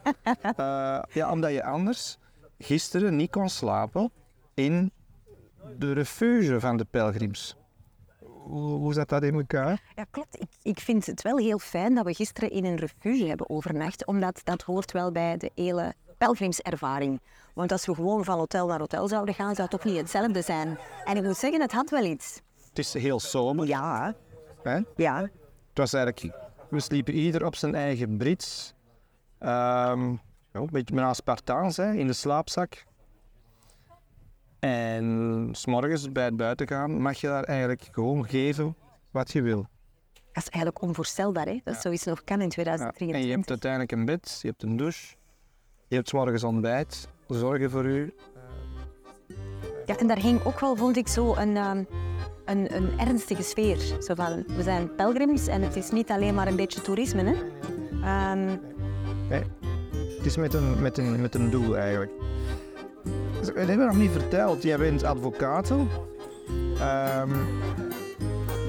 uh, 0.57 1.03
ja, 1.19 1.31
omdat 1.31 1.53
je 1.53 1.65
anders 1.65 2.19
gisteren 2.59 3.17
niet 3.17 3.31
kon 3.31 3.49
slapen 3.49 4.11
in 4.55 4.93
de 5.79 5.93
refuge 5.93 6.61
van 6.61 6.77
de 6.77 6.87
pelgrims. 6.91 7.57
Hoe, 8.25 8.79
hoe 8.79 8.93
zat 8.93 9.09
dat 9.09 9.23
in 9.23 9.35
elkaar? 9.35 9.93
Ja, 9.97 10.05
klopt. 10.11 10.41
Ik, 10.41 10.49
ik 10.63 10.79
vind 10.79 11.07
het 11.07 11.23
wel 11.23 11.37
heel 11.37 11.59
fijn 11.59 11.95
dat 11.95 12.05
we 12.05 12.15
gisteren 12.15 12.51
in 12.51 12.65
een 12.65 12.77
refuge 12.77 13.25
hebben 13.25 13.51
overnacht, 13.51 14.07
omdat 14.07 14.41
dat 14.45 14.63
hoort 14.63 14.93
wel 14.93 15.13
bij 15.13 15.37
de 15.37 15.51
hele 15.55 15.95
pelgrimservaring. 16.19 17.21
Want 17.55 17.73
als 17.73 17.87
we 17.87 17.95
gewoon 17.95 18.25
van 18.25 18.39
hotel 18.39 18.67
naar 18.67 18.79
hotel 18.79 19.09
zouden 19.09 19.35
gaan, 19.35 19.55
zou 19.55 19.69
het 19.71 19.81
toch 19.81 19.93
niet 19.93 20.01
hetzelfde 20.01 20.43
zijn. 20.43 20.79
En 21.05 21.17
ik 21.17 21.23
moet 21.23 21.37
zeggen, 21.37 21.61
het 21.61 21.73
had 21.73 21.91
wel 21.91 22.05
iets. 22.05 22.41
Het 22.69 22.79
is 22.79 22.93
heel 22.93 23.21
zomer. 23.21 23.67
Ja. 23.67 24.15
Hè? 24.63 24.81
Ja. 24.97 25.21
Het 25.21 25.31
was 25.75 25.93
eigenlijk... 25.93 26.37
We 26.69 26.81
sliepen 26.81 27.15
ieder 27.15 27.45
op 27.45 27.55
zijn 27.55 27.75
eigen 27.75 28.17
brits. 28.17 28.75
Um, 29.41 30.21
een 30.53 30.69
beetje 30.71 30.95
met 30.95 31.17
Spartaans 31.17 31.77
hè, 31.77 31.93
in 31.93 32.07
de 32.07 32.13
slaapzak. 32.13 32.85
En 34.59 35.49
s'morgens 35.53 36.13
bij 36.13 36.25
het 36.25 36.37
buiten 36.37 36.67
gaan 36.67 37.01
mag 37.03 37.21
je 37.21 37.27
daar 37.27 37.45
eigenlijk 37.45 37.89
gewoon 37.93 38.29
geven 38.29 38.77
wat 39.11 39.33
je 39.33 39.43
wil. 39.43 39.67
Dat 40.13 40.47
is 40.47 40.49
eigenlijk 40.49 40.83
onvoorstelbaar, 40.83 41.47
hè? 41.47 41.61
dat 41.65 41.75
ja. 41.75 41.81
zoiets 41.81 42.05
nog 42.05 42.25
kan 42.25 42.41
in 42.41 42.49
2023. 42.49 43.17
Ja. 43.17 43.23
En 43.23 43.29
je 43.29 43.37
hebt 43.37 43.51
uiteindelijk 43.51 43.93
een 43.93 44.05
bed, 44.05 44.39
je 44.43 44.49
hebt 44.49 44.63
een 44.63 44.77
douche, 44.77 45.17
je 45.89 45.95
hebt 45.95 46.09
s'morgens 46.09 46.45
ontbijt, 46.45 47.09
zorgen 47.27 47.71
voor 47.71 47.85
u. 47.85 48.13
Ja, 49.87 49.97
en 49.97 50.07
daar 50.07 50.19
hing 50.19 50.45
ook 50.45 50.61
wel, 50.61 50.77
vond 50.77 50.97
ik, 50.97 51.09
zo 51.09 51.35
een, 51.35 51.57
um, 51.57 51.87
een, 52.45 52.77
een 52.77 52.99
ernstige 52.99 53.43
sfeer. 53.43 53.79
Zo 54.01 54.15
van, 54.15 54.45
we 54.57 54.63
zijn 54.63 54.95
pelgrims 54.95 55.47
en 55.47 55.63
het 55.63 55.77
is 55.77 55.91
niet 55.91 56.11
alleen 56.11 56.35
maar 56.35 56.47
een 56.47 56.57
beetje 56.57 56.81
toerisme. 56.81 57.23
Hè? 57.23 57.33
Um... 58.33 58.61
Nee, 59.29 59.43
het 60.17 60.27
is 60.27 60.37
met 60.37 60.55
een, 60.55 60.83
met, 60.83 60.99
een, 60.99 61.21
met 61.21 61.35
een 61.35 61.51
doel 61.51 61.77
eigenlijk. 61.77 62.13
dat 63.41 63.55
hebben 63.55 63.79
we 63.79 63.85
nog 63.85 63.97
niet 63.97 64.11
verteld. 64.11 64.63
Jij 64.63 64.79
bent 64.79 65.03
advocaat. 65.03 65.71
Ehm, 66.79 67.31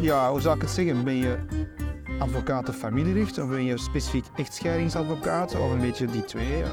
ja, 0.02 0.32
hoe 0.32 0.42
zou 0.42 0.56
ik 0.56 0.62
het 0.62 0.72
zeggen? 0.72 1.04
Ben 1.04 1.16
je 1.16 1.38
advocaat 2.20 2.70
of 2.70 2.76
familierecht? 2.76 3.38
Of 3.38 3.50
ben 3.50 3.64
je 3.64 3.78
specifiek 3.78 4.26
echtscheidingsadvocaat? 4.36 5.56
Of 5.56 5.72
een 5.72 5.82
beetje 5.82 6.06
die 6.06 6.26
twee? 6.26 6.60
Uh, 6.60 6.68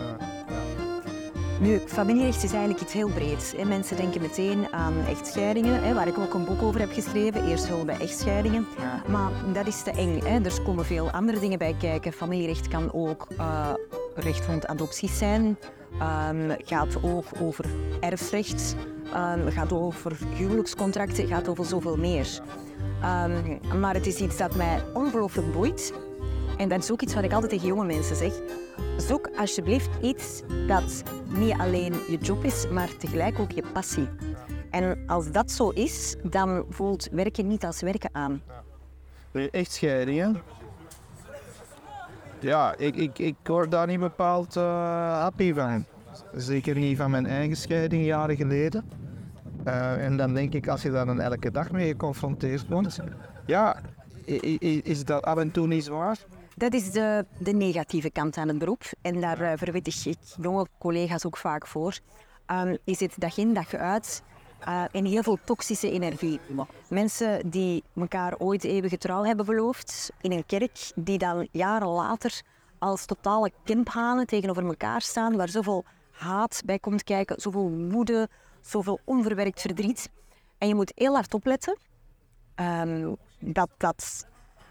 nu, 1.60 1.80
familierecht 1.86 2.42
is 2.42 2.50
eigenlijk 2.50 2.80
iets 2.80 2.92
heel 2.92 3.08
breeds. 3.08 3.52
Hè. 3.56 3.64
Mensen 3.64 3.96
denken 3.96 4.20
meteen 4.20 4.72
aan 4.72 4.94
echtscheidingen, 5.08 5.82
hè, 5.82 5.94
waar 5.94 6.06
ik 6.06 6.18
ook 6.18 6.34
een 6.34 6.44
boek 6.44 6.62
over 6.62 6.80
heb 6.80 6.92
geschreven. 6.92 7.48
Eerst 7.48 7.68
hulp 7.68 7.86
bij 7.86 7.98
echtscheidingen. 8.00 8.66
Maar 9.08 9.30
dat 9.52 9.66
is 9.66 9.82
te 9.82 9.90
eng. 9.90 10.20
Hè. 10.24 10.40
Er 10.44 10.62
komen 10.62 10.84
veel 10.84 11.10
andere 11.10 11.38
dingen 11.38 11.58
bij 11.58 11.74
kijken. 11.78 12.12
Familierecht 12.12 12.68
kan 12.68 12.92
ook 12.92 13.26
uh, 13.38 13.70
recht 14.14 14.46
rond 14.46 14.66
adopties 14.66 15.18
zijn. 15.18 15.58
Um, 16.30 16.56
gaat 16.64 16.96
ook 17.02 17.24
over 17.40 17.64
erfrecht. 18.00 18.76
Um, 19.14 19.50
gaat 19.50 19.72
over 19.72 20.18
huwelijkscontracten. 20.34 21.26
Gaat 21.26 21.48
over 21.48 21.64
zoveel 21.64 21.96
meer. 21.96 22.40
Um, 23.24 23.60
maar 23.80 23.94
het 23.94 24.06
is 24.06 24.20
iets 24.20 24.36
dat 24.36 24.54
mij 24.54 24.82
ongelooflijk 24.94 25.52
boeit. 25.52 25.92
En 26.56 26.68
dat 26.68 26.78
is 26.78 26.90
ook 26.90 27.02
iets 27.02 27.14
wat 27.14 27.24
ik 27.24 27.32
altijd 27.32 27.50
tegen 27.50 27.66
jonge 27.66 27.84
mensen 27.84 28.16
zeg. 28.16 28.32
Zoek 28.96 29.30
alsjeblieft 29.36 29.90
iets 30.02 30.42
dat 30.66 31.02
niet 31.26 31.58
alleen 31.58 31.92
je 32.08 32.18
job 32.20 32.44
is, 32.44 32.68
maar 32.68 32.96
tegelijk 32.96 33.38
ook 33.38 33.50
je 33.50 33.62
passie. 33.72 34.08
En 34.70 34.98
als 35.06 35.30
dat 35.30 35.50
zo 35.50 35.70
is, 35.70 36.16
dan 36.22 36.64
voelt 36.68 37.08
werken 37.12 37.46
niet 37.46 37.64
als 37.64 37.80
werken 37.80 38.10
aan. 38.12 38.42
Echtscheidingen? 39.50 40.42
Ja, 42.38 42.74
ik, 42.76 42.96
ik, 42.96 43.18
ik 43.18 43.36
word 43.42 43.70
daar 43.70 43.86
niet 43.86 44.00
bepaald 44.00 44.56
uh, 44.56 44.62
happy 45.20 45.54
van. 45.54 45.84
Zeker 46.34 46.74
niet 46.74 46.96
van 46.96 47.10
mijn 47.10 47.26
eigen 47.26 47.56
scheiding 47.56 48.04
jaren 48.04 48.36
geleden. 48.36 48.90
Uh, 49.66 50.04
en 50.04 50.16
dan 50.16 50.34
denk 50.34 50.54
ik, 50.54 50.68
als 50.68 50.82
je 50.82 50.90
daar 50.90 51.06
dan 51.06 51.20
elke 51.20 51.50
dag 51.50 51.70
mee 51.70 51.88
geconfronteerd 51.88 52.68
wordt, 52.68 53.00
ja, 53.46 53.80
is 54.82 55.04
dat 55.04 55.22
af 55.22 55.36
en 55.36 55.50
toe 55.50 55.66
niet 55.66 55.84
zwaar? 55.84 56.18
Dat 56.58 56.74
is 56.74 56.90
de, 56.90 57.26
de 57.38 57.52
negatieve 57.52 58.10
kant 58.10 58.36
aan 58.36 58.48
het 58.48 58.58
beroep. 58.58 58.82
En 59.02 59.20
daar 59.20 59.40
uh, 59.40 59.52
verwittig 59.56 60.06
ik 60.06 60.18
jonge 60.40 60.66
collega's 60.78 61.26
ook 61.26 61.36
vaak 61.36 61.66
voor. 61.66 61.98
Um, 62.46 62.78
je 62.84 62.94
zit 62.94 63.20
dag 63.20 63.36
in, 63.36 63.54
dag 63.54 63.74
uit 63.74 64.22
uh, 64.68 64.84
in 64.90 65.04
heel 65.04 65.22
veel 65.22 65.38
toxische 65.44 65.90
energie. 65.90 66.40
Mensen 66.88 67.50
die 67.50 67.84
elkaar 67.96 68.38
ooit 68.38 68.64
eeuwige 68.64 68.98
trouw 68.98 69.24
hebben 69.24 69.46
beloofd 69.46 70.10
in 70.20 70.32
een 70.32 70.46
kerk, 70.46 70.92
die 70.94 71.18
dan 71.18 71.48
jaren 71.50 71.88
later 71.88 72.42
als 72.78 73.06
totale 73.06 73.50
kimphanen 73.64 74.26
tegenover 74.26 74.66
elkaar 74.66 75.00
staan, 75.00 75.36
waar 75.36 75.48
zoveel 75.48 75.84
haat 76.10 76.62
bij 76.64 76.78
komt 76.78 77.02
kijken, 77.02 77.40
zoveel 77.40 77.70
woede, 77.70 78.28
zoveel 78.60 79.00
onverwerkt 79.04 79.60
verdriet. 79.60 80.10
En 80.58 80.68
je 80.68 80.74
moet 80.74 80.92
heel 80.94 81.14
hard 81.14 81.34
opletten 81.34 81.78
um, 82.60 83.16
dat, 83.38 83.68
dat 83.76 84.26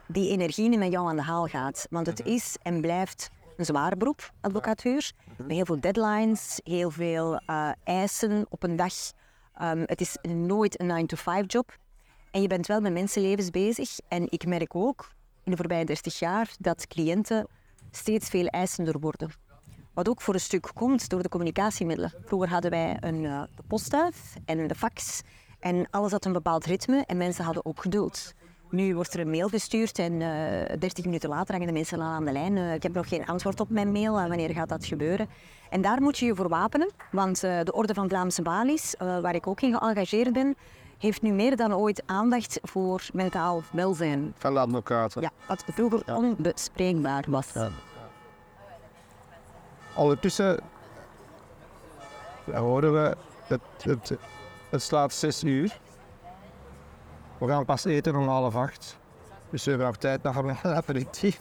die 0.07 0.29
energie 0.29 0.69
niet 0.69 0.79
met 0.79 0.91
jou 0.91 1.07
aan 1.07 1.15
de 1.15 1.21
haal 1.21 1.45
gaat. 1.45 1.87
Want 1.89 2.07
het 2.07 2.25
is 2.25 2.57
en 2.61 2.81
blijft 2.81 3.29
een 3.57 3.65
zwaar 3.65 3.97
beroep, 3.97 4.31
advocatuur. 4.41 5.11
Met 5.37 5.51
heel 5.51 5.65
veel 5.65 5.79
deadlines, 5.79 6.59
heel 6.63 6.91
veel 6.91 7.41
uh, 7.47 7.69
eisen 7.83 8.45
op 8.49 8.63
een 8.63 8.75
dag. 8.75 8.93
Um, 9.61 9.83
het 9.85 10.01
is 10.01 10.17
nooit 10.21 10.81
een 10.81 11.07
9-to-5 11.07 11.45
job. 11.45 11.77
En 12.31 12.41
je 12.41 12.47
bent 12.47 12.67
wel 12.67 12.81
met 12.81 12.93
mensenlevens 12.93 13.49
bezig. 13.49 13.97
En 14.07 14.31
ik 14.31 14.45
merk 14.45 14.75
ook 14.75 15.11
in 15.43 15.51
de 15.51 15.57
voorbije 15.57 15.85
30 15.85 16.19
jaar 16.19 16.53
dat 16.59 16.87
cliënten 16.87 17.47
steeds 17.91 18.29
veel 18.29 18.47
eisender 18.47 18.99
worden. 18.99 19.29
Wat 19.93 20.09
ook 20.09 20.21
voor 20.21 20.33
een 20.33 20.39
stuk 20.39 20.71
komt 20.73 21.09
door 21.09 21.21
de 21.21 21.29
communicatiemiddelen. 21.29 22.13
Vroeger 22.25 22.49
hadden 22.49 22.71
wij 22.71 22.97
een 22.99 23.23
uh, 23.23 23.43
de 23.55 23.63
postduif 23.67 24.35
en 24.45 24.67
de 24.67 24.75
fax. 24.75 25.21
En 25.59 25.87
alles 25.89 26.11
had 26.11 26.25
een 26.25 26.33
bepaald 26.33 26.65
ritme 26.65 27.03
en 27.05 27.17
mensen 27.17 27.43
hadden 27.45 27.65
ook 27.65 27.81
geduld. 27.81 28.33
Nu 28.69 28.95
wordt 28.95 29.13
er 29.13 29.19
een 29.19 29.29
mail 29.29 29.47
gestuurd 29.47 29.99
en 29.99 30.13
uh, 30.13 30.71
eh, 30.71 30.79
30 30.79 31.05
minuten 31.05 31.29
later 31.29 31.53
hangen 31.53 31.67
de 31.67 31.73
mensen 31.73 31.99
al 31.99 32.07
aan 32.07 32.25
de 32.25 32.31
lijn. 32.31 32.55
Uh, 32.55 32.73
ik 32.73 32.83
heb 32.83 32.93
nog 32.93 33.07
geen 33.07 33.25
antwoord 33.25 33.59
op 33.59 33.69
mijn 33.69 33.91
mail. 33.91 34.19
Uh, 34.19 34.27
wanneer 34.27 34.49
gaat 34.49 34.69
dat 34.69 34.85
gebeuren? 34.85 35.29
En 35.69 35.81
daar 35.81 36.01
moet 36.01 36.17
je 36.17 36.25
je 36.25 36.35
voor 36.35 36.49
wapenen. 36.49 36.91
Want 37.11 37.39
de 37.41 37.71
Orde 37.71 37.93
van 37.93 38.09
Vlaamse 38.09 38.41
Balies, 38.41 38.95
waar 38.97 39.35
ik 39.35 39.47
ook 39.47 39.61
in 39.61 39.77
geëngageerd 39.77 40.33
ben, 40.33 40.55
heeft 40.97 41.21
nu 41.21 41.31
meer 41.31 41.55
dan 41.55 41.73
ooit 41.73 42.03
aandacht 42.05 42.59
voor 42.63 43.01
mentaal 43.13 43.63
welzijn. 43.71 44.33
Van 44.37 44.53
de 44.53 44.59
advocaten. 44.59 45.21
Ja, 45.21 45.31
wat 45.47 45.63
vroeger 45.67 46.01
ja. 46.05 46.15
onbespreekbaar 46.15 47.23
was. 47.27 47.53
Ja. 47.53 47.69
Ondertussen 49.95 50.59
horen 52.53 52.93
we, 52.93 53.15
het, 53.47 53.61
het, 53.81 54.17
het 54.69 54.81
slaat 54.81 55.13
zes 55.13 55.43
uur. 55.43 55.79
We 57.45 57.51
gaan 57.51 57.65
pas 57.65 57.85
eten 57.85 58.15
om 58.15 58.27
half 58.27 58.55
acht. 58.55 58.97
Dus 59.49 59.63
we 59.63 59.69
hebben 59.69 59.87
nog 59.87 59.97
tijd 59.97 60.23
nog 60.23 60.35
een 60.35 60.57
aperitief. 60.81 61.39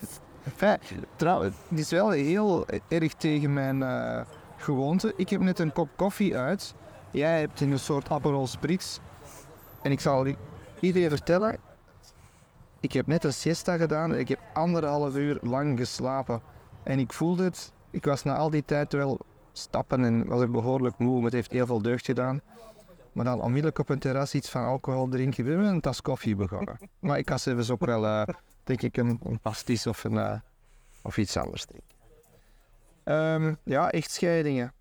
Trouwens, 1.16 1.56
het 1.68 1.78
is 1.78 1.90
wel 1.90 2.10
heel 2.10 2.66
erg 2.88 3.14
tegen 3.14 3.52
mijn 3.52 3.80
uh, 3.80 4.20
gewoonte. 4.56 5.12
Ik 5.16 5.28
heb 5.28 5.40
net 5.40 5.58
een 5.58 5.72
kop 5.72 5.88
koffie 5.96 6.36
uit. 6.36 6.74
Jij 7.10 7.40
hebt 7.40 7.60
een 7.60 7.78
soort 7.78 8.10
Aperol 8.10 8.46
Spritz. 8.46 8.98
En 9.82 9.90
ik 9.90 10.00
zal 10.00 10.26
iedereen 10.80 11.08
vertellen, 11.08 11.56
ik 12.80 12.92
heb 12.92 13.06
net 13.06 13.24
een 13.24 13.32
siesta 13.32 13.76
gedaan. 13.76 14.14
Ik 14.14 14.28
heb 14.28 14.38
anderhalf 14.52 15.16
uur 15.16 15.38
lang 15.42 15.78
geslapen. 15.78 16.40
En 16.82 16.98
ik 16.98 17.12
voelde 17.12 17.44
het. 17.44 17.72
Ik 17.90 18.04
was 18.04 18.22
na 18.22 18.36
al 18.36 18.50
die 18.50 18.64
tijd 18.64 18.92
wel 18.92 19.18
stappen 19.52 20.04
en 20.04 20.26
was 20.26 20.42
ik 20.42 20.52
behoorlijk 20.52 20.98
moe. 20.98 21.24
Het 21.24 21.32
heeft 21.32 21.52
heel 21.52 21.66
veel 21.66 21.82
deugd 21.82 22.04
gedaan. 22.04 22.40
Maar 23.14 23.24
dan 23.24 23.40
onmiddellijk 23.40 23.78
op 23.78 23.88
een 23.88 23.98
terras 23.98 24.34
iets 24.34 24.48
van 24.48 24.64
alcohol 24.64 25.08
drinken. 25.08 25.44
We 25.44 25.50
hebben 25.50 25.68
een 25.68 25.80
tas 25.80 26.00
koffie 26.00 26.36
begonnen. 26.36 26.78
maar 26.98 27.18
ik 27.18 27.28
had 27.28 27.46
even 27.46 27.72
ook 27.72 27.86
wel, 27.86 28.04
uh, 28.04 28.22
denk 28.64 28.82
ik, 28.82 28.96
een, 28.96 29.20
een 29.22 29.38
pastis 29.38 29.86
of, 29.86 30.04
een, 30.04 30.12
uh, 30.12 30.34
of 31.02 31.16
iets 31.16 31.36
anders 31.36 31.64
drinken. 31.64 31.92
Um, 33.04 33.56
ja, 33.62 33.90
echtscheidingen. 33.90 34.72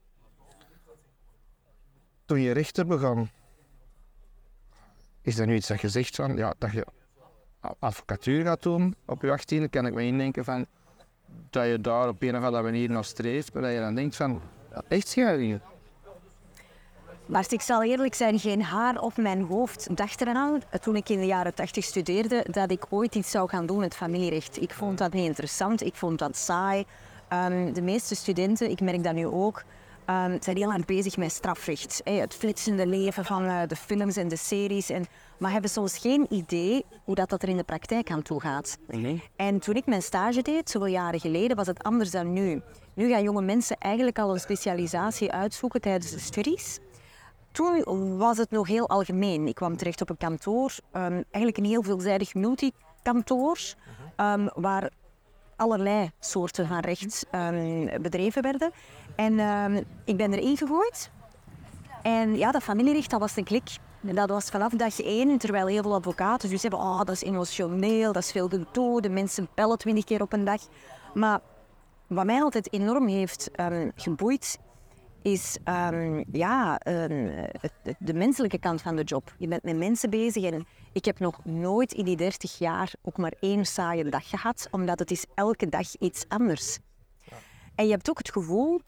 Toen 2.26 2.40
je 2.40 2.52
rechter 2.52 2.86
begon, 2.86 3.30
is 5.22 5.40
er 5.40 5.46
nu 5.46 5.56
iets 5.56 5.68
dat 5.68 5.82
je 5.82 5.90
zegt 5.90 6.16
van, 6.16 6.36
ja, 6.36 6.54
dat 6.58 6.72
je 6.72 6.86
advocatuur 7.80 8.44
gaat 8.44 8.64
doen 8.64 8.96
op 9.06 9.22
je 9.22 9.32
18 9.32 9.70
kan 9.70 9.86
ik 9.86 9.94
me 9.94 10.04
indenken 10.04 10.44
van 10.44 10.66
dat 11.50 11.68
je 11.68 11.82
daar 11.82 12.08
op 12.08 12.22
een 12.22 12.38
of 12.38 12.44
andere 12.44 12.64
manier 12.64 12.90
nog 12.90 13.06
streeft, 13.06 13.54
maar 13.54 13.62
dat 13.64 13.72
je 13.72 13.80
dan 13.80 13.96
denkt 13.96 14.16
van, 14.16 14.42
ja, 14.72 14.84
echtscheidingen, 14.88 15.62
maar 17.26 17.46
ik 17.50 17.62
zal 17.62 17.84
eerlijk 17.84 18.14
zijn, 18.14 18.40
geen 18.40 18.64
haar 18.64 19.02
op 19.02 19.18
mijn 19.18 19.42
hoofd 19.42 19.98
dacht 19.98 20.22
eraan 20.22 20.62
toen 20.82 20.96
ik 20.96 21.10
in 21.10 21.20
de 21.20 21.26
jaren 21.26 21.54
80 21.54 21.84
studeerde 21.84 22.46
dat 22.52 22.72
ik 22.72 22.86
ooit 22.90 23.16
iets 23.16 23.32
zou 23.32 23.50
gaan 23.50 23.66
doen 23.66 23.80
met 23.80 23.96
familierecht. 23.96 24.62
Ik 24.62 24.74
vond 24.74 24.98
dat 24.98 25.14
niet 25.14 25.26
interessant, 25.26 25.84
ik 25.84 25.96
vond 25.96 26.20
dat 26.20 26.38
saai. 26.38 26.86
Um, 27.34 27.74
de 27.74 27.82
meeste 27.82 28.16
studenten, 28.16 28.70
ik 28.70 28.82
merk 28.82 29.04
dat 29.04 29.14
nu 29.14 29.26
ook, 29.26 29.64
um, 30.10 30.38
zijn 30.40 30.58
heel 30.58 30.70
hard 30.70 30.86
bezig 30.86 31.18
met 31.18 31.32
strafrecht. 31.32 32.02
Hey, 32.04 32.16
het 32.16 32.34
flitsende 32.34 32.88
leven 32.88 33.26
van 33.26 33.44
uh, 33.46 33.62
de 33.68 33.76
films 33.76 34.16
en 34.16 34.28
de 34.28 34.36
series. 34.36 34.90
En, 34.90 35.06
maar 35.38 35.52
hebben 35.52 35.70
soms 35.70 35.98
geen 35.98 36.26
idee 36.30 36.86
hoe 37.04 37.16
dat, 37.16 37.30
dat 37.30 37.44
er 37.44 37.50
in 37.50 37.58
de 37.58 37.64
praktijk 37.64 38.12
aan 38.12 38.22
toe 38.22 38.42
gaat. 38.42 38.78
Nee. 38.88 39.24
En 39.36 39.60
toen 39.60 39.76
ik 39.76 39.86
mijn 39.86 40.02
stage 40.02 40.42
deed, 40.42 40.70
zoveel 40.70 40.88
jaren 40.88 41.20
geleden, 41.20 41.56
was 41.56 41.68
het 41.68 41.84
anders 41.84 42.12
dan 42.12 42.34
nu. 42.34 42.62
Nu 42.94 43.10
gaan 43.10 43.24
jonge 43.24 43.42
mensen 43.42 43.78
eigenlijk 43.78 44.20
al 44.20 44.34
een 44.34 44.40
specialisatie 44.40 45.32
uitzoeken 45.32 45.82
tijdens 45.82 46.12
de 46.12 46.20
studies. 46.20 46.80
Toen 47.54 48.18
was 48.18 48.38
het 48.38 48.52
nog 48.52 48.68
heel 48.68 48.90
algemeen. 48.90 49.48
Ik 49.48 49.56
kwam 49.56 49.78
terecht 49.78 50.02
op 50.02 50.10
een 50.10 50.18
kantoor, 50.18 50.76
um, 50.94 51.02
eigenlijk 51.32 51.58
een 51.58 51.66
heel 51.66 51.84
veelzijdig 51.84 52.34
multikantoor, 52.34 53.60
um, 54.18 54.50
waar 54.56 54.90
allerlei 55.56 56.12
soorten 56.20 56.68
van 56.68 56.80
recht 56.80 57.26
um, 57.32 58.02
bedreven 58.02 58.42
werden. 58.42 58.72
En 59.16 59.34
ik 60.06 60.18
ben 60.18 60.34
erin 60.34 60.58
gegooid. 60.58 61.12
En 62.02 62.38
ja, 62.38 62.52
dat 62.52 62.64
familierecht, 62.64 63.10
dat 63.10 63.20
was 63.20 63.36
een 63.36 63.44
klik. 63.44 63.78
En 64.08 64.16
dat 64.16 64.30
was 64.30 64.50
vanaf 64.50 64.72
dag 64.72 65.02
één, 65.02 65.38
terwijl 65.38 65.68
heel 65.68 65.82
veel 65.82 65.94
advocaten 65.94 66.50
dus 66.50 66.62
hebben, 66.62 66.80
oh, 66.80 66.98
dat 66.98 67.10
is 67.10 67.22
emotioneel, 67.22 68.12
dat 68.14 68.24
is 68.24 68.32
veel 68.32 68.48
gedoe, 68.48 69.02
de 69.02 69.10
mensen 69.10 69.48
bellen 69.56 69.78
twintig 69.78 70.04
keer 70.04 70.22
op 70.22 70.34
een 70.34 70.46
dag. 70.46 70.62
Maar 71.14 71.40
wat 72.08 72.26
mij 72.26 72.42
altijd 72.42 72.74
enorm 72.74 73.08
heeft 73.08 73.50
geboeid, 73.96 74.60
is 75.24 75.58
um, 75.66 76.24
ja, 76.32 76.80
um, 76.88 77.48
de 78.00 78.14
menselijke 78.14 78.60
kant 78.60 78.82
van 78.82 78.96
de 78.96 79.04
job. 79.04 79.36
Je 79.38 79.48
bent 79.48 79.64
met 79.64 79.78
mensen 79.78 80.10
bezig 80.10 80.44
en 80.44 80.66
ik 80.92 81.06
heb 81.06 81.20
nog 81.20 81.46
nooit 81.46 81.94
in 81.94 82.06
die 82.06 82.16
30 82.16 82.58
jaar 82.58 82.94
ook 83.02 83.18
maar 83.18 83.34
één 83.40 83.66
saaie 83.66 84.10
dag 84.10 84.30
gehad, 84.30 84.68
omdat 84.72 85.00
het 85.00 85.12
is 85.12 85.26
elke 85.36 85.70
dag 85.70 85.96
iets 86.00 86.26
anders. 86.28 86.80
En 87.76 87.86
je 87.86 87.92
hebt 87.92 88.10
ook 88.10 88.18
het 88.18 88.32
gevoel 88.32 88.82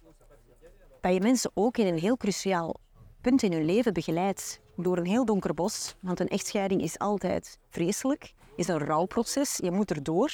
dat 1.02 1.14
je 1.14 1.20
mensen 1.20 1.52
ook 1.54 1.78
in 1.78 1.88
een 1.88 2.00
heel 2.00 2.18
cruciaal 2.18 2.76
punt 3.22 3.44
in 3.44 3.52
hun 3.52 3.66
leven 3.66 3.94
begeleidt. 3.94 4.60
Door 4.76 4.98
een 4.98 5.06
heel 5.06 5.26
donker 5.26 5.54
bos, 5.54 5.96
want 6.00 6.20
een 6.20 6.28
echtscheiding 6.28 6.82
is 6.82 7.00
altijd 7.00 7.60
vreselijk, 7.70 8.34
is 8.56 8.68
een 8.68 8.80
rouwproces, 8.80 9.58
je 9.58 9.72
moet 9.72 9.92
erdoor. 9.92 10.32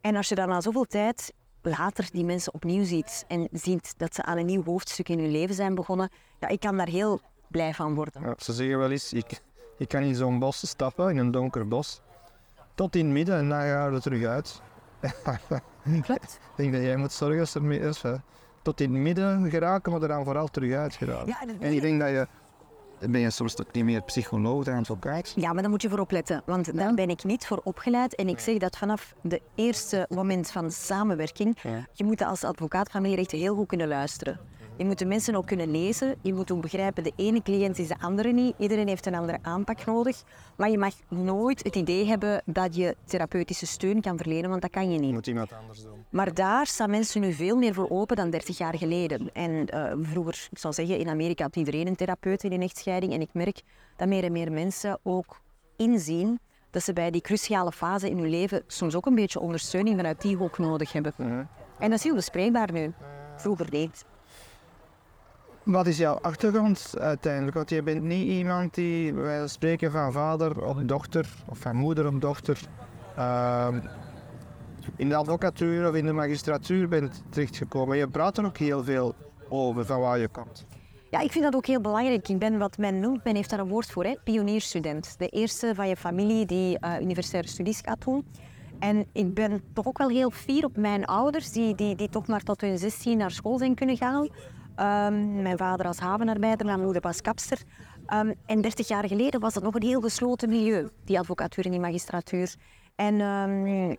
En 0.00 0.16
als 0.16 0.28
je 0.28 0.34
dan 0.34 0.48
na 0.48 0.60
zoveel 0.60 0.84
tijd 0.84 1.32
later 1.70 2.08
die 2.12 2.24
mensen 2.24 2.54
opnieuw 2.54 2.84
ziet 2.84 3.24
en 3.28 3.48
ziet 3.52 3.94
dat 3.96 4.14
ze 4.14 4.22
aan 4.22 4.38
een 4.38 4.46
nieuw 4.46 4.64
hoofdstuk 4.64 5.08
in 5.08 5.18
hun 5.18 5.30
leven 5.30 5.54
zijn 5.54 5.74
begonnen, 5.74 6.08
ja, 6.40 6.48
ik 6.48 6.60
kan 6.60 6.76
daar 6.76 6.88
heel 6.88 7.20
blij 7.48 7.74
van 7.74 7.94
worden. 7.94 8.22
Ja, 8.22 8.34
ze 8.38 8.52
zeggen 8.52 8.78
wel 8.78 8.90
eens, 8.90 9.12
ik, 9.12 9.40
ik 9.78 9.88
kan 9.88 10.02
in 10.02 10.14
zo'n 10.14 10.38
bos 10.38 10.68
stappen, 10.68 11.10
in 11.10 11.16
een 11.16 11.30
donker 11.30 11.68
bos, 11.68 12.00
tot 12.74 12.96
in 12.96 13.04
het 13.04 13.14
midden 13.14 13.36
en 13.38 13.48
dan 13.48 13.60
gaan 13.60 13.88
we 13.90 13.96
er 13.96 14.02
terug 14.02 14.24
uit. 14.24 14.62
Klopt. 16.02 16.38
Ik 16.56 16.56
denk 16.56 16.72
dat 16.72 16.82
jij 16.82 16.96
moet 16.96 17.12
zorgen 17.12 17.40
als 17.40 17.54
er 17.54 17.62
mee 17.62 17.78
is. 17.78 18.02
hè. 18.02 18.14
Tot 18.62 18.80
in 18.80 18.92
het 18.92 19.02
midden 19.02 19.50
geraken, 19.50 19.92
maar 19.92 20.02
er 20.02 20.08
dan 20.08 20.24
vooral 20.24 20.48
terug 20.48 20.74
uit 20.74 20.94
geraken. 20.94 21.26
Ja, 21.26 21.40
en 21.60 21.72
ik 21.72 21.80
denk 21.80 22.00
dat 22.00 22.08
je, 22.08 22.26
ben 23.00 23.20
je 23.20 23.30
soms 23.30 23.54
toch 23.54 23.66
niet 23.72 23.84
meer 23.84 24.02
psycholoog 24.02 24.64
dan 24.64 24.78
advocaat. 24.78 25.32
Ja, 25.36 25.52
maar 25.52 25.62
daar 25.62 25.70
moet 25.70 25.82
je 25.82 25.88
voor 25.88 25.98
opletten, 25.98 26.42
want 26.46 26.76
daar 26.76 26.94
ben 26.94 27.08
ik 27.10 27.24
niet 27.24 27.46
voor 27.46 27.60
opgeleid. 27.64 28.14
En 28.14 28.28
ik 28.28 28.38
zeg 28.38 28.58
dat 28.58 28.76
vanaf 28.76 29.14
de 29.22 29.40
eerste 29.54 30.06
moment 30.08 30.50
van 30.50 30.70
samenwerking, 30.70 31.58
Ja. 31.62 31.86
je 31.92 32.04
moet 32.04 32.22
als 32.22 32.44
advocaat 32.44 32.90
familierechten 32.90 33.38
heel 33.38 33.54
goed 33.54 33.66
kunnen 33.66 33.88
luisteren. 33.88 34.38
Je 34.78 34.84
moet 34.84 34.98
de 34.98 35.04
mensen 35.06 35.34
ook 35.34 35.46
kunnen 35.46 35.70
lezen. 35.70 36.14
Je 36.22 36.34
moet 36.34 36.50
ook 36.50 36.60
begrijpen, 36.60 37.02
de 37.04 37.12
ene 37.16 37.42
cliënt 37.42 37.78
is 37.78 37.88
de 37.88 37.98
andere 38.00 38.32
niet. 38.32 38.54
Iedereen 38.58 38.88
heeft 38.88 39.06
een 39.06 39.14
andere 39.14 39.38
aanpak 39.42 39.84
nodig. 39.84 40.22
Maar 40.56 40.70
je 40.70 40.78
mag 40.78 40.94
nooit 41.08 41.64
het 41.64 41.76
idee 41.76 42.06
hebben 42.06 42.42
dat 42.44 42.76
je 42.76 42.96
therapeutische 43.04 43.66
steun 43.66 44.00
kan 44.00 44.16
verlenen, 44.16 44.50
want 44.50 44.62
dat 44.62 44.70
kan 44.70 44.86
je 44.88 44.92
Je 44.94 44.98
niet. 45.00 45.12
moet 45.12 45.26
iemand 45.26 45.52
anders 45.52 45.82
doen. 45.82 46.04
Maar 46.10 46.34
daar 46.34 46.66
staan 46.66 46.90
mensen 46.90 47.20
nu 47.20 47.32
veel 47.32 47.56
meer 47.56 47.74
voor 47.74 47.90
open 47.90 48.16
dan 48.16 48.30
30 48.30 48.58
jaar 48.58 48.76
geleden. 48.76 49.32
En 49.32 49.66
eh, 49.66 49.92
vroeger, 50.00 50.48
ik 50.50 50.58
zal 50.58 50.72
zeggen, 50.72 50.98
in 50.98 51.08
Amerika 51.08 51.44
had 51.44 51.56
iedereen 51.56 51.86
een 51.86 51.96
therapeut 51.96 52.44
in 52.44 52.52
een 52.52 52.62
echtscheiding. 52.62 53.12
En 53.12 53.20
ik 53.20 53.30
merk 53.32 53.62
dat 53.96 54.08
meer 54.08 54.24
en 54.24 54.32
meer 54.32 54.52
mensen 54.52 54.98
ook 55.02 55.40
inzien 55.76 56.40
dat 56.70 56.82
ze 56.82 56.92
bij 56.92 57.10
die 57.10 57.20
cruciale 57.20 57.72
fase 57.72 58.10
in 58.10 58.18
hun 58.18 58.30
leven 58.30 58.62
soms 58.66 58.94
ook 58.94 59.06
een 59.06 59.14
beetje 59.14 59.40
ondersteuning 59.40 59.96
vanuit 59.96 60.20
die 60.20 60.36
hoek 60.36 60.58
nodig 60.58 60.92
hebben. 60.92 61.12
Mhm. 61.16 61.44
En 61.78 61.90
dat 61.90 61.98
is 61.98 62.04
heel 62.04 62.14
bespreekbaar 62.14 62.72
nu. 62.72 62.92
Vroeger 63.36 63.66
niet. 63.70 64.04
Wat 65.66 65.86
is 65.86 65.98
jouw 65.98 66.14
achtergrond 66.14 66.94
uiteindelijk? 66.98 67.56
Want 67.56 67.70
je 67.70 67.82
bent 67.82 68.02
niet 68.02 68.28
iemand 68.28 68.74
die, 68.74 69.14
wij 69.14 69.48
spreken 69.48 69.90
van 69.90 70.12
vader 70.12 70.64
op 70.64 70.88
dochter 70.88 71.28
of 71.48 71.58
van 71.58 71.76
moeder 71.76 72.06
op 72.06 72.20
dochter, 72.20 72.60
ehm, 73.16 73.80
in 74.96 75.08
de 75.08 75.14
advocatuur 75.16 75.88
of 75.88 75.94
in 75.94 76.06
de 76.06 76.12
magistratuur 76.12 76.88
bent 76.88 77.22
terechtgekomen. 77.28 77.96
Je 77.96 78.08
praat 78.08 78.38
er 78.38 78.44
ook 78.44 78.56
heel 78.56 78.84
veel 78.84 79.14
over 79.48 79.86
van 79.86 80.00
waar 80.00 80.18
je 80.18 80.28
komt. 80.28 80.66
Ja, 81.10 81.20
ik 81.20 81.32
vind 81.32 81.44
dat 81.44 81.54
ook 81.54 81.66
heel 81.66 81.80
belangrijk. 81.80 82.28
Ik 82.28 82.38
ben 82.38 82.58
wat 82.58 82.78
men 82.78 83.00
noemt, 83.00 83.24
men 83.24 83.34
heeft 83.34 83.50
daar 83.50 83.58
een 83.58 83.68
woord 83.68 83.90
voor, 83.90 84.04
hè? 84.04 84.14
pionierstudent. 84.24 85.14
De 85.18 85.28
eerste 85.28 85.74
van 85.74 85.88
je 85.88 85.96
familie 85.96 86.46
die 86.46 86.78
eh, 86.78 87.00
universitaire 87.00 87.48
studies 87.48 87.80
gaat 87.84 88.04
doen. 88.04 88.24
En 88.78 89.06
ik 89.12 89.34
ben 89.34 89.62
toch 89.72 89.86
ook 89.86 89.98
wel 89.98 90.08
heel 90.08 90.30
fier 90.30 90.64
op 90.64 90.76
mijn 90.76 91.04
ouders, 91.04 91.52
die, 91.52 91.74
die, 91.74 91.94
die 91.96 92.08
toch 92.08 92.26
maar 92.26 92.42
tot 92.42 92.60
hun 92.60 92.78
16 92.78 93.18
naar 93.18 93.30
school 93.30 93.58
zijn 93.58 93.74
kunnen 93.74 93.96
gaan. 93.96 94.28
Ehm, 94.76 95.42
mijn 95.42 95.56
vader 95.56 95.86
als 95.86 95.98
havenarbeider, 95.98 96.66
mijn 96.66 96.80
moeder 96.80 97.02
was 97.02 97.20
kapster. 97.20 97.62
Ehm, 98.06 98.32
en 98.46 98.60
30 98.60 98.88
jaar 98.88 99.08
geleden 99.08 99.40
was 99.40 99.54
dat 99.54 99.62
nog 99.62 99.74
een 99.74 99.82
heel 99.82 100.00
gesloten 100.00 100.48
milieu, 100.48 100.88
die 101.04 101.18
advocatuur 101.18 101.64
en 101.64 101.70
die 101.70 101.80
magistratuur. 101.80 102.54
En 102.94 103.20
ehm, 103.20 103.94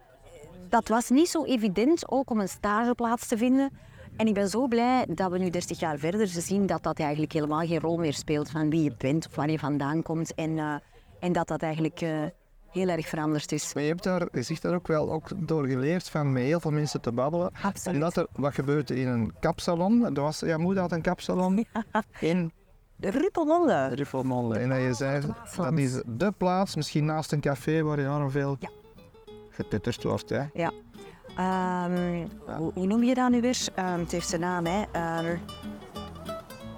dat 0.69 0.87
was 0.87 1.09
niet 1.09 1.29
zo 1.29 1.43
evident 1.43 2.11
ook 2.11 2.29
om 2.29 2.39
een 2.39 2.49
stageplaats 2.49 3.27
te 3.27 3.37
vinden. 3.37 3.69
En 4.17 4.27
ik 4.27 4.33
ben 4.33 4.49
zo 4.49 4.67
blij 4.67 5.05
dat 5.09 5.31
we 5.31 5.37
nu 5.37 5.49
30 5.49 5.79
jaar 5.79 5.97
verder 5.97 6.27
zien 6.27 6.65
dat 6.65 6.83
dat 6.83 6.99
eigenlijk 6.99 7.31
helemaal 7.31 7.65
geen 7.65 7.79
rol 7.79 7.97
meer 7.97 8.13
speelt 8.13 8.49
van 8.49 8.69
wie 8.69 8.83
je 8.83 8.95
bent 8.97 9.27
of 9.27 9.35
waar 9.35 9.49
je 9.49 9.59
vandaan 9.59 10.03
komt. 10.03 10.33
En, 10.35 10.57
eh, 10.57 10.75
en 11.19 11.31
dat 11.31 11.47
dat 11.47 11.61
eigenlijk 11.61 12.01
eh, 12.01 12.11
heel 12.71 12.87
erg 12.87 13.07
veranderd 13.07 13.51
is. 13.51 13.73
Maar 13.73 13.83
je 13.83 13.89
hebt 13.89 14.03
daar, 14.03 14.27
je 14.31 14.41
zegt 14.41 14.61
daar 14.61 14.73
ook 14.75 14.87
wel 14.87 15.11
ook 15.11 15.29
door 15.47 15.65
geleerd 15.67 16.09
van 16.09 16.31
met 16.31 16.43
heel 16.43 16.59
veel 16.59 16.71
mensen 16.71 17.01
te 17.01 17.11
babbelen. 17.11 17.51
Absoluut. 17.61 17.95
En 17.95 17.99
dat 17.99 18.15
er 18.17 18.27
wat 18.31 18.53
gebeurt 18.53 18.89
in 18.89 19.07
een 19.07 19.33
kapsalon. 19.39 20.05
Er 20.05 20.21
was, 20.21 20.39
jouw 20.39 20.57
moeder 20.57 20.81
had 20.81 20.91
een 20.91 21.01
kapsalon 21.01 21.65
in 22.19 22.51
De 22.95 23.09
Ruppelmonde. 23.09 24.57
En 24.59 24.69
dat 24.69 24.77
je 24.81 24.93
zei, 24.93 25.21
dat 25.57 25.77
is 25.77 26.01
de 26.05 26.31
plaats, 26.37 26.75
misschien 26.75 27.05
naast 27.05 27.31
een 27.31 27.39
café 27.41 27.81
waar 27.83 27.99
enorm 27.99 28.31
veel 28.31 28.55
Ja. 28.59 28.69
getutterd 29.49 30.03
wordt. 30.03 30.29
Hè? 30.29 30.43
Ja. 30.53 30.71
Ehm, 31.37 32.25
hoe, 32.57 32.71
hoe 32.73 32.85
noem 32.85 33.03
je 33.03 33.13
dat 33.13 33.29
nu 33.29 33.41
weer? 33.41 33.57
Ehm, 33.75 33.99
het 33.99 34.11
heeft 34.11 34.27
zijn 34.27 34.41
naam, 34.41 34.65
hè. 34.65 34.83
Ehm, 34.91 35.37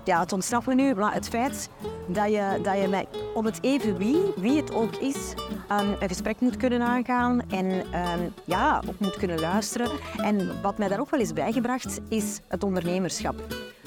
ja, 0.09 0.19
het 0.19 0.33
ontsnapt 0.33 0.65
me 0.65 0.75
nu, 0.75 0.95
maar 0.95 1.13
het 1.13 1.27
feit 1.29 1.69
dat 2.07 2.31
je, 2.31 2.59
dat 2.63 2.81
je 2.81 2.87
met, 2.87 3.07
om 3.33 3.45
het 3.45 3.57
even 3.61 3.97
wie, 3.97 4.21
wie 4.35 4.57
het 4.57 4.73
ook 4.73 4.95
is, 4.95 5.33
ehm, 5.67 5.91
een 5.99 6.07
gesprek 6.07 6.39
moet 6.39 6.57
kunnen 6.57 6.81
aangaan 6.81 7.41
en 7.49 7.83
ehm, 7.91 8.19
ja, 8.43 8.81
ook 8.87 8.99
moet 8.99 9.17
kunnen 9.17 9.39
luisteren. 9.39 9.91
En 10.17 10.61
wat 10.61 10.77
mij 10.77 10.87
daar 10.87 10.99
ook 10.99 11.09
wel 11.09 11.19
is 11.19 11.33
bijgebracht, 11.33 11.99
is 12.07 12.39
het 12.47 12.63
ondernemerschap. 12.63 13.35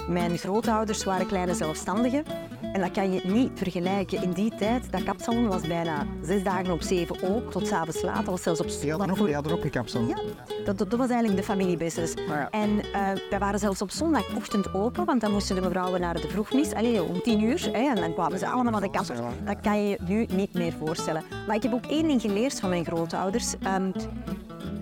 Mijn 0.09 0.39
grootouders 0.39 1.05
waren 1.05 1.27
kleine 1.27 1.55
zelfstandigen 1.55 2.25
en 2.73 2.81
dat 2.81 2.91
kan 2.91 3.13
je 3.13 3.21
niet 3.25 3.51
vergelijken. 3.55 4.23
In 4.23 4.33
die 4.33 4.55
tijd, 4.57 4.93
dat 4.93 5.03
kapsalon 5.03 5.49
was 5.49 5.67
bijna 5.67 6.07
zes 6.23 6.43
dagen 6.43 6.73
op 6.73 6.83
zeven 6.83 7.23
ook, 7.23 7.51
tot 7.51 7.67
s'avonds 7.67 8.03
laat. 8.03 8.17
Dat 8.17 8.25
was 8.25 8.43
zelfs 8.43 8.61
op 8.61 8.69
zondag 8.69 9.11
ook, 9.11 9.17
voor 9.17 9.27
die 9.27 9.35
hadden 9.35 9.53
ook 9.53 9.65
een 9.65 9.71
kapsalon. 9.71 10.09
ja, 10.09 10.17
dat, 10.65 10.79
dat, 10.79 10.93
was 10.93 11.09
eigenlijk 11.09 11.37
de 11.37 11.45
familiebusiness. 11.45 12.15
ja. 12.29 12.51
En 12.51 12.83
eh, 12.93 13.01
wij 13.31 13.39
waren 13.39 13.59
zelfs 13.59 13.83
op 13.83 13.91
zondagochtend 13.91 14.75
open, 14.75 15.05
want 15.05 15.21
dan 15.21 15.33
moesten 15.33 15.55
de 15.55 15.61
mevrouwen 15.61 16.01
naar 16.01 16.21
de 16.21 16.29
vroegmis, 16.29 16.75
allee, 16.75 17.03
om 17.03 17.23
tien 17.23 17.43
uur. 17.43 17.69
Hè, 17.73 17.89
en 17.89 17.97
dan 17.97 18.15
kwamen 18.15 18.39
ze 18.39 18.47
allemaal 18.49 18.73
naar 18.73 18.81
de 18.81 18.91
kapper. 18.91 19.17
Dat 19.45 19.61
kan 19.61 19.83
je 19.83 19.89
je 19.89 19.99
nu 20.07 20.27
niet 20.35 20.55
meer 20.55 20.73
voorstellen. 20.73 21.23
Maar 21.47 21.57
ik 21.57 21.63
heb 21.63 21.73
ook 21.73 21.87
één 21.87 22.07
ding 22.07 22.21
geleerd 22.21 22.61
van 22.61 22.69
mijn 22.69 22.85
grootouders. 22.85 23.55
Ehm, 23.63 23.91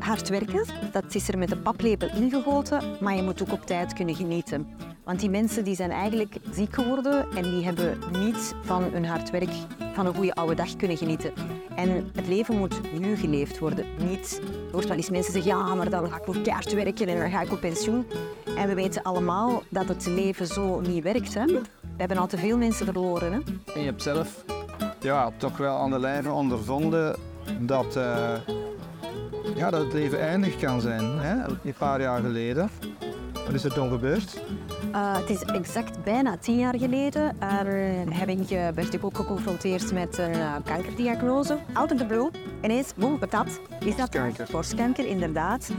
hard 0.01 0.29
werken, 0.29 0.65
dat 0.93 1.15
is 1.15 1.29
er 1.29 1.39
met 1.39 1.51
een 1.51 1.63
paplepel 1.63 2.09
ingegoten, 2.09 2.83
maar 3.01 3.17
je 3.17 3.23
moet 3.23 3.43
ook 3.43 3.53
op 3.53 3.67
tijd 3.67 3.93
kunnen 3.93 4.15
genieten. 4.15 4.69
Want 5.05 5.21
die 5.21 5.31
mensen 5.31 5.65
die 5.65 5.75
zijn 5.75 5.91
eigenlijk 5.91 6.37
ziek 6.53 6.75
geworden 6.75 7.27
en 7.35 7.43
die 7.43 7.65
hebben 7.65 7.99
niet 8.19 8.55
van 8.63 8.83
hun 8.83 9.05
hard 9.05 9.31
werk, 9.31 9.53
van 9.93 10.07
een 10.07 10.15
goede 10.15 10.35
oude 10.35 10.55
dag 10.55 10.77
kunnen 10.77 10.97
genieten. 10.97 11.33
En 11.77 12.11
het 12.15 12.29
leven 12.29 12.59
moet 12.59 13.01
nu 13.01 13.17
geleefd 13.17 13.59
worden, 13.59 13.85
niet... 13.99 14.41
Je 14.43 14.69
hoort 14.73 14.89
wel 14.89 14.97
eens 14.97 15.11
mensen 15.11 15.33
zeggen, 15.33 15.51
ja, 15.51 15.75
maar 15.75 15.91
dan 15.91 16.11
ga 16.11 16.17
ik 16.17 16.25
voor 16.25 16.41
keihard 16.41 16.73
werken 16.73 17.09
en 17.09 17.19
dan 17.19 17.31
ga 17.31 17.41
ik 17.41 17.53
op 17.53 17.61
pensioen. 17.61 18.07
En 18.57 18.69
we 18.69 18.75
weten 18.75 19.03
allemaal 19.03 19.63
dat 19.69 19.89
het 19.89 20.07
leven 20.07 20.47
zo 20.47 20.81
niet 20.81 21.03
werkt. 21.03 21.35
Hè? 21.35 21.45
We 21.47 21.63
hebben 21.97 22.19
al 22.19 22.27
te 22.27 22.39
veel 22.39 22.57
mensen 22.57 22.85
verloren. 22.85 23.33
Hè? 23.33 23.39
En 23.75 23.81
je 23.81 23.87
hebt 23.87 24.03
zelf 24.03 24.45
ja, 25.01 25.31
toch 25.37 25.57
wel 25.57 25.77
aan 25.77 25.91
de 25.91 25.99
lijve 25.99 26.31
ondervonden 26.33 27.17
dat, 27.59 27.97
eh, 27.97 28.35
ja, 29.55 29.71
dat 29.71 29.85
het 29.85 29.93
leven 29.93 30.21
eindig 30.21 30.57
kan 30.57 30.81
zijn. 30.81 31.19
Hè? 31.19 31.49
Een 31.65 31.75
paar 31.79 32.01
jaar 32.01 32.21
geleden. 32.21 32.71
Wat 33.45 33.55
is 33.55 33.65
er 33.65 33.73
toen 33.73 33.91
gebeurd? 33.91 34.43
Uh, 34.93 35.17
het 35.17 35.31
is 35.31 35.43
exact 35.43 36.05
bijna 36.05 36.37
tien 36.37 36.59
jaar 36.59 36.79
geleden. 36.79 37.37
Uh, 37.43 38.19
heb 38.19 38.29
ik, 38.29 38.51
uh, 38.51 38.69
werd 38.69 38.95
ik 38.95 39.05
ook 39.05 39.17
geconfronteerd 39.17 39.93
met 39.93 40.19
een 40.19 40.31
uh, 40.31 40.55
kankerdiagnose. 40.65 41.59
Out 41.73 41.93
of 41.93 41.99
the 41.99 42.07
blue, 42.07 42.31
ineens, 42.63 42.95
boem, 42.95 43.19
patat. 43.19 43.47
Is 43.47 43.97
dat 43.97 43.97
Borstkanker. 43.97 44.47
borstkanker, 44.51 45.07
inderdaad. 45.07 45.71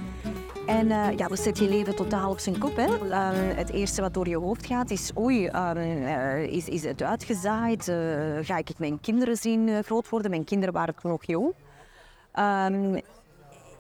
En 0.66 0.86
uh, 0.86 1.18
ja, 1.18 1.28
we 1.28 1.36
zetten 1.36 1.64
je 1.64 1.70
leven 1.70 1.96
totaal 1.96 2.32
op 2.32 2.40
zijn 2.40 2.58
kop. 2.58 2.76
Hè. 2.76 2.88
Uh, 2.88 3.30
het 3.34 3.70
eerste 3.70 4.02
wat 4.02 4.14
door 4.14 4.28
je 4.28 4.38
hoofd 4.38 4.66
gaat 4.66 4.92
is, 4.92 5.12
oei, 5.18 5.50
uh, 5.50 6.44
is, 6.44 6.68
is 6.68 6.84
het 6.84 7.02
uitgezaaid? 7.02 7.88
Uh, 7.88 7.96
ga 8.42 8.58
ik 8.58 8.70
mijn 8.78 9.00
kinderen 9.00 9.38
zien 9.38 9.68
uh, 9.68 9.80
groot 9.80 10.10
worden? 10.10 10.32
Mijn 10.32 10.44
kinderen 10.44 10.74
waren 10.74 10.96
toen 11.02 11.12
nog 11.12 11.26
jong. 11.26 11.54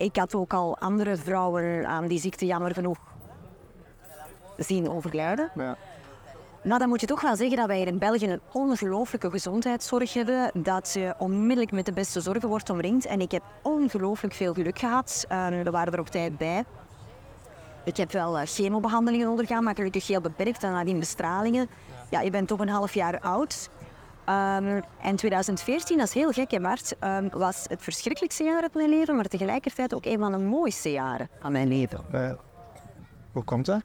Ik 0.02 0.16
had 0.16 0.36
ook 0.36 0.54
al 0.54 0.78
andere 0.78 1.18
vrouwen 1.18 1.88
aan 1.88 2.08
die 2.08 2.20
ziekte 2.20 2.46
jammer 2.46 2.74
genoeg 2.74 2.98
zien 4.58 4.90
overlijden. 4.90 5.52
Ja. 5.56 5.78
Nou, 6.64 6.80
dan 6.80 6.90
moet 6.90 7.02
je 7.02 7.08
toch 7.08 7.22
wel 7.22 7.36
zeggen 7.36 7.58
dat 7.58 7.68
wij 7.68 7.78
hier 7.78 7.88
in 7.88 7.98
België 7.98 8.28
een 8.28 8.42
ongelooflijke 8.52 9.30
gezondheidszorg 9.30 10.14
hebben. 10.14 10.52
Dat 10.54 10.94
je 10.94 11.14
onmiddellijk 11.18 11.72
met 11.72 11.86
de 11.86 11.94
beste 11.94 12.22
zorgen 12.22 12.50
wordt 12.50 12.70
omringd. 12.70 13.06
En 13.06 13.22
ik 13.22 13.32
heb 13.32 13.44
ongelooflijk 13.62 14.34
veel 14.34 14.54
geluk 14.54 14.80
gehad. 14.80 15.26
Uh, 15.32 15.48
we 15.48 15.72
waren 15.72 15.94
er 15.94 16.00
op 16.00 16.08
tijd 16.08 16.38
bij. 16.38 16.64
Ik 17.84 17.98
heb 17.98 18.12
wel 18.12 18.40
uh, 18.40 18.46
chemobehandelingen 18.46 19.30
ondergaan, 19.30 19.64
maar 19.64 19.76
gelukkig 19.76 20.08
heel 20.08 20.22
beperkt. 20.22 20.64
En 20.64 20.72
nadien 20.72 21.00
bestralingen. 21.00 21.70
Ja, 22.10 22.22
je 22.22 22.30
bent 22.30 22.48
toch 22.48 22.60
een 22.60 22.70
half 22.70 22.94
jaar 22.94 23.20
oud. 23.20 23.70
Um, 24.32 24.82
en 25.02 25.16
2014, 25.16 25.98
dat 25.98 26.08
is 26.08 26.14
heel 26.14 26.32
gek, 26.32 26.52
hè, 26.52 26.60
Mart, 26.60 26.96
um, 27.04 27.30
was 27.30 27.66
het 27.68 27.82
verschrikkelijkste 27.82 28.44
jaar 28.44 28.62
uit 28.62 28.74
mijn 28.74 28.90
leven, 28.90 29.16
maar 29.16 29.26
tegelijkertijd 29.26 29.94
ook 29.94 30.06
een 30.06 30.20
van 30.20 30.32
de 30.32 30.38
mooiste 30.38 30.92
jaren 30.92 31.30
van 31.40 31.52
mijn 31.52 31.68
leven. 31.68 32.00
Uh, 32.14 32.32
hoe 33.32 33.44
komt 33.44 33.66
dat? 33.66 33.82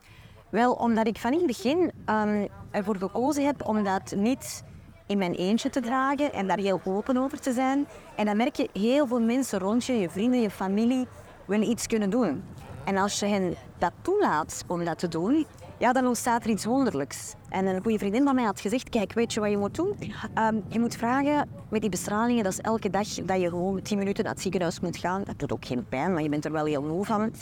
Wel, 0.49 0.73
omdat 0.73 1.07
ik 1.07 1.19
van 1.19 1.33
in 1.33 1.39
het 1.39 1.47
begin 1.47 1.93
um, 2.07 2.49
ervoor 2.71 2.97
gekozen 2.97 3.47
heb 3.47 3.67
om 3.67 3.85
dat 3.85 4.15
niet 4.17 4.65
in 5.07 5.19
mijn 5.19 5.35
eentje 5.35 5.71
te 5.71 5.81
dragen 5.81 6.33
en 6.33 6.47
daar 6.47 6.59
heel 6.59 6.81
open 6.85 7.17
over 7.17 7.41
te 7.41 7.53
zijn. 7.53 7.87
En 8.17 8.25
dan 8.25 8.37
merk 8.37 8.57
je 8.57 8.69
heel 8.73 9.07
veel 9.07 9.21
mensen 9.21 9.59
rond 9.59 9.85
je, 9.85 9.93
je 9.93 10.11
vrienden, 10.11 10.41
je 10.41 10.51
familie, 10.51 11.07
willen 11.47 11.69
iets 11.69 11.87
kunnen 11.87 12.11
doen. 12.11 12.45
En 12.85 12.97
als 12.97 13.19
je 13.19 13.27
hen 13.27 13.55
dat 13.79 13.93
toelaat 14.03 14.65
om 14.67 14.85
dat 14.85 14.99
te 14.99 15.09
doen, 15.09 15.47
ja, 15.79 15.93
dan 15.93 16.07
ontstaat 16.07 16.45
er 16.45 16.51
iets 16.51 16.65
wonderlijks. 16.65 17.35
En 17.49 17.67
een 17.67 17.83
goede 17.83 17.99
vriendin 17.99 18.25
van 18.25 18.35
mij 18.35 18.45
had 18.45 18.61
gezegd, 18.61 18.89
kijk, 18.89 19.13
weet 19.13 19.33
je 19.33 19.41
wat 19.41 19.51
je 19.51 19.57
moet 19.57 19.75
doen? 19.75 19.97
Um, 20.39 20.63
je 20.69 20.81
moet 20.81 20.97
vragen 20.97 21.49
met 21.69 21.81
die 21.81 21.91
bestralingen, 21.91 22.45
dat 22.45 22.53
is 22.53 22.61
elke 22.61 22.91
dag 22.91 23.09
dat 23.09 23.41
je 23.41 23.49
gewoon 23.49 23.83
10 23.83 23.99
minuten 23.99 24.25
naar 24.25 24.33
het 24.33 24.43
ziekenhuis 24.43 24.81
moet 24.81 24.97
gaan. 24.97 25.23
Dat 25.25 25.39
doet 25.39 25.53
ook 25.53 25.65
geen 25.65 25.89
pijn, 25.89 26.13
maar 26.13 26.23
je 26.23 26.29
bent 26.29 26.45
er 26.45 26.53
wel 26.53 26.65
heel 26.65 26.83
moe 26.83 27.05
van. 27.05 27.33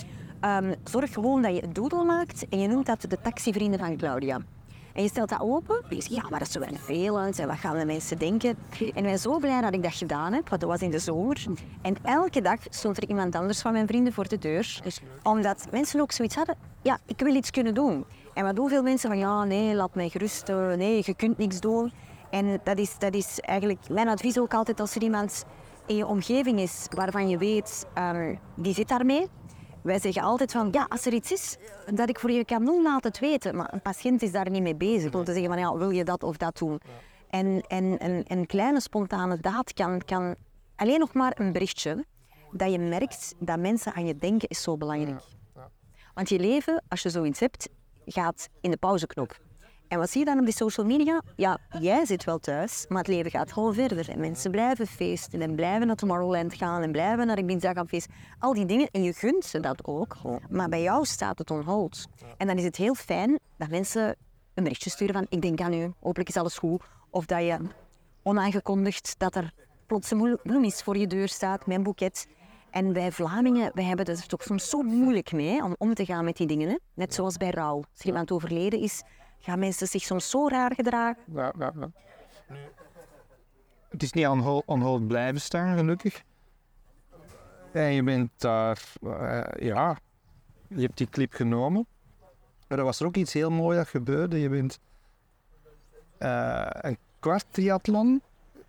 Ehm, 0.40 0.74
zorg 0.84 1.12
gewoon 1.12 1.42
dat 1.42 1.54
je 1.54 1.62
een 1.62 1.72
doodle 1.72 2.04
maakt 2.04 2.48
en 2.48 2.58
je 2.58 2.68
noemt 2.68 2.86
dat 2.86 3.00
de 3.00 3.18
taxivrienden 3.22 3.78
van 3.78 3.96
Claudia. 3.96 4.40
En 4.94 5.02
je 5.02 5.08
stelt 5.08 5.28
dat 5.28 5.40
open. 5.40 5.76
En 5.88 5.96
je 5.96 6.02
zegt, 6.02 6.14
ja, 6.14 6.22
maar 6.28 6.38
dat 6.38 6.48
is 6.48 6.54
zo 6.54 6.60
vervelend. 6.60 7.38
En 7.38 7.46
wat 7.46 7.56
gaan 7.56 7.78
de 7.78 7.84
mensen 7.84 8.18
denken? 8.18 8.56
En 8.78 8.86
ik 8.86 9.02
ben 9.02 9.18
zo 9.18 9.38
blij 9.38 9.60
dat 9.60 9.74
ik 9.74 9.82
dat 9.82 9.94
gedaan 9.94 10.32
heb, 10.32 10.48
want 10.48 10.60
dat 10.60 10.70
was 10.70 10.80
in 10.80 10.90
de 10.90 10.98
zomer. 10.98 11.44
En 11.82 11.96
elke 12.02 12.40
dag 12.40 12.58
stond 12.68 12.96
er 12.96 13.08
iemand 13.08 13.34
anders 13.34 13.60
van 13.60 13.72
mijn 13.72 13.86
vrienden 13.86 14.12
voor 14.12 14.28
de 14.28 14.38
deur. 14.38 14.80
Omdat 15.22 15.66
mensen 15.70 16.00
ook 16.00 16.12
zoiets 16.12 16.34
hadden, 16.34 16.56
ja, 16.82 16.98
ik 17.06 17.20
wil 17.20 17.34
iets 17.34 17.50
kunnen 17.50 17.74
doen. 17.74 18.04
En 18.34 18.44
wat 18.44 18.56
doen 18.56 18.68
veel 18.68 18.82
mensen 18.82 19.08
van, 19.10 19.18
ja, 19.18 19.44
nee, 19.44 19.74
laat 19.74 19.94
mij 19.94 20.08
gerust. 20.08 20.48
eh, 20.48 20.72
Nee, 20.72 21.02
je 21.04 21.14
kunt 21.14 21.38
niks 21.38 21.60
doen. 21.60 21.92
En 22.30 22.60
dat 22.64 22.78
is, 22.78 22.98
dat 22.98 23.14
is 23.14 23.40
eigenlijk 23.40 23.88
mijn 23.88 24.08
advies 24.08 24.38
ook 24.38 24.54
altijd 24.54 24.80
als 24.80 24.94
er 24.94 25.02
iemand 25.02 25.44
in 25.86 25.96
je 25.96 26.06
omgeving 26.06 26.60
is 26.60 26.86
waarvan 26.90 27.28
je 27.28 27.38
weet, 27.38 27.86
ehm, 27.94 28.34
die 28.56 28.74
zit 28.74 28.88
daarmee. 28.88 29.26
Wij 29.82 29.98
zeggen 30.00 30.22
altijd 30.22 30.52
van, 30.52 30.68
ja, 30.72 30.86
als 30.88 31.06
er 31.06 31.12
iets 31.12 31.32
is 31.32 31.56
dat 31.94 32.08
ik 32.08 32.18
voor 32.18 32.30
je 32.30 32.44
kan 32.44 32.64
doen, 32.64 32.82
laat 32.82 33.04
het 33.04 33.18
weten. 33.18 33.56
Maar 33.56 33.72
een 33.72 33.82
patiënt 33.82 34.22
is 34.22 34.32
daar 34.32 34.50
niet 34.50 34.62
mee 34.62 34.74
bezig 34.76 35.14
om 35.14 35.24
te 35.24 35.32
zeggen 35.32 35.50
van, 35.50 35.58
ja, 35.60 35.76
wil 35.76 35.90
je 35.90 36.04
dat 36.04 36.22
of 36.22 36.36
dat 36.36 36.58
doen? 36.58 36.80
En, 37.30 37.60
en 37.68 38.04
een, 38.04 38.24
een 38.28 38.46
kleine 38.46 38.80
spontane 38.80 39.38
daad 39.40 39.72
kan, 39.72 40.02
kan 40.04 40.34
alleen 40.76 40.98
nog 40.98 41.12
maar 41.14 41.32
een 41.40 41.52
berichtje 41.52 42.04
dat 42.52 42.72
je 42.72 42.78
merkt 42.78 43.34
dat 43.38 43.58
mensen 43.58 43.92
aan 43.94 44.06
je 44.06 44.18
denken 44.18 44.48
is 44.48 44.62
zo 44.62 44.76
belangrijk. 44.76 45.22
Want 46.14 46.28
je 46.28 46.38
leven, 46.38 46.82
als 46.88 47.02
je 47.02 47.10
zoiets 47.10 47.40
hebt, 47.40 47.68
gaat 48.06 48.48
in 48.60 48.70
de 48.70 48.76
pauzeknop. 48.76 49.40
En 49.88 49.98
wat 49.98 50.10
zie 50.10 50.20
je 50.20 50.26
dan 50.26 50.38
op 50.38 50.44
die 50.44 50.54
social 50.54 50.86
media? 50.86 51.22
Ja, 51.36 51.58
jij 51.80 52.04
zit 52.06 52.24
wel 52.24 52.38
thuis, 52.38 52.84
maar 52.88 52.98
het 52.98 53.08
leven 53.08 53.30
gaat 53.30 53.52
gewoon 53.52 53.74
verder. 53.74 54.10
En 54.10 54.20
mensen 54.20 54.50
blijven 54.50 54.86
feesten 54.86 55.42
en 55.42 55.54
blijven 55.54 55.86
naar 55.86 55.96
Tomorrowland 55.96 56.54
gaan 56.54 56.82
en 56.82 56.92
blijven 56.92 57.26
naar 57.26 57.38
een 57.38 57.46
dinsdag 57.46 57.74
aan 57.74 57.88
feest. 57.88 58.08
Al 58.38 58.54
die 58.54 58.66
dingen, 58.66 58.88
en 58.90 59.02
je 59.02 59.12
gunt 59.12 59.44
ze 59.44 59.60
dat 59.60 59.84
ook. 59.84 60.16
Maar 60.48 60.68
bij 60.68 60.82
jou 60.82 61.04
staat 61.04 61.38
het 61.38 61.50
on 61.50 61.62
hold. 61.62 62.06
En 62.36 62.46
dan 62.46 62.56
is 62.56 62.64
het 62.64 62.76
heel 62.76 62.94
fijn 62.94 63.38
dat 63.58 63.68
mensen 63.68 64.16
een 64.54 64.62
berichtje 64.62 64.90
sturen 64.90 65.14
van 65.14 65.26
ik 65.28 65.42
denk 65.42 65.60
aan 65.60 65.72
u, 65.72 65.92
hopelijk 66.00 66.28
is 66.28 66.36
alles 66.36 66.58
goed. 66.58 66.82
Of 67.10 67.26
dat 67.26 67.40
je 67.40 67.58
onaangekondigd 68.22 69.14
dat 69.18 69.34
er 69.34 69.52
plots 69.86 70.10
een 70.10 70.38
bloemis 70.42 70.82
voor 70.82 70.96
je 70.96 71.06
deur 71.06 71.28
staat 71.28 71.62
een 71.66 71.82
boeket. 71.82 72.26
En 72.74 72.92
wij 72.92 73.12
Vlamingen, 73.12 73.70
wij 73.74 73.84
hebben 73.84 74.06
het 74.06 74.20
er 74.20 74.26
toch 74.26 74.42
soms 74.42 74.68
zo 74.68 74.82
moeilijk 74.82 75.32
mee 75.32 75.62
om 75.62 75.74
om 75.78 75.94
te 75.94 76.04
gaan 76.04 76.24
met 76.24 76.36
die 76.36 76.46
dingen. 76.46 76.68
Hè? 76.68 76.76
Net 76.94 77.14
zoals 77.14 77.36
bij 77.36 77.50
rouw. 77.50 77.76
Als 77.76 78.00
er 78.00 78.06
iemand 78.06 78.32
overleden 78.32 78.80
is, 78.80 79.02
gaan 79.38 79.58
mensen 79.58 79.86
zich 79.86 80.02
soms 80.02 80.30
zo 80.30 80.48
raar 80.48 80.74
gedragen. 80.74 81.22
Ja, 81.34 81.52
ja, 81.58 81.72
ja. 81.78 81.90
Het 83.88 84.02
is 84.02 84.12
niet 84.12 84.26
on 84.26 84.38
hold, 84.38 84.62
on 84.66 84.80
hold 84.80 85.06
blijven 85.06 85.40
staan, 85.40 85.76
gelukkig. 85.76 86.22
En 87.72 87.92
je 87.92 88.02
bent 88.02 88.30
daar, 88.36 88.82
eh, 89.02 89.66
ja, 89.66 89.98
je 90.68 90.80
hebt 90.80 90.98
die 90.98 91.08
clip 91.08 91.32
genomen. 91.32 91.86
Maar 92.68 92.78
er 92.78 92.84
was 92.84 93.00
er 93.00 93.06
ook 93.06 93.16
iets 93.16 93.32
heel 93.32 93.50
moois 93.50 93.76
dat 93.76 93.88
gebeurde. 93.88 94.40
Je 94.40 94.48
bent 94.48 94.78
eh, 96.18 96.66
een 96.70 96.98
kwart 97.18 97.46
triathlon 97.50 98.22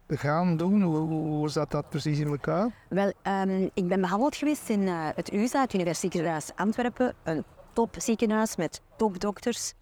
gaan 0.08 0.58
doen. 0.58 0.82
Hoe, 0.82 1.50
zat 1.50 1.72
dat 1.72 1.90
precies 1.90 2.20
in 2.20 2.28
elkaar? 2.28 2.72
Wel, 2.90 3.14
ehm, 3.22 3.70
ik 3.74 3.88
ben 3.88 4.02
behandeld 4.02 4.36
geweest 4.36 4.70
in 4.70 4.88
eh, 4.88 5.08
het 5.16 5.34
UZA, 5.34 5.62
het 5.62 5.74
Universiteitsziekenhuis 5.74 6.52
Antwerpen. 6.56 7.14
Een 7.24 7.44
topziekenhuis 7.74 8.56
met 8.56 8.82
topdokters. 8.98 9.74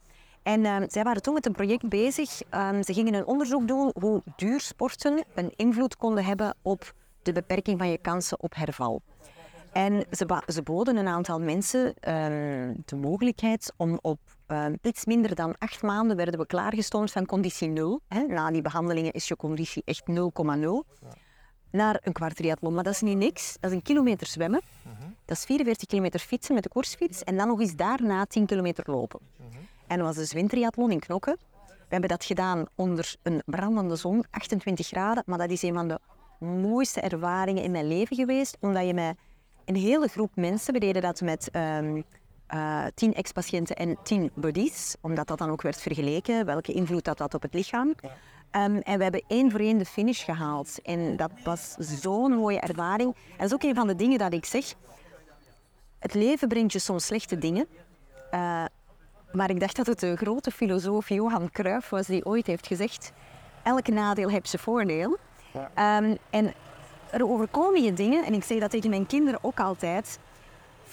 En 0.44 0.66
ehm, 0.66 0.86
zij 0.90 1.04
waren 1.04 1.22
toen 1.22 1.34
met 1.34 1.46
een 1.46 1.54
project 1.54 1.90
bezig. 1.90 2.42
Ehm, 2.50 2.84
ze 2.84 2.94
gingen 2.94 3.14
een 3.14 3.26
onderzoek 3.26 3.68
doen 3.68 3.92
hoe 4.00 4.22
duursporten 4.36 5.24
een 5.36 5.54
invloed 5.56 5.98
konden 5.98 6.26
hebben 6.26 6.56
op 6.62 6.94
de 7.22 7.32
beperking 7.32 7.78
van 7.78 7.90
je 7.90 7.98
kansen 7.98 8.42
op 8.42 8.56
herval. 8.56 9.02
En 9.72 10.06
ze, 10.12 10.42
ze 10.48 10.62
boden 10.62 10.98
een 10.98 11.08
aantal 11.08 11.40
mensen 11.40 11.94
de 12.86 12.96
mogelijkheid 12.96 13.74
om 13.78 14.00
op 14.02 14.20
ehm, 14.54 14.76
iets 14.82 15.06
minder 15.06 15.36
dan 15.36 15.56
acht 15.58 15.82
maanden 15.82 16.18
werden 16.18 16.40
we 16.40 16.46
klaargestoomd 16.46 17.12
van 17.12 17.26
conditie 17.26 17.68
0. 17.68 18.02
Hè. 18.08 18.22
Na 18.22 18.52
die 18.52 18.62
behandelingen 18.62 19.12
is 19.12 19.28
je 19.28 19.36
conditie 19.36 19.82
echt 19.86 20.04
0,0 20.06 20.84
naar 21.72 22.00
een 22.04 22.14
kwart 22.14 22.36
triathlon. 22.36 22.74
Maar 22.74 22.84
dat 22.84 22.94
is 22.94 23.02
niet 23.02 23.18
niks. 23.18 23.58
Dat 23.60 23.72
is 23.72 23.76
een 23.78 23.84
kilometer 23.84 24.28
zwemmen. 24.28 24.62
Dat 25.26 25.38
is 25.38 25.46
44 25.46 25.88
kilometer 25.88 26.20
fietsen 26.20 26.54
met 26.54 26.64
de 26.64 26.70
koersfiets. 26.70 27.24
En 27.24 27.38
dan 27.38 27.48
nog 27.48 27.60
eens 27.60 27.76
daarna 27.76 28.26
10 28.26 28.46
kilometer 28.46 28.84
lopen. 28.92 29.20
En 29.88 29.98
dat 29.98 30.08
was 30.08 30.16
de 30.16 30.26
zwintriathlon 30.26 30.92
in 30.92 31.00
Knokken. 31.00 31.38
We 31.68 32.00
hebben 32.00 32.10
dat 32.10 32.26
gedaan 32.26 32.66
onder 32.76 33.16
een 33.24 33.42
brandende 33.46 33.96
zon, 33.96 34.26
28 34.30 34.88
graden. 34.88 35.24
Maar 35.26 35.38
dat 35.38 35.50
is 35.50 35.62
een 35.62 35.74
van 35.74 35.88
de 35.88 36.00
mooiste 36.40 37.02
ervaringen 37.02 37.64
in 37.64 37.72
mijn 37.72 37.88
leven 37.88 38.16
geweest. 38.16 38.58
Omdat 38.60 38.86
je 38.86 38.94
met 38.94 39.18
een 39.66 39.76
hele 39.76 40.08
groep 40.08 40.36
mensen, 40.36 40.74
we 40.74 40.80
deden 40.80 41.02
dat 41.02 41.22
met 41.22 41.52
ehm, 41.52 42.02
eh, 42.54 42.86
10 42.96 43.14
ex-patiënten 43.14 43.76
en 43.76 43.98
10 44.04 44.32
buddies. 44.34 44.96
Omdat 45.02 45.28
dat 45.28 45.38
dan 45.38 45.50
ook 45.50 45.62
werd 45.62 45.82
vergeleken, 45.82 46.46
welke 46.46 46.74
invloed 46.74 47.04
dat 47.04 47.20
had 47.20 47.34
op 47.34 47.42
het 47.42 47.54
lichaam. 47.54 47.94
Ehm, 48.52 48.76
en 48.76 48.98
we 48.98 49.04
hebben 49.04 49.24
één 49.28 49.52
voor 49.52 49.60
één 49.60 49.78
de 49.78 49.86
finish 49.86 50.26
gehaald. 50.26 50.80
En 50.84 51.16
dat 51.16 51.32
was 51.44 51.76
zo'n 51.80 52.34
mooie 52.34 52.60
ervaring. 52.60 53.16
En 53.16 53.38
dat 53.38 53.46
is 53.46 53.54
ook 53.54 53.64
een 53.64 53.76
van 53.76 53.88
de 53.88 53.96
dingen 53.96 54.18
dat 54.18 54.34
ik 54.34 54.46
zeg. 54.46 54.74
Het 56.00 56.14
leven 56.14 56.48
brengt 56.48 56.74
je 56.74 56.80
soms 56.80 57.06
slechte 57.06 57.38
dingen. 57.38 57.68
Eh, 58.32 58.66
maar 59.32 59.50
ik 59.50 59.60
dacht 59.60 59.76
dat 59.76 59.88
het 59.88 60.00
de 60.00 60.16
grote 60.16 60.52
filosoof 60.52 61.10
Johan 61.10 61.50
Cruijff 61.52 61.90
was 61.90 62.08
die 62.08 62.26
ooit 62.26 62.48
heeft 62.48 62.68
gezegd... 62.68 63.12
Elke 63.64 63.92
nadeel 63.92 64.30
heeft 64.30 64.50
zijn 64.50 64.62
voordeel. 64.62 65.18
Ehm, 65.74 66.16
en 66.30 66.54
er 67.12 67.30
overkomen 67.30 67.84
je 67.84 67.94
dingen, 67.94 68.26
en 68.26 68.34
ik 68.34 68.44
zeg 68.44 68.60
dat 68.60 68.70
tegen 68.72 68.90
mijn 68.90 69.06
kinderen 69.06 69.40
ook 69.44 69.60
altijd... 69.60 70.20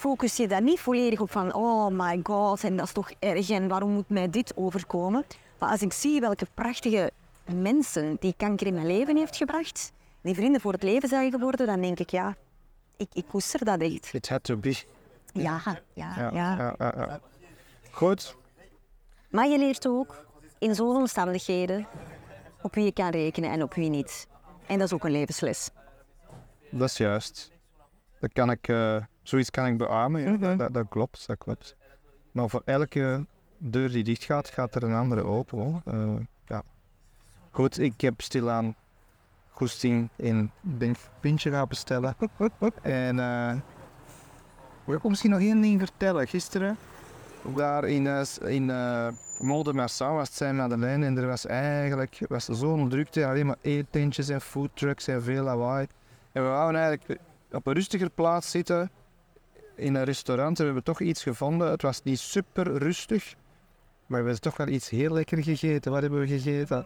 Focus 0.01 0.37
je 0.37 0.47
daar 0.47 0.61
niet 0.61 0.79
volledig 0.79 1.19
op 1.19 1.31
van... 1.31 1.53
Oh 1.53 1.87
my 1.91 2.19
god, 2.23 2.63
en 2.63 2.75
dat 2.75 2.85
is 2.85 2.91
toch 2.91 3.11
erg, 3.19 3.49
en 3.49 3.67
waarom 3.67 3.91
moet 3.91 4.09
mij 4.09 4.29
dit 4.29 4.53
overkomen? 4.55 5.25
Maar 5.59 5.69
als 5.69 5.81
ik 5.81 5.93
zie 5.93 6.19
welke 6.19 6.47
prachtige 6.53 7.11
mensen 7.45 8.17
die 8.19 8.33
kanker 8.37 8.67
in 8.67 8.73
mijn 8.73 8.85
leven 8.87 9.17
heeft 9.17 9.35
gebracht... 9.35 9.91
Die 10.21 10.35
vrienden 10.35 10.61
voor 10.61 10.71
het 10.71 10.83
leven 10.83 11.09
zijn 11.09 11.31
geworden, 11.31 11.67
dan 11.67 11.81
denk 11.81 11.99
ik, 11.99 12.09
ja... 12.09 12.35
Ik, 12.97 13.07
ik 13.13 13.25
koester 13.27 13.65
dat 13.65 13.81
echt. 13.81 14.13
It 14.13 14.29
had 14.29 14.43
to 14.43 14.57
be. 14.57 14.83
Ja, 15.33 15.61
ja, 15.93 16.29
ja. 16.33 17.19
Goed. 17.91 18.35
Maar 19.29 19.47
je 19.47 19.57
leert 19.57 19.87
ook 19.87 20.25
in 20.59 20.75
zo'n 20.75 20.95
omstandigheden 20.95 21.87
op 22.61 22.75
wie 22.75 22.83
je 22.83 22.91
kan 22.91 23.09
rekenen 23.09 23.51
en 23.51 23.63
op 23.63 23.73
wie 23.73 23.89
niet. 23.89 24.27
En 24.67 24.77
dat 24.77 24.87
is 24.87 24.93
ook 24.93 25.03
een 25.03 25.11
levensles. 25.11 25.69
Dat 26.69 26.89
is 26.89 26.97
juist. 26.97 27.51
Dat 28.19 28.33
kan 28.33 28.51
ik, 28.51 28.67
eh, 28.67 28.97
zoiets 29.31 29.49
kan 29.49 29.65
ik 29.65 29.77
beamen. 29.77 30.39
Ja. 30.39 30.55
Dat, 30.55 30.73
dat 30.73 30.85
klopt, 30.89 31.27
dat 31.27 31.37
klopt. 31.37 31.75
Maar 32.31 32.49
voor 32.49 32.61
elke 32.65 33.25
deur 33.57 33.91
die 33.91 34.03
dicht 34.03 34.23
gaat, 34.23 34.49
gaat 34.49 34.75
er 34.75 34.83
een 34.83 34.93
andere 34.93 35.23
open. 35.23 35.57
Hoor. 35.57 35.81
Eh, 35.85 36.25
ja. 36.45 36.63
Goed, 37.51 37.79
ik 37.79 38.01
heb 38.01 38.21
stilaan 38.21 38.75
goesting 39.49 40.09
in 40.15 40.51
een 40.79 40.95
pintje 41.19 41.51
gaan 41.51 41.67
bestellen. 41.67 42.15
en 42.81 43.19
eh 43.19 43.55
wil 44.85 44.95
ik 44.95 45.03
misschien 45.03 45.29
nog 45.29 45.39
één 45.39 45.61
ding 45.61 45.79
vertellen. 45.79 46.27
Gisteren, 46.27 46.77
daar 47.55 47.83
in, 47.87 48.25
in 48.41 48.69
uh, 48.69 49.07
Molde-Marsau 49.39 50.15
was 50.15 50.27
het 50.27 50.37
zijn 50.37 50.55
Madeleine 50.55 51.05
en 51.05 51.17
er 51.17 51.27
was 51.27 51.45
eigenlijk 51.45 52.19
was 52.27 52.47
er 52.47 52.55
zo'n 52.55 52.89
drukte, 52.89 53.25
alleen 53.25 53.45
maar 53.45 53.57
eetentjes 53.61 54.29
en 54.29 54.41
foodtrucks 54.41 55.07
en 55.07 55.23
veel 55.23 55.43
lawaai. 55.43 55.87
En 56.31 56.43
we 56.43 56.49
wouden 56.49 56.81
eigenlijk 56.81 57.19
op 57.51 57.67
een 57.67 57.73
rustiger 57.73 58.09
plaats 58.09 58.51
zitten 58.51 58.91
in 59.75 59.95
een 59.95 60.03
restaurant 60.03 60.57
en 60.59 60.65
we 60.65 60.71
hebben 60.71 60.83
toch 60.83 61.01
iets 61.01 61.23
gevonden. 61.23 61.69
Het 61.71 61.81
was 61.81 62.03
niet 62.03 62.19
super 62.19 62.77
rustig, 62.77 63.35
maar 64.05 64.19
we 64.19 64.25
hebben 64.25 64.41
toch 64.41 64.57
wel 64.57 64.67
iets 64.67 64.89
heel 64.89 65.13
lekker 65.13 65.43
gegeten. 65.43 65.91
Wat 65.91 66.01
hebben 66.01 66.19
we 66.19 66.27
gegeten? 66.27 66.85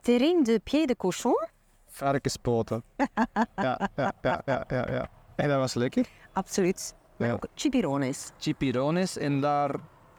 Terrine 0.00 0.44
de 0.44 0.60
pied 0.64 0.88
de 0.88 0.96
cochon, 0.96 1.46
Varkenspoten. 1.86 2.82
ja, 2.96 3.88
ja, 3.96 4.12
ja, 4.22 4.42
ja, 4.44 4.64
ja, 4.68 4.90
ja. 4.90 5.10
En 5.36 5.48
dat 5.48 5.58
was 5.58 5.74
lekker. 5.74 6.06
absoluut. 6.32 6.94
Maar 7.16 7.28
Ja. 7.28 7.34
ook 7.34 7.46
chipirones. 7.54 8.30
Chipirones 8.38 9.16
en 9.16 9.40
daar 9.40 9.74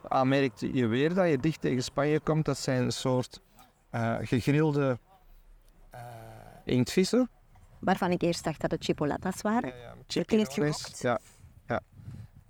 ah, 0.08 0.28
merkte 0.28 0.74
je 0.74 0.88
weer 0.88 1.14
dat 1.14 1.30
je 1.30 1.38
dicht 1.38 1.62
tegen 1.62 1.84
Spanje 1.84 2.20
komt. 2.20 2.46
Dat 2.46 2.58
zijn 2.58 2.84
een 2.84 2.92
soort 2.92 3.42
eh, 3.90 4.16
gegrilde 4.22 5.00
eh 5.92 6.00
inktvissen. 6.66 7.30
Waarvan 7.80 8.12
ik 8.12 8.22
eerst 8.22 8.44
dacht 8.44 8.62
dat 8.62 8.72
het 8.72 8.84
chipolatas 8.84 9.42
waren. 9.42 9.74
Gekocht. 10.08 11.02
Ja, 11.02 11.20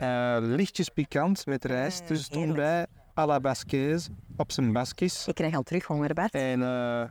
Eh, 0.01 0.37
lichtjes 0.39 0.89
pikant 0.89 1.45
met 1.45 1.65
rijst. 1.65 2.07
dus 2.07 2.23
stond 2.23 2.45
heerlijk. 2.45 2.57
bij 2.57 2.85
à 3.17 3.25
la 3.25 3.39
basquaise 3.39 4.09
op 4.37 4.51
zijn 4.51 4.73
baskies. 4.73 5.27
Ik 5.27 5.35
krijg 5.35 5.55
al 5.55 5.63
terug 5.63 5.85
honger, 5.85 6.13
Bart. 6.13 6.33
En 6.33 6.63
eh, 6.63 7.09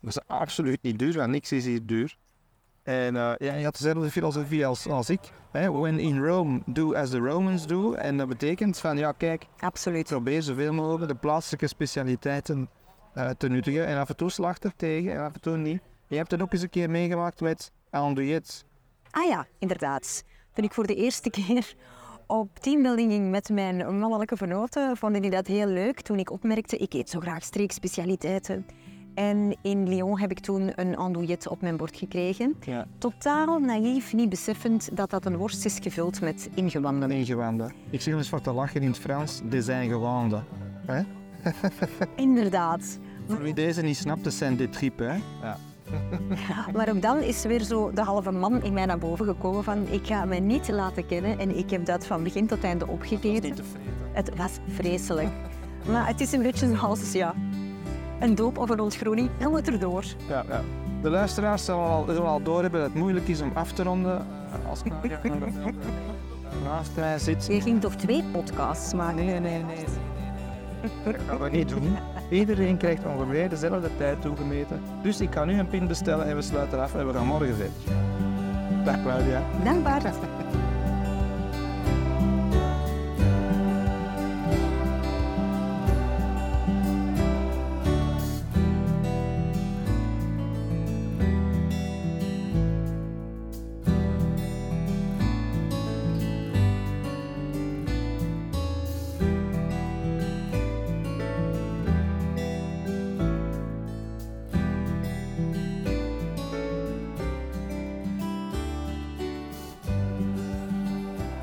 dat 0.00 0.16
is 0.16 0.20
absoluut 0.26 0.82
niet 0.82 0.98
duur, 0.98 1.16
want 1.16 1.30
niks 1.30 1.52
is 1.52 1.64
hier 1.64 1.86
duur. 1.86 2.16
En 2.82 3.16
eh, 3.16 3.32
ja, 3.38 3.54
je 3.54 3.64
had 3.64 3.78
dezelfde 3.78 4.10
filosofie 4.10 4.66
als, 4.66 4.86
als 4.86 5.10
ik. 5.10 5.20
Hè? 5.52 5.72
When 5.72 5.98
in 5.98 6.24
Rome, 6.24 6.62
do 6.66 6.94
as 6.94 7.10
the 7.10 7.18
Romans 7.18 7.66
do. 7.66 7.92
En 7.92 8.16
dat 8.16 8.28
betekent 8.28 8.78
van, 8.78 8.98
ja 8.98 9.12
kijk, 9.12 9.46
Absoluut. 9.58 10.06
probeer 10.06 10.42
zoveel 10.42 10.72
mogelijk 10.72 11.12
de 11.12 11.18
plaatselijke 11.18 11.66
specialiteiten 11.66 12.68
eh, 13.14 13.30
te 13.30 13.48
nuttigen. 13.48 13.86
En 13.86 13.98
af 13.98 14.08
en 14.08 14.16
toe 14.16 14.30
slacht 14.30 14.64
er 14.64 14.72
tegen 14.76 15.12
en 15.12 15.20
af 15.20 15.34
en 15.34 15.40
toe 15.40 15.56
niet. 15.56 15.80
Je 16.06 16.16
hebt 16.16 16.30
het 16.30 16.42
ook 16.42 16.52
eens 16.52 16.62
een 16.62 16.70
keer 16.70 16.90
meegemaakt 16.90 17.40
met 17.40 17.72
andouillettes. 17.90 18.64
Ah 19.10 19.28
ja, 19.28 19.46
inderdaad. 19.58 20.24
Toen 20.58 20.66
ik 20.66 20.72
voor 20.72 20.86
de 20.86 20.94
eerste 20.94 21.30
keer 21.40 21.74
op 22.26 22.58
teambuilding 22.58 23.12
ging 23.12 23.30
met 23.30 23.48
mijn 23.48 23.98
mannelijke 23.98 24.36
vernoten, 24.36 24.96
vonden 24.96 25.22
die 25.22 25.30
dat 25.30 25.46
heel 25.46 25.66
leuk 25.66 26.00
toen 26.00 26.18
ik 26.18 26.30
opmerkte, 26.30 26.76
ik 26.76 26.92
eet 26.92 27.10
zo 27.10 27.20
graag 27.20 27.42
streekspecialiteiten. 27.42 28.66
En 29.14 29.56
in 29.62 29.88
Lyon 29.88 30.18
heb 30.18 30.30
ik 30.30 30.38
toen 30.40 30.72
een 30.74 30.96
andouillette 30.96 31.50
op 31.50 31.60
mijn 31.60 31.76
bord 31.76 31.96
gekregen. 31.96 32.56
Ja. 32.60 32.86
Totaal 32.98 33.58
naïef, 33.58 34.12
niet 34.12 34.28
beseffend 34.28 34.96
dat 34.96 35.10
dat 35.10 35.26
een 35.26 35.36
worst 35.36 35.64
is 35.64 35.78
gevuld 35.82 36.20
met 36.20 36.50
ingewanden. 36.54 37.10
Ingewanden. 37.10 37.72
Ik 37.90 38.00
zeg 38.00 38.14
eens 38.14 38.28
voor 38.28 38.40
te 38.40 38.52
lachen 38.52 38.80
in 38.80 38.88
het 38.88 38.98
Frans, 38.98 39.40
dit 39.44 39.64
zijn 39.64 39.88
gewanden. 39.88 40.44
Hè? 40.86 41.02
Inderdaad. 42.16 42.98
Voor 43.26 43.42
wie 43.42 43.54
deze 43.54 43.82
niet 43.82 43.96
snapt, 43.96 44.24
dat 44.24 44.32
zijn 44.32 44.56
dit? 44.56 44.90
Ja. 45.40 45.58
Maar 46.74 46.88
ook 46.88 47.02
dan 47.02 47.18
is 47.18 47.44
weer 47.44 47.62
zo 47.62 47.90
de 47.94 48.02
halve 48.02 48.30
man 48.30 48.62
in 48.62 48.72
mij 48.72 48.86
naar 48.86 48.98
boven 48.98 49.24
gekomen 49.26 49.64
van 49.64 49.86
ik 49.90 50.06
ga 50.06 50.24
mij 50.24 50.40
niet 50.40 50.68
laten 50.68 51.06
kennen 51.06 51.38
en 51.38 51.56
ik 51.56 51.70
heb 51.70 51.84
dat 51.84 52.06
van 52.06 52.22
begin 52.22 52.46
tot 52.46 52.64
einde 52.64 52.86
opgegeten. 52.86 53.54
Het 54.12 54.36
was 54.36 54.58
vreselijk. 54.68 55.28
Maar 55.90 56.06
het 56.06 56.20
is 56.20 56.32
een 56.32 56.42
beetje 56.42 56.76
zoals 56.76 57.12
ja, 57.12 57.34
een 58.20 58.34
doop 58.34 58.58
of 58.58 58.70
een 58.70 58.80
ontgroening. 58.80 59.30
Dan 59.38 59.50
moet 59.50 59.68
erdoor. 59.68 60.04
Ja, 60.28 60.44
ja. 60.48 60.60
De 61.02 61.10
luisteraars 61.10 61.64
zullen 61.64 61.84
al, 61.84 62.04
zullen 62.04 62.28
al 62.28 62.42
doorhebben 62.42 62.80
dat 62.80 62.88
het 62.88 62.98
moeilijk 62.98 63.28
is 63.28 63.40
om 63.40 63.50
af 63.54 63.72
te 63.72 63.82
ronden. 63.82 64.26
Als 64.68 64.82
Claudia 64.82 65.20
naast 66.64 66.90
mij 66.96 67.18
zit. 67.18 67.46
Je 67.46 67.60
ging 67.60 67.80
toch 67.80 67.94
twee 67.94 68.24
podcasts 68.32 68.94
maken? 68.94 69.24
Nee, 69.24 69.40
nee, 69.40 69.62
nee. 69.62 69.84
Dat 71.04 71.14
gaan 71.28 71.38
we 71.38 71.50
niet 71.50 71.68
doen. 71.68 71.96
Iedereen 72.30 72.76
krijgt 72.76 73.04
ongeveer 73.06 73.48
dezelfde 73.48 73.90
tijd 73.96 74.22
toegemeten. 74.22 74.80
Dus 75.02 75.20
ik 75.20 75.30
kan 75.30 75.46
nu 75.46 75.58
een 75.58 75.68
pin 75.68 75.86
bestellen 75.86 76.26
en 76.26 76.36
we 76.36 76.42
sluiten 76.42 76.80
af 76.80 76.94
en 76.94 77.06
we 77.06 77.12
gaan 77.12 77.26
morgen 77.26 77.56
verder. 77.56 78.04
Dag 78.84 79.02
Claudia. 79.02 79.42
Dankbaar. 79.64 80.02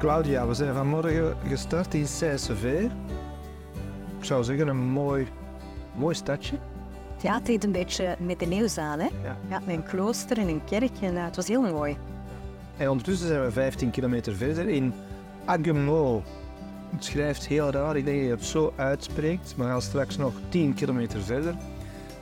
Claudia, 0.06 0.48
we 0.48 0.54
zijn 0.54 0.74
vanmorgen 0.74 1.36
gestart 1.48 1.94
in 1.94 2.08
Saint-Sever. 2.08 2.84
Ik 4.18 4.26
zou 4.26 4.44
zeggen 4.44 4.68
een 4.68 4.78
mooi, 4.78 5.28
mooi 5.96 6.16
stadje. 6.16 6.58
Ja, 7.22 7.34
het 7.34 7.46
deed 7.46 7.64
een 7.64 7.72
beetje 7.72 8.16
met 8.20 8.40
de 8.40 8.46
nieuws 8.46 8.78
aan. 8.78 9.00
Hè? 9.00 9.06
Ja. 9.24 9.38
Ja, 9.50 9.60
met 9.66 9.76
een 9.76 9.84
klooster 9.84 10.38
en 10.38 10.48
een 10.48 10.64
kerk. 10.64 10.92
En, 11.02 11.18
eh, 11.18 11.26
het 11.26 11.36
was 11.36 11.48
heel 11.48 11.62
mooi. 11.62 11.98
En 12.78 12.90
ondertussen 12.90 13.28
zijn 13.28 13.42
we 13.42 13.52
15 13.52 13.92
kilometer 13.92 14.36
verder 14.36 14.70
in 14.70 14.94
Aguemau. 15.46 16.22
Het 16.96 17.04
schrijft 17.04 17.48
heel 17.48 17.72
raar, 17.72 17.98
ik 17.98 18.06
denk 18.06 18.18
dat 18.18 18.26
je 18.26 18.32
het 18.32 18.46
zo 18.46 18.74
uitspreekt. 18.76 19.54
We 19.58 19.64
gaan 19.64 19.82
straks 19.82 20.18
nog 20.18 20.34
10 20.50 20.74
kilometer 20.74 21.22
verder. 21.22 21.56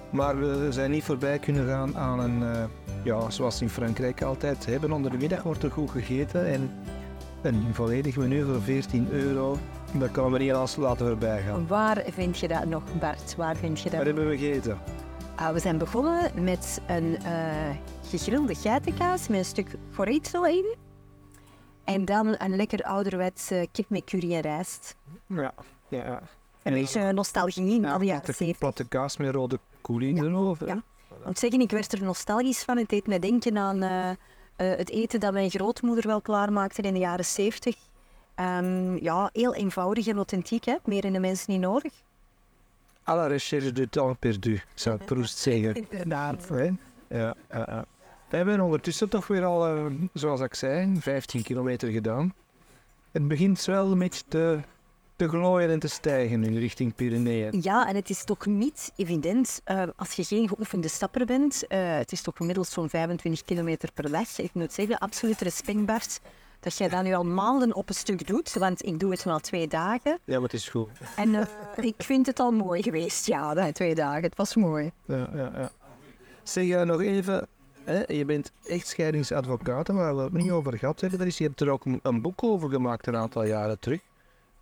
Maar 0.09 0.39
we 0.39 0.67
zijn 0.71 0.91
niet 0.91 1.03
voorbij 1.03 1.39
kunnen 1.39 1.67
gaan 1.67 1.97
aan 1.97 2.19
een, 2.19 2.43
eh, 2.43 2.63
ja, 3.03 3.29
zoals 3.29 3.61
in 3.61 3.69
Frankrijk 3.69 4.21
altijd 4.21 4.65
hebben. 4.65 4.91
Onder 4.91 5.11
de 5.11 5.17
middag 5.17 5.43
wordt 5.43 5.63
er 5.63 5.71
goed 5.71 5.91
gegeten 5.91 6.45
en 6.45 6.71
een 7.43 7.73
volledig 7.73 8.17
menu 8.17 8.43
voor 8.43 8.61
14 8.61 9.11
euro. 9.11 9.57
Dat 9.93 10.11
kan 10.11 10.31
we 10.31 10.37
niet 10.37 10.53
als 10.53 10.75
laten 10.75 11.07
voorbij 11.07 11.41
gaan. 11.41 11.67
Waar 11.67 12.03
vind 12.09 12.37
je 12.37 12.47
dat 12.47 12.65
nog, 12.65 12.83
Bart? 12.99 13.35
Waar 13.35 13.55
vind 13.55 13.79
je 13.79 13.89
dat? 13.89 13.97
Wat 13.97 14.05
hebben 14.05 14.29
we 14.29 14.37
gegeten? 14.37 14.79
Ah, 15.35 15.53
we 15.53 15.59
zijn 15.59 15.77
begonnen 15.77 16.43
met 16.43 16.81
een 16.87 17.17
eh, 17.17 17.69
gegrilde 18.09 18.55
geitenkaas 18.55 19.27
met 19.27 19.39
een 19.39 19.45
stuk 19.45 19.75
chorizo 19.93 20.43
in. 20.43 20.75
En 21.83 22.05
dan 22.05 22.35
een 22.37 22.55
lekker 22.55 22.83
ouderwets 22.83 23.51
eh, 23.51 23.65
kip 23.71 23.89
met 23.89 24.03
curry 24.03 24.33
en 24.33 24.41
rijst. 24.41 24.95
Ja, 25.27 25.53
ja. 25.87 26.21
Een 26.63 26.73
beetje 26.73 27.11
nostalgie 27.11 27.75
in 27.75 27.81
jaren 27.81 28.07
platte, 28.07 28.31
70. 28.31 28.57
platte 28.57 28.87
kaas 28.87 29.17
met 29.17 29.33
rode 29.33 29.59
koeling 29.81 30.21
erover. 30.21 30.67
Ja. 30.67 30.81
Ik 31.19 31.25
moet 31.25 31.39
zeggen, 31.39 31.61
ik 31.61 31.71
werd 31.71 31.93
er 31.93 32.03
nostalgisch 32.03 32.63
van. 32.63 32.77
Het 32.77 32.89
deed 32.89 33.07
me 33.07 33.19
denken 33.19 33.57
aan 33.57 33.81
eh, 33.81 34.09
eh, 34.09 34.15
het 34.55 34.89
eten 34.89 35.19
dat 35.19 35.33
mijn 35.33 35.49
grootmoeder 35.49 36.07
wel 36.07 36.21
klaarmaakte 36.21 36.81
in 36.81 36.93
de 36.93 36.99
jaren 36.99 37.25
70. 37.25 37.75
Ehm, 38.35 38.95
ja, 38.95 39.29
heel 39.33 39.55
eenvoudig 39.55 40.07
en 40.07 40.15
authentiek, 40.15 40.63
hè? 40.65 40.75
meer 40.85 41.05
in 41.05 41.13
de 41.13 41.19
mensen 41.19 41.51
niet 41.51 41.61
nodig. 41.61 41.93
À 43.03 43.15
la 43.15 43.27
recherche 43.27 43.71
du 43.71 43.87
temps 43.87 44.17
perdu, 44.19 44.61
zou 44.73 44.97
Proust 44.97 45.37
zeggen. 45.37 45.75
Inderdaad. 45.89 46.49
Hè? 46.49 46.63
Ja, 46.63 46.75
ja, 47.07 47.35
ja. 47.49 47.85
We 48.29 48.37
hebben 48.39 48.61
ondertussen 48.61 49.09
toch 49.09 49.27
weer 49.27 49.45
al, 49.45 49.67
eh, 49.67 49.85
zoals 50.13 50.41
ik 50.41 50.55
zei, 50.55 50.97
15 50.99 51.43
kilometer 51.43 51.89
gedaan. 51.89 52.33
Het 53.11 53.27
begint 53.27 53.65
wel 53.65 53.91
een 53.91 53.99
beetje 53.99 54.23
te, 54.27 54.59
te 55.15 55.29
glooien 55.29 55.69
en 55.69 55.79
te 55.79 55.87
stijgen 55.87 56.43
in 56.43 56.57
richting 56.57 56.95
Pyreneeën. 56.95 57.61
Ja, 57.61 57.87
en 57.87 57.95
het 57.95 58.09
is 58.09 58.23
toch 58.23 58.45
niet 58.45 58.91
evident 58.95 59.61
eh, 59.63 59.83
als 59.95 60.11
je 60.13 60.23
geen 60.23 60.47
geoefende 60.47 60.87
stapper 60.87 61.25
bent. 61.25 61.67
eh, 61.67 61.95
het 61.97 62.11
is 62.11 62.21
toch 62.21 62.35
gemiddeld 62.37 62.67
zo'n 62.67 62.89
25 62.89 63.43
kilometer 63.45 63.91
per 63.93 64.11
dag. 64.11 64.37
Ik 64.39 64.53
moet 64.53 64.73
zeggen, 64.73 64.97
absoluut 64.97 65.41
respect 65.41 65.85
Bart, 65.85 66.19
dat 66.59 66.77
jij 66.77 66.89
dat 66.89 67.03
nu 67.03 67.13
al 67.13 67.23
maanden 67.23 67.75
op 67.75 67.89
een 67.89 67.95
stuk 67.95 68.27
doet. 68.27 68.53
Want 68.53 68.85
ik 68.85 68.99
doe 68.99 69.11
het 69.11 69.25
nu 69.25 69.31
al 69.31 69.39
twee 69.39 69.67
dagen. 69.67 70.19
Ja, 70.23 70.33
maar 70.33 70.41
het 70.41 70.53
is 70.53 70.69
goed. 70.69 70.89
En 71.15 71.35
eh, 71.35 71.45
ik 71.85 71.95
vind 71.97 72.25
het 72.25 72.39
al 72.39 72.51
mooi 72.51 72.83
geweest, 72.83 73.25
ja, 73.25 73.53
die 73.53 73.71
twee 73.71 73.95
dagen. 73.95 74.23
Het 74.23 74.35
was 74.37 74.55
mooi. 74.55 74.91
Ja, 75.05 75.29
ja, 75.35 75.51
ja. 75.55 75.71
Zeg 76.43 76.69
eh, 76.69 76.81
nog 76.81 77.01
even, 77.01 77.47
hè, 77.83 78.03
je 78.07 78.25
bent 78.25 78.51
echt 78.65 78.87
scheidingsadvocaat, 78.87 79.87
waar 79.87 80.15
we 80.15 80.21
het 80.21 80.33
niet 80.33 80.51
over 80.51 80.77
gehad 80.77 81.01
hebben. 81.01 81.27
Is, 81.27 81.37
je 81.37 81.43
hebt 81.43 81.61
er 81.61 81.69
ook 81.69 81.85
een 82.01 82.21
boek 82.21 82.43
over 82.43 82.69
gemaakt 82.69 83.07
een 83.07 83.15
aantal 83.15 83.43
jaren 83.45 83.79
terug. 83.79 83.99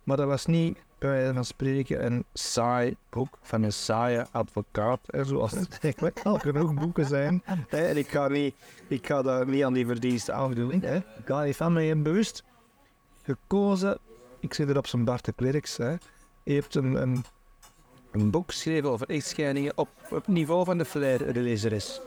Maar 0.02 0.16
dat 0.16 0.26
was 0.26 0.46
niet, 0.46 0.78
bij 0.98 1.10
wijze 1.10 1.34
van 1.34 1.44
spreken, 1.44 2.04
een 2.04 2.24
saai 2.32 2.96
boek 3.10 3.38
van 3.40 3.62
een 3.62 3.72
saaie 3.72 4.26
advocaat. 4.30 5.00
Hè, 5.06 5.24
zoals 5.24 5.52
er 5.52 5.66
eigenlijk 5.80 6.20
al 6.22 6.38
genoeg 6.38 6.74
boeken 6.74 7.06
zijn. 7.06 7.42
Hè, 7.68 7.86
en 7.86 7.96
ik 7.96 8.08
ga, 8.08 8.28
niet, 8.28 8.54
ik 8.88 9.06
ga 9.06 9.22
daar 9.22 9.46
niet 9.46 9.64
aan 9.64 9.72
die 9.72 9.86
verdiensten 9.86 10.34
afdoen. 10.34 10.80
Hè. 10.80 10.96
Ik 10.96 11.24
ga 11.24 11.42
niet 11.42 11.56
van 11.56 11.72
mij 11.72 12.02
bewust 12.02 12.44
gekozen. 13.22 13.98
Ik 14.40 14.54
zit 14.54 14.68
er 14.68 14.76
op 14.76 14.86
zijn 14.86 15.04
Bart 15.04 15.24
de 15.24 15.32
Klerks. 15.32 15.76
Hè. 15.76 15.94
Je 16.42 16.54
hebt 16.54 16.74
een, 16.74 16.94
een, 16.94 17.24
een 18.12 18.30
boek 18.30 18.50
geschreven 18.50 18.90
over 18.90 19.08
echtscheidingen 19.08 19.72
op, 19.74 19.88
op 20.04 20.10
het 20.10 20.26
niveau 20.26 20.64
van 20.64 20.78
de 20.78 20.84
flair 20.84 21.32
lezeres. 21.32 22.00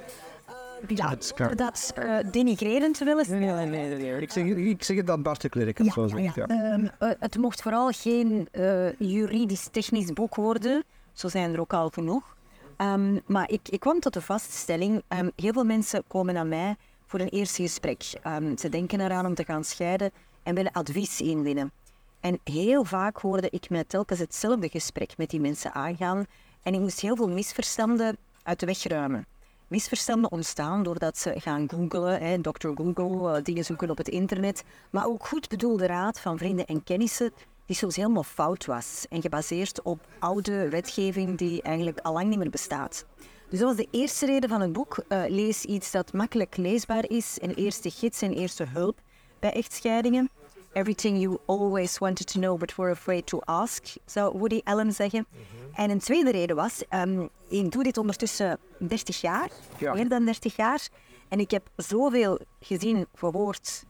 Ja, 0.88 1.48
dat 1.56 1.93
uh, 2.00 2.17
denigrerend 2.32 2.98
willen 2.98 3.26
Nee, 3.30 3.39
nee, 3.39 3.65
nee, 3.65 3.95
nee. 3.98 4.21
Ik, 4.21 4.32
zeg, 4.32 4.45
ik 4.45 4.84
zeg 4.84 4.98
het 4.98 5.10
aan 5.10 5.21
Bart 5.21 5.41
de 5.41 5.50
Klerk. 5.50 5.84
Ja, 5.84 5.91
zo 5.91 6.08
ja, 6.08 6.17
ja. 6.17 6.21
zegt, 6.21 6.36
ja. 6.36 6.45
Ehm, 6.45 6.88
eh, 7.00 7.10
het 7.19 7.38
mocht 7.38 7.62
vooral 7.62 7.91
geen 7.91 8.48
eh, 8.52 8.93
juridisch-technisch 9.00 10.13
boek 10.13 10.36
worden. 10.36 10.84
Zo 11.13 11.28
zijn 11.28 11.54
er 11.54 11.60
ook 11.60 11.74
al 11.74 11.89
genoeg. 11.89 12.36
Ehm, 12.78 13.19
maar 13.26 13.50
ik, 13.50 13.69
ik 13.69 13.80
kwam 13.80 14.00
tot 14.00 14.13
de 14.13 14.21
vaststelling, 14.21 15.04
ehm, 15.08 15.30
heel 15.36 15.54
veel 15.54 15.63
mensen 15.63 16.04
komen 16.08 16.34
naar 16.34 16.48
mij 16.48 16.76
voor 17.06 17.19
een 17.19 17.30
eerste 17.30 17.62
gesprek. 17.62 18.04
Ehm, 18.21 18.58
ze 18.58 18.69
denken 18.69 19.00
eraan 19.00 19.26
om 19.26 19.36
te 19.36 19.43
gaan 19.43 19.63
scheiden 19.63 20.12
en 20.43 20.56
willen 20.56 20.71
advies 20.71 21.21
inwinnen. 21.21 21.71
En 22.19 22.39
heel 22.43 22.84
vaak 22.84 23.17
hoorde 23.17 23.50
ik 23.50 23.69
mij 23.69 23.84
telkens 23.84 24.19
hetzelfde 24.19 24.69
gesprek 24.69 25.17
met 25.17 25.30
die 25.30 25.39
mensen 25.39 25.74
aangaan. 25.74 26.26
En 26.63 26.74
ik 26.74 26.80
moest 26.80 27.00
heel 27.00 27.15
veel 27.15 27.30
misverstanden 27.30 28.17
uit 28.43 28.60
de 28.60 28.65
weg 28.65 28.84
ruimen. 28.84 29.26
Misverstanden 29.67 30.32
ontstaan 30.32 30.84
doordat 30.84 31.17
ze 31.17 31.39
gaan 31.39 31.69
googlen, 31.69 32.21
hè, 32.21 32.41
Dr. 32.41 32.67
Google, 32.75 33.38
eh, 33.38 33.43
dingen 33.43 33.65
zoeken 33.65 33.89
op 33.89 33.97
het 33.97 34.08
internet. 34.08 34.63
Maar 34.89 35.06
ook 35.06 35.25
goed 35.25 35.49
bedoelde 35.49 35.86
raad 35.86 36.19
van 36.19 36.38
vrienden 36.38 36.65
en 36.65 36.84
kennissen 36.84 37.34
die 37.65 37.75
soms 37.75 37.95
helemaal 37.95 38.23
fout 38.23 38.65
was. 38.65 39.06
En 39.10 39.21
gebaseerd 39.21 39.82
op 39.82 39.99
oude 40.19 40.69
wetgeving 40.69 41.38
die 41.38 41.62
eigenlijk 41.62 41.99
al 41.99 42.13
lang 42.13 42.30
niet 42.30 42.37
meer 42.37 42.50
bestaat. 42.50 43.06
Dus 43.50 43.60
dat 43.60 43.67
was 43.67 43.77
de 43.77 43.98
eerste 43.98 44.25
reden 44.25 44.50
van 44.50 44.62
het 44.62 44.73
boek. 44.73 45.04
Eh, 45.08 45.23
lees 45.27 45.63
iets 45.63 45.92
dat 45.92 46.13
makkelijk 46.13 46.58
leesbaar 46.58 47.10
is. 47.10 47.37
Een 47.42 47.54
eerste 47.54 47.90
gids 47.90 48.21
en 48.21 48.33
eerste 48.33 48.65
hulp 48.65 49.00
bij 49.40 49.52
echtscheidingen. 49.52 50.29
Everything 50.76 51.17
you 51.17 51.38
always 51.46 51.98
wanted 52.00 52.28
to 52.28 52.40
know 52.40 52.58
but 52.58 52.76
were 52.76 52.92
afraid 52.92 53.26
to 53.28 53.40
ask, 53.46 53.84
zou 54.06 54.38
Woody 54.38 54.62
Allen 54.63 54.92
zeggen. 54.92 55.28
En 55.73 55.90
een 55.90 56.00
tweede 56.00 56.32
reden 56.32 56.56
was, 56.56 56.84
ehm, 56.90 57.26
ik 57.48 57.71
doe 57.71 57.84
dit 57.84 57.98
ondertussen 57.98 58.60
30 58.80 59.21
jaar, 59.21 59.50
Ja. 59.78 59.94
meer 59.94 60.10
dan 60.10 60.26
30 60.26 60.56
jaar. 60.56 60.88
En 61.30 61.40
ik 61.40 61.52
heb 61.52 61.67
zoveel 61.76 62.40
gezien, 62.60 63.08
gehoord. 63.15 63.84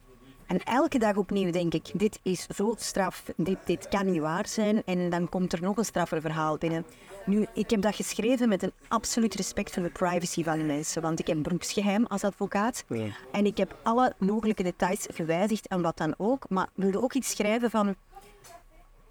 En 0.47 0.63
elke 0.63 0.97
dag 0.99 1.15
opnieuw 1.15 1.51
denk 1.51 1.73
ik, 1.73 1.91
dit 1.93 2.19
is 2.23 2.47
zo 2.55 2.73
straf, 2.77 3.23
dit, 3.37 3.57
dit 3.65 3.87
kan 3.87 4.11
niet 4.11 4.21
waar 4.21 4.47
zijn. 4.47 4.83
En 4.85 5.09
dan 5.09 5.29
komt 5.29 5.53
er 5.53 5.61
nog 5.61 5.77
een 5.77 5.85
straffer 5.85 6.21
verhaal 6.21 6.57
binnen. 6.57 6.85
Nu, 7.25 7.45
ik 7.53 7.69
heb 7.69 7.81
dat 7.81 7.95
geschreven 7.95 8.49
met 8.49 8.63
een 8.63 8.71
absoluut 8.87 9.35
respect 9.35 9.71
voor 9.71 9.83
de 9.83 9.89
privacy 9.89 10.43
van 10.43 10.57
de 10.57 10.63
mensen, 10.63 11.01
want 11.01 11.19
ik 11.19 11.27
heb 11.27 11.43
beroepsgeheim 11.43 12.05
als 12.05 12.23
advocaat. 12.23 12.85
En 13.31 13.45
ik 13.45 13.57
heb 13.57 13.77
alle 13.83 14.13
mogelijke 14.17 14.63
details 14.63 15.07
gewijzigd 15.13 15.67
en 15.67 15.81
wat 15.81 15.97
dan 15.97 16.13
ook. 16.17 16.49
Maar 16.49 16.63
ik 16.63 16.83
wilde 16.83 17.01
ook 17.01 17.13
iets 17.13 17.29
schrijven 17.29 17.69
van 17.69 17.95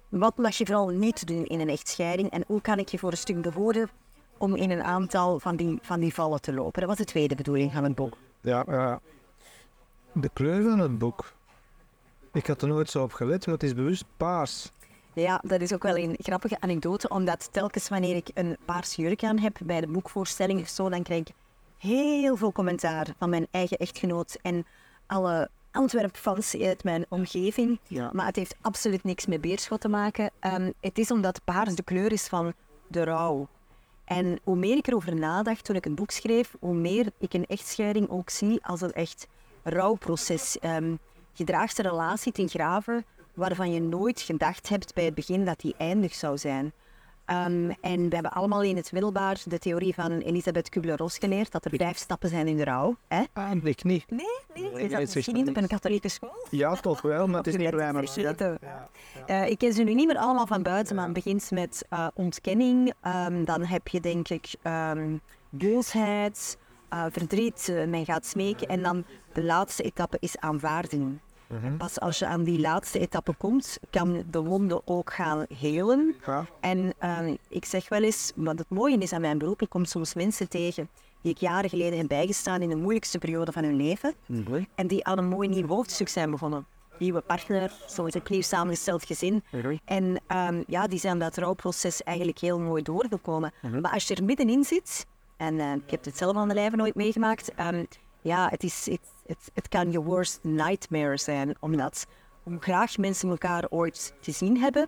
wat 0.09 0.37
mag 0.37 0.55
je 0.55 0.65
vooral 0.65 0.87
niet 0.87 1.27
doen 1.27 1.45
in 1.45 1.59
een 1.59 1.69
echtscheiding 1.69 2.29
en 2.29 2.43
hoe 2.47 2.61
kan 2.61 2.79
ik 2.79 2.89
je 2.89 2.97
voor 2.97 3.11
een 3.11 3.17
stuk 3.17 3.41
behouden 3.41 3.89
om 4.37 4.55
in 4.55 4.71
een 4.71 4.83
aantal 4.83 5.39
van 5.39 5.55
die, 5.55 5.79
van 5.81 5.99
die 5.99 6.13
vallen 6.13 6.41
te 6.41 6.53
lopen. 6.53 6.79
Dat 6.79 6.89
was 6.89 6.97
de 6.97 7.05
tweede 7.05 7.35
bedoeling 7.35 7.73
van 7.73 7.83
het 7.83 7.95
boek. 7.95 8.17
Ja, 8.41 8.63
ja. 8.67 8.99
De 10.11 10.29
kleur 10.33 10.63
van 10.63 10.79
het 10.79 10.97
boek. 10.97 11.33
Ik 12.33 12.47
had 12.47 12.61
er 12.61 12.67
nooit 12.67 12.89
zo 12.89 13.03
op 13.03 13.13
gelet, 13.13 13.45
maar 13.45 13.55
het 13.55 13.63
is 13.63 13.73
bewust 13.73 14.05
paars. 14.17 14.71
Ja, 15.15 15.41
dat 15.43 15.61
is 15.61 15.73
ook 15.73 15.83
wel 15.83 15.97
een 15.97 16.15
grappige 16.17 16.59
anekdote, 16.59 17.07
omdat 17.07 17.49
telkens 17.51 17.89
wanneer 17.89 18.15
ik 18.15 18.29
een 18.33 18.57
paars 18.65 18.95
jurk 18.95 19.23
aan 19.23 19.37
heb 19.37 19.57
bij 19.63 19.81
de 19.81 19.87
boekvoorstelling 19.87 20.61
of 20.61 20.67
zo, 20.67 20.89
dan 20.89 21.03
krijg 21.03 21.21
ik 21.21 21.33
heel 21.77 22.37
veel 22.37 22.51
commentaar 22.51 23.07
van 23.17 23.29
mijn 23.29 23.47
eigen 23.51 23.77
echtgenoot 23.77 24.37
en 24.41 24.65
alle 25.05 25.49
Antwerp-fans 25.71 26.55
uit 26.61 26.83
mijn 26.83 27.05
omgeving. 27.09 27.79
Ja. 27.87 28.09
Maar 28.13 28.25
het 28.25 28.35
heeft 28.35 28.55
absoluut 28.61 29.03
niks 29.03 29.25
met 29.25 29.41
beerschot 29.41 29.81
te 29.81 29.87
maken. 29.87 30.31
Ehm, 30.39 30.71
het 30.79 30.97
is 30.97 31.11
omdat 31.11 31.41
paars 31.43 31.75
de 31.75 31.83
kleur 31.83 32.11
is 32.11 32.27
van 32.27 32.53
de 32.87 33.03
rouw. 33.03 33.47
En 34.05 34.39
hoe 34.43 34.55
meer 34.55 34.77
ik 34.77 34.87
erover 34.87 35.15
nadacht 35.15 35.65
toen 35.65 35.75
ik 35.75 35.83
het 35.83 35.95
boek 35.95 36.11
schreef, 36.11 36.55
hoe 36.59 36.73
meer 36.73 37.11
ik 37.17 37.33
een 37.33 37.45
echtscheiding 37.45 38.09
ook 38.09 38.29
zie 38.29 38.59
als 38.65 38.81
een 38.81 38.93
echt 38.93 39.27
rouwproces. 39.63 40.59
Ehm, 40.59 40.95
je 41.33 41.43
draagt 41.43 41.77
een 41.77 41.89
relatie 41.89 42.31
ten 42.31 42.49
graven 42.49 43.05
waarvan 43.35 43.71
je 43.71 43.81
nooit 43.81 44.21
gedacht 44.21 44.69
hebt 44.69 44.93
bij 44.93 45.05
het 45.05 45.15
begin 45.15 45.45
dat 45.45 45.59
die 45.59 45.75
eindig 45.77 46.13
zou 46.13 46.37
zijn. 46.37 46.73
Ehm, 47.25 47.71
en 47.81 48.09
we 48.09 48.13
hebben 48.13 48.31
allemaal 48.31 48.63
in 48.63 48.75
het 48.75 48.91
middelbaar 48.91 49.41
de 49.45 49.59
theorie 49.59 49.93
van 49.93 50.11
Elisabeth 50.11 50.69
Kubler-Ross 50.69 51.17
geleerd, 51.17 51.51
dat 51.51 51.65
er 51.65 51.71
vijf 51.75 51.97
stappen 51.97 52.29
zijn 52.29 52.47
in 52.47 52.57
de 52.57 52.63
rouw. 52.63 52.95
Hè? 53.07 53.23
Ah, 53.33 53.63
ik 53.63 53.83
niet. 53.83 54.09
Nee, 54.09 54.25
nee, 54.53 54.83
is 54.83 54.91
dat 54.91 55.15
misschien 55.15 55.35
niet 55.35 55.49
op 55.49 55.57
een 55.57 55.67
katholieke 55.67 56.09
school? 56.09 56.47
Ja, 56.49 56.75
toch 56.75 57.01
wel, 57.01 57.27
maar 57.27 57.37
het 57.37 57.47
is 57.47 57.55
niet 57.55 57.69
vergeten. 57.69 58.59
Eh, 59.25 59.49
ik 59.49 59.57
ken 59.57 59.73
ze 59.73 59.83
nu 59.83 59.93
niet 59.93 60.07
meer 60.07 60.17
allemaal 60.17 60.47
van 60.47 60.63
buiten, 60.63 60.95
maar 60.95 61.05
het 61.05 61.13
begint 61.13 61.51
met 61.51 61.85
eh, 61.89 62.07
ontkenning. 62.13 62.93
Ehm, 63.01 63.43
dan 63.43 63.65
heb 63.65 63.87
je 63.87 63.99
denk 63.99 64.29
ik 64.29 64.55
ehm 64.61 65.17
boosheid, 65.49 66.57
eh, 66.89 67.05
verdriet, 67.09 67.73
men 67.87 68.05
gaat 68.05 68.25
smeken. 68.25 68.67
En 68.67 68.83
dan 68.83 69.05
de 69.33 69.43
laatste 69.43 69.83
etappe 69.83 70.17
is 70.19 70.37
aanvaarding. 70.37 71.19
Pas 71.77 71.99
als 71.99 72.19
je 72.19 72.25
aan 72.25 72.43
die 72.43 72.59
laatste 72.59 72.99
etappe 72.99 73.33
komt, 73.37 73.79
kan 73.89 74.23
de 74.31 74.43
wonde 74.43 74.81
ook 74.85 75.13
gaan 75.13 75.45
helen. 75.59 76.15
Ja. 76.25 76.45
En 76.59 76.93
ehm, 76.97 77.35
ik 77.49 77.65
zeg 77.65 77.89
wel 77.89 78.03
eens, 78.03 78.31
wat 78.35 78.59
het 78.59 78.69
mooie 78.69 78.97
is 78.97 79.13
aan 79.13 79.21
mijn 79.21 79.37
beroep, 79.37 79.61
ik 79.61 79.69
kom 79.69 79.85
soms 79.85 80.13
mensen 80.13 80.49
tegen 80.49 80.89
die 81.21 81.33
ik 81.33 81.39
jaren 81.39 81.69
geleden 81.69 81.97
heb 81.97 82.07
bijgestaan 82.07 82.61
in 82.61 82.69
de 82.69 82.75
moeilijkste 82.75 83.17
periode 83.17 83.51
van 83.51 83.63
hun 83.63 83.75
leven. 83.75 84.13
En 84.75 84.87
die 84.87 85.05
aan 85.05 85.17
een 85.17 85.27
mooi 85.27 85.47
nieuw 85.47 85.67
hoofdstuk 85.67 86.07
zijn 86.07 86.31
begonnen. 86.31 86.65
Nieuwe 86.99 87.21
partner, 87.21 87.71
soms 87.85 88.13
een 88.13 88.23
clear 88.23 88.43
samengesteld 88.43 89.05
gezin. 89.05 89.43
En 89.85 90.21
ehm, 90.27 90.63
ja, 90.67 90.87
die 90.87 90.99
zijn 90.99 91.19
dat 91.19 91.37
rouwproces 91.37 92.03
eigenlijk 92.03 92.39
heel 92.39 92.59
mooi 92.59 92.83
doorgekomen. 92.83 93.53
Maar 93.81 93.91
als 93.91 94.07
je 94.07 94.15
er 94.15 94.23
middenin 94.23 94.63
zit, 94.63 95.05
en 95.37 95.59
eh, 95.59 95.73
ik 95.73 95.91
heb 95.91 96.05
het 96.05 96.17
zelf 96.17 96.35
aan 96.35 96.47
de 96.47 96.53
lijve 96.53 96.75
nooit 96.75 96.95
meegemaakt, 96.95 97.53
ehm, 97.55 97.83
ja, 98.25 98.49
het, 98.49 98.63
is, 98.63 98.85
het, 98.85 99.13
het, 99.25 99.51
het 99.53 99.67
kan 99.67 99.91
je 99.91 100.01
worst 100.01 100.39
nightmare 100.41 101.17
zijn. 101.17 101.55
Omdat 101.59 102.05
hoe 102.43 102.57
graag 102.59 102.97
mensen 102.97 103.29
elkaar 103.29 103.65
ooit 103.69 104.13
gezien 104.21 104.57
hebben, 104.57 104.87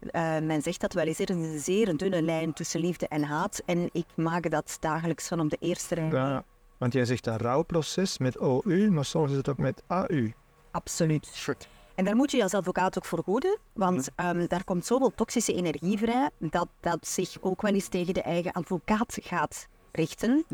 eh, 0.00 0.38
men 0.38 0.62
zegt 0.62 0.80
dat 0.80 0.92
wel 0.92 1.04
eens, 1.04 1.18
er 1.18 1.30
is 1.30 1.36
een 1.36 1.58
zeer 1.58 1.96
dunne 1.96 2.22
lijn 2.22 2.52
tussen 2.52 2.80
liefde 2.80 3.08
en 3.08 3.22
haat. 3.22 3.62
En 3.66 3.88
ik 3.92 4.06
maak 4.14 4.50
dat 4.50 4.76
dagelijks 4.80 5.28
van 5.28 5.40
op 5.40 5.50
de 5.50 5.56
eerste 5.60 5.94
rij. 5.94 6.10
Ja, 6.10 6.44
want 6.78 6.92
jij 6.92 7.04
zegt 7.04 7.26
een 7.26 7.38
rouwproces 7.38 8.18
met 8.18 8.38
OU, 8.38 8.90
maar 8.90 9.04
soms 9.04 9.30
is 9.30 9.36
het 9.36 9.48
ook 9.48 9.58
met 9.58 9.82
AU. 9.86 10.32
Absoluut. 10.70 11.54
En 11.94 12.04
daar 12.04 12.16
moet 12.16 12.30
je 12.30 12.36
je 12.36 12.42
als 12.42 12.54
advocaat 12.54 12.98
ook 12.98 13.04
voor 13.04 13.22
hoeden, 13.24 13.58
want 13.72 14.08
ehm, 14.14 14.46
daar 14.46 14.64
komt 14.64 14.86
zoveel 14.86 15.14
toxische 15.14 15.54
energie 15.54 15.98
vrij 15.98 16.30
dat 16.38 16.68
dat 16.80 17.06
zich 17.06 17.36
ook 17.40 17.62
wel 17.62 17.72
eens 17.72 17.88
tegen 17.88 18.14
de 18.14 18.22
eigen 18.22 18.52
advocaat 18.52 19.18
gaat 19.22 19.68
richten. 19.92 20.44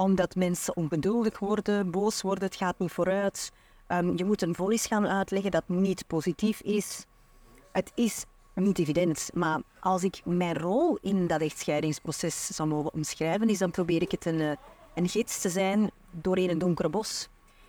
Omdat 0.00 0.34
mensen 0.34 0.76
ongeduldig 0.76 1.38
worden, 1.38 1.90
boos 1.90 2.22
worden, 2.22 2.44
het 2.44 2.56
gaat 2.56 2.78
niet 2.78 2.92
vooruit. 2.92 3.52
Ehm, 3.86 4.16
je 4.16 4.24
moet 4.24 4.42
een 4.42 4.54
vonnis 4.54 4.86
gaan 4.86 5.06
uitleggen 5.06 5.50
dat 5.50 5.68
niet 5.68 6.06
positief 6.06 6.60
is. 6.60 7.06
Het 7.72 7.92
is 7.94 8.24
niet 8.54 8.78
evident, 8.78 9.30
maar 9.34 9.62
als 9.80 10.02
ik 10.04 10.20
mijn 10.24 10.58
rol 10.58 10.98
in 11.00 11.26
dat 11.26 11.40
echtscheidingsproces 11.40 12.46
zou 12.46 12.68
mogen 12.68 12.92
omschrijven, 12.92 13.48
is 13.48 13.58
dan 13.58 13.70
probeer 13.70 14.02
ik 14.02 14.10
het 14.10 14.26
een, 14.26 14.40
eh, 14.40 14.50
een 14.94 15.08
gids 15.08 15.40
te 15.40 15.48
zijn 15.48 15.90
doorheen 16.10 16.50
een 16.50 16.58
donkere 16.58 16.88
bos. 16.88 17.28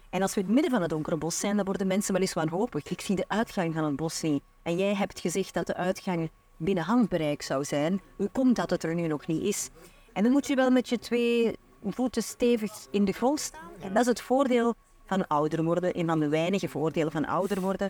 En 0.10 0.22
als 0.22 0.34
we 0.34 0.40
in 0.40 0.46
het 0.46 0.54
midden 0.54 0.72
van 0.72 0.82
het 0.82 0.90
donkere 0.90 1.18
bos 1.18 1.40
zijn, 1.40 1.56
dan 1.56 1.66
worden 1.66 1.88
mensen 1.88 2.14
wel 2.14 2.22
eens 2.22 2.34
wanhopig. 2.34 2.90
Ik 2.90 3.02
zie 3.02 3.16
de 3.16 3.26
uitgang 3.28 3.74
van 3.74 3.84
het 3.84 3.96
bos 3.96 4.22
niet. 4.22 4.44
En 4.64 4.78
jij 4.78 4.96
hebt 4.96 5.20
gezegd 5.20 5.54
dat 5.54 5.68
de 5.68 5.76
uitgang 5.76 6.30
binnen 6.58 6.84
handbereik 6.84 7.42
zou 7.42 7.64
zijn. 7.66 8.02
Hoe 8.16 8.30
komt 8.32 8.56
dat 8.56 8.70
het 8.70 8.84
er 8.84 8.96
nu 8.96 9.08
nog 9.08 9.28
niet 9.28 9.44
is? 9.44 9.70
En 10.14 10.24
dan 10.24 10.32
moet 10.32 10.48
je 10.48 10.56
wel 10.56 10.70
met 10.72 10.90
je 10.90 10.98
twee 10.98 11.56
voeten 11.84 12.24
stevig 12.24 12.72
in 12.92 13.06
de 13.06 13.12
grond 13.12 13.40
staan. 13.40 13.70
En 13.80 13.94
dat 13.94 14.02
is 14.02 14.08
het 14.08 14.22
voordeel 14.22 14.76
van 15.06 15.28
ouder 15.28 15.64
worden. 15.64 16.00
Een 16.00 16.08
van 16.08 16.20
de 16.20 16.30
weinige 16.30 16.70
voordelen 16.70 17.12
van 17.12 17.26
ouder 17.26 17.62
worden. 17.62 17.90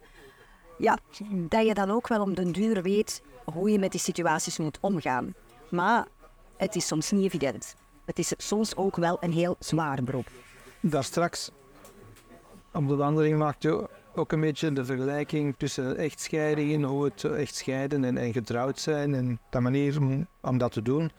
Ja, 0.78 0.98
dat 1.30 1.66
je 1.66 1.74
dan 1.74 1.92
ook 1.92 2.08
wel 2.08 2.22
om 2.22 2.34
den 2.34 2.52
duur 2.52 2.82
weet 2.82 3.24
hoe 3.54 3.72
je 3.72 3.80
met 3.80 3.92
die 3.92 4.00
situaties 4.00 4.58
moet 4.58 4.78
omgaan. 4.82 5.34
Maar 5.70 6.08
het 6.58 6.76
is 6.76 6.88
soms 6.88 7.12
niet 7.12 7.24
evident. 7.24 7.76
Het 8.06 8.20
is 8.20 8.34
soms 8.38 8.76
ook 8.76 8.96
wel 8.96 9.18
een 9.20 9.32
heel 9.32 9.56
zwaar 9.60 10.04
beroep. 10.04 10.28
Daar 10.80 11.04
straks, 11.04 11.52
op 12.74 12.88
de 12.88 12.96
wandeling 12.96 13.38
maakt 13.38 13.64
je 13.64 13.90
ook 14.16 14.32
een 14.32 14.40
beetje 14.40 14.74
de 14.74 14.86
vergelijking 14.86 15.56
tussen 15.58 15.98
echtscheidingen, 15.98 16.84
hoe 16.84 17.04
het 17.04 17.24
echt 17.24 17.56
scheiden 17.56 18.04
en, 18.04 18.18
en 18.18 18.34
getrouwd 18.34 18.80
zijn 18.80 19.14
en 19.16 19.40
de 19.50 19.60
manier 19.60 19.98
om, 20.42 20.58
dat 20.58 20.72
te 20.72 20.82
doen. 20.82 21.12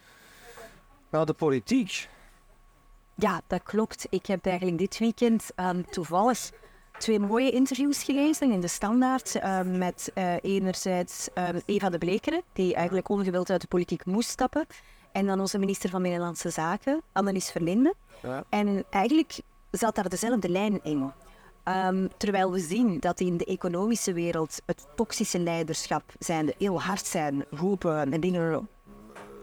Maar 1.09 1.25
de 1.25 1.33
politiek, 1.33 2.09
Ja, 3.15 3.41
dat 3.47 3.63
klopt. 3.63 4.07
Ik 4.09 4.25
heb 4.25 4.45
eigenlijk 4.45 4.77
dit 4.77 4.97
weekend 4.97 5.51
ehm, 5.55 5.81
toevallig 5.89 6.51
twee 6.97 7.19
mooie 7.19 7.51
interviews 7.51 8.03
gelezen 8.03 8.51
in 8.51 8.59
de 8.59 8.67
Standaard. 8.67 9.35
ehm, 9.35 9.77
met 9.77 10.11
eh, 10.13 10.33
enerzijds 10.41 11.29
ehm, 11.33 11.59
Eva 11.65 11.89
de 11.89 11.97
Blekeren, 11.97 12.41
die 12.53 12.75
eigenlijk 12.75 13.09
ongewild 13.09 13.49
uit 13.49 13.61
de 13.61 13.67
politiek 13.67 14.05
moest 14.05 14.29
stappen. 14.29 14.65
En 15.11 15.25
dan 15.25 15.39
onze 15.39 15.57
minister 15.57 15.89
van 15.89 16.01
Binnenlandse 16.01 16.49
Zaken, 16.49 17.01
Annelies 17.11 17.51
Verlinde. 17.51 17.93
Ja. 18.21 18.43
En 18.49 18.83
eigenlijk 18.89 19.39
zat 19.71 19.95
daar 19.95 20.09
dezelfde 20.09 20.49
lijn 20.49 20.83
in. 20.83 21.11
Terwijl 22.17 22.51
we 22.51 22.59
zien 22.59 22.99
dat 22.99 23.19
in 23.19 23.37
de 23.37 23.45
economische 23.45 24.13
wereld 24.13 24.61
het 24.65 24.85
toxische 24.95 25.39
leiderschap 25.39 26.03
zijnde 26.19 26.55
heel 26.57 26.81
hard 26.81 27.05
zijn, 27.05 27.45
roepen 27.49 28.13
en 28.13 28.19
dingen 28.19 28.67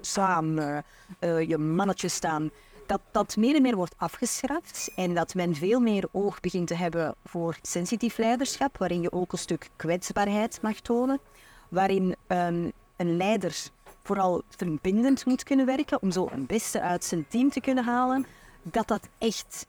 samen, 0.01 0.85
eh, 1.19 1.49
je 1.49 1.59
mannetje 1.59 2.09
staan, 2.09 2.51
dat 2.91 3.01
dat 3.11 3.37
meer 3.37 3.55
en 3.55 3.63
meer 3.63 3.77
wordt 3.77 3.95
afgeschaft 3.97 4.91
en 4.97 5.15
dat 5.15 5.35
men 5.35 5.55
veel 5.55 5.81
meer 5.81 6.09
oog 6.13 6.41
begint 6.41 6.67
te 6.67 6.75
hebben 6.75 7.15
voor 7.25 7.59
sensitief 7.63 8.19
leiderschap, 8.19 8.79
waarin 8.79 9.01
je 9.01 9.13
ook 9.13 9.33
een 9.33 9.39
stuk 9.39 9.69
kwetsbaarheid 9.77 10.63
mag 10.63 10.81
tonen, 10.81 11.21
waarin 11.69 12.17
ehm, 12.27 12.71
een 12.97 13.17
leider 13.17 13.57
vooral 14.03 14.43
verbindend 14.49 15.27
moet 15.27 15.43
kunnen 15.43 15.67
werken 15.67 16.03
om 16.03 16.11
zo 16.11 16.29
het 16.31 16.47
beste 16.47 16.81
uit 16.81 17.05
zijn 17.05 17.27
team 17.29 17.51
te 17.51 17.61
kunnen 17.61 17.85
halen, 17.85 18.27
dat 18.63 18.89
dat 18.89 19.09
echt 19.19 19.67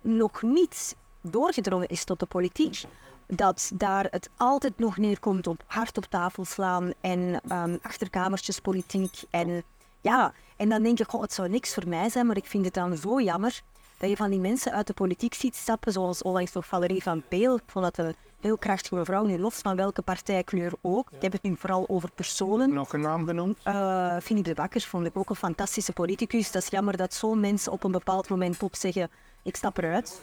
nog 0.00 0.42
niet 0.42 0.96
doorgedrongen 1.20 1.88
is 1.88 2.04
tot 2.04 2.20
de 2.20 2.26
politiek. 2.26 2.82
Dat 3.26 3.70
daar 3.74 4.06
het 4.10 4.30
altijd 4.36 4.78
nog 4.78 4.96
neerkomt 4.96 5.46
op 5.46 5.62
hard 5.66 5.96
op 5.96 6.04
tafel 6.04 6.44
slaan 6.44 6.92
en 7.00 7.40
ehm 7.48 7.76
achterkamertjespolitiek. 7.82 9.22
En 9.30 9.62
ja, 10.02 10.32
en 10.56 10.68
dan 10.68 10.82
denk 10.82 10.98
je, 10.98 11.04
goh, 11.08 11.20
het 11.20 11.32
zou 11.32 11.48
niks 11.48 11.74
voor 11.74 11.88
mij 11.88 12.08
zijn, 12.08 12.26
maar 12.26 12.36
ik 12.36 12.46
vind 12.46 12.64
het 12.64 12.74
dan 12.74 12.96
zo 12.96 13.20
jammer 13.20 13.62
dat 13.98 14.10
je 14.10 14.16
van 14.16 14.30
die 14.30 14.40
mensen 14.40 14.72
uit 14.72 14.86
de 14.86 14.92
politiek 14.92 15.34
ziet 15.34 15.56
stappen, 15.56 15.92
zoals 15.92 16.22
onlangs 16.22 16.52
nog 16.52 16.66
Valerie 16.66 17.02
van 17.02 17.22
Peel. 17.28 17.56
Ik 17.56 17.62
vond 17.66 17.84
dat 17.84 18.06
een 18.06 18.14
heel 18.40 18.58
krachtige 18.58 18.94
mevrouw, 18.94 19.24
nu 19.24 19.38
los 19.38 19.54
van 19.54 19.76
welke 19.76 20.02
partijkleur 20.02 20.72
ook. 20.80 21.10
Ik 21.10 21.22
heb 21.22 21.32
het 21.32 21.42
nu 21.42 21.56
vooral 21.56 21.84
over 21.88 22.10
personen. 22.14 22.72
nog 22.72 22.92
een 22.92 23.00
naam 23.00 23.26
genoemd. 23.26 23.58
Eh 23.62 24.16
Philippe 24.22 24.48
de 24.48 24.54
Bakker 24.54 24.80
vond 24.80 25.06
ik 25.06 25.16
ook 25.16 25.30
een 25.30 25.36
fantastische 25.36 25.92
politicus. 25.92 26.50
Dat 26.50 26.62
is 26.62 26.68
jammer 26.68 26.96
dat 26.96 27.14
zo'n 27.14 27.40
mensen 27.40 27.72
op 27.72 27.84
een 27.84 27.92
bepaald 27.92 28.28
moment 28.28 28.62
op 28.62 28.76
zeggen, 28.76 29.10
ik 29.42 29.56
stap 29.56 29.78
eruit. 29.78 30.22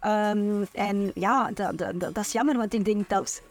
Ehm, 0.00 0.64
en 0.72 1.10
ja, 1.14 1.50
dat, 1.50 1.78
dat, 1.78 2.00
dat 2.00 2.14
dat 2.14 2.24
is 2.24 2.32
jammer, 2.32 2.56
want 2.56 2.74
ik 2.74 2.84
denk 2.84 3.08
dat 3.08 3.42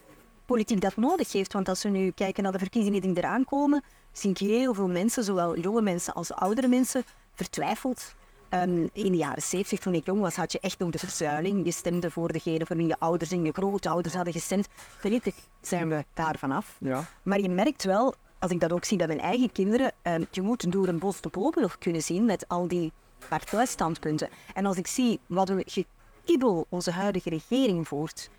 politiek 0.45 0.81
dat 0.81 0.95
nodig 0.95 1.31
heeft. 1.31 1.53
Want 1.53 1.69
als 1.69 1.83
we 1.83 1.89
nu 1.89 2.11
kijken 2.11 2.43
naar 2.43 2.51
de 2.51 2.59
verkiezingen 2.59 3.01
die 3.01 3.17
eraan 3.17 3.45
komen, 3.45 3.83
zie 4.13 4.29
ik 4.29 4.37
heel 4.37 4.73
veel 4.73 4.87
mensen, 4.87 5.23
zowel 5.23 5.57
jonge 5.57 5.81
mensen 5.81 6.13
als 6.13 6.33
oudere 6.33 6.67
mensen, 6.67 7.03
vertwijfeld. 7.33 8.15
Ehm, 8.49 8.87
in 8.93 9.11
de 9.11 9.17
jaren 9.17 9.41
70, 9.41 9.79
toen 9.79 9.93
ik 9.93 10.05
jong 10.05 10.21
was, 10.21 10.35
had 10.35 10.51
je 10.51 10.59
echt 10.59 10.79
nog 10.79 10.89
de 10.89 10.99
verzuiling. 10.99 11.65
Je 11.65 11.71
stemde 11.71 12.11
voor 12.11 12.31
degene 12.31 12.65
voor 12.65 12.75
wie 12.75 12.87
je 12.87 12.99
ouders 12.99 13.31
en 13.31 13.45
je 13.45 13.51
grootouders 13.51 14.13
hadden 14.13 14.33
gestemd. 14.33 14.67
Gelukkig 14.97 15.35
zijn 15.61 15.89
we 15.89 16.05
daar 16.13 16.37
vanaf. 16.37 16.77
Ja. 16.79 17.05
Maar 17.23 17.39
je 17.39 17.49
merkt 17.49 17.83
wel 17.83 18.15
als 18.43 18.51
ik 18.51 18.59
dat 18.59 18.71
ook 18.71 18.85
zie 18.85 18.97
bij 18.97 19.07
mijn 19.07 19.19
eigen 19.19 19.51
kinderen, 19.51 19.91
eh, 20.01 20.15
je 20.31 20.41
moet 20.41 20.71
door 20.71 20.87
een 20.87 20.99
bos 20.99 21.21
de 21.21 21.51
nog 21.55 21.77
kunnen 21.77 22.01
zien 22.01 22.25
met 22.25 22.47
al 22.47 22.67
die 22.67 22.91
partijstandpunten. 23.29 24.29
En 24.53 24.65
als 24.65 24.77
ik 24.77 24.87
zie 24.87 25.19
wat 25.25 25.49
een 25.49 25.63
gekibbel 25.65 26.65
onze 26.69 26.91
huidige 26.91 27.29
regering 27.29 27.87
voert, 27.87 28.29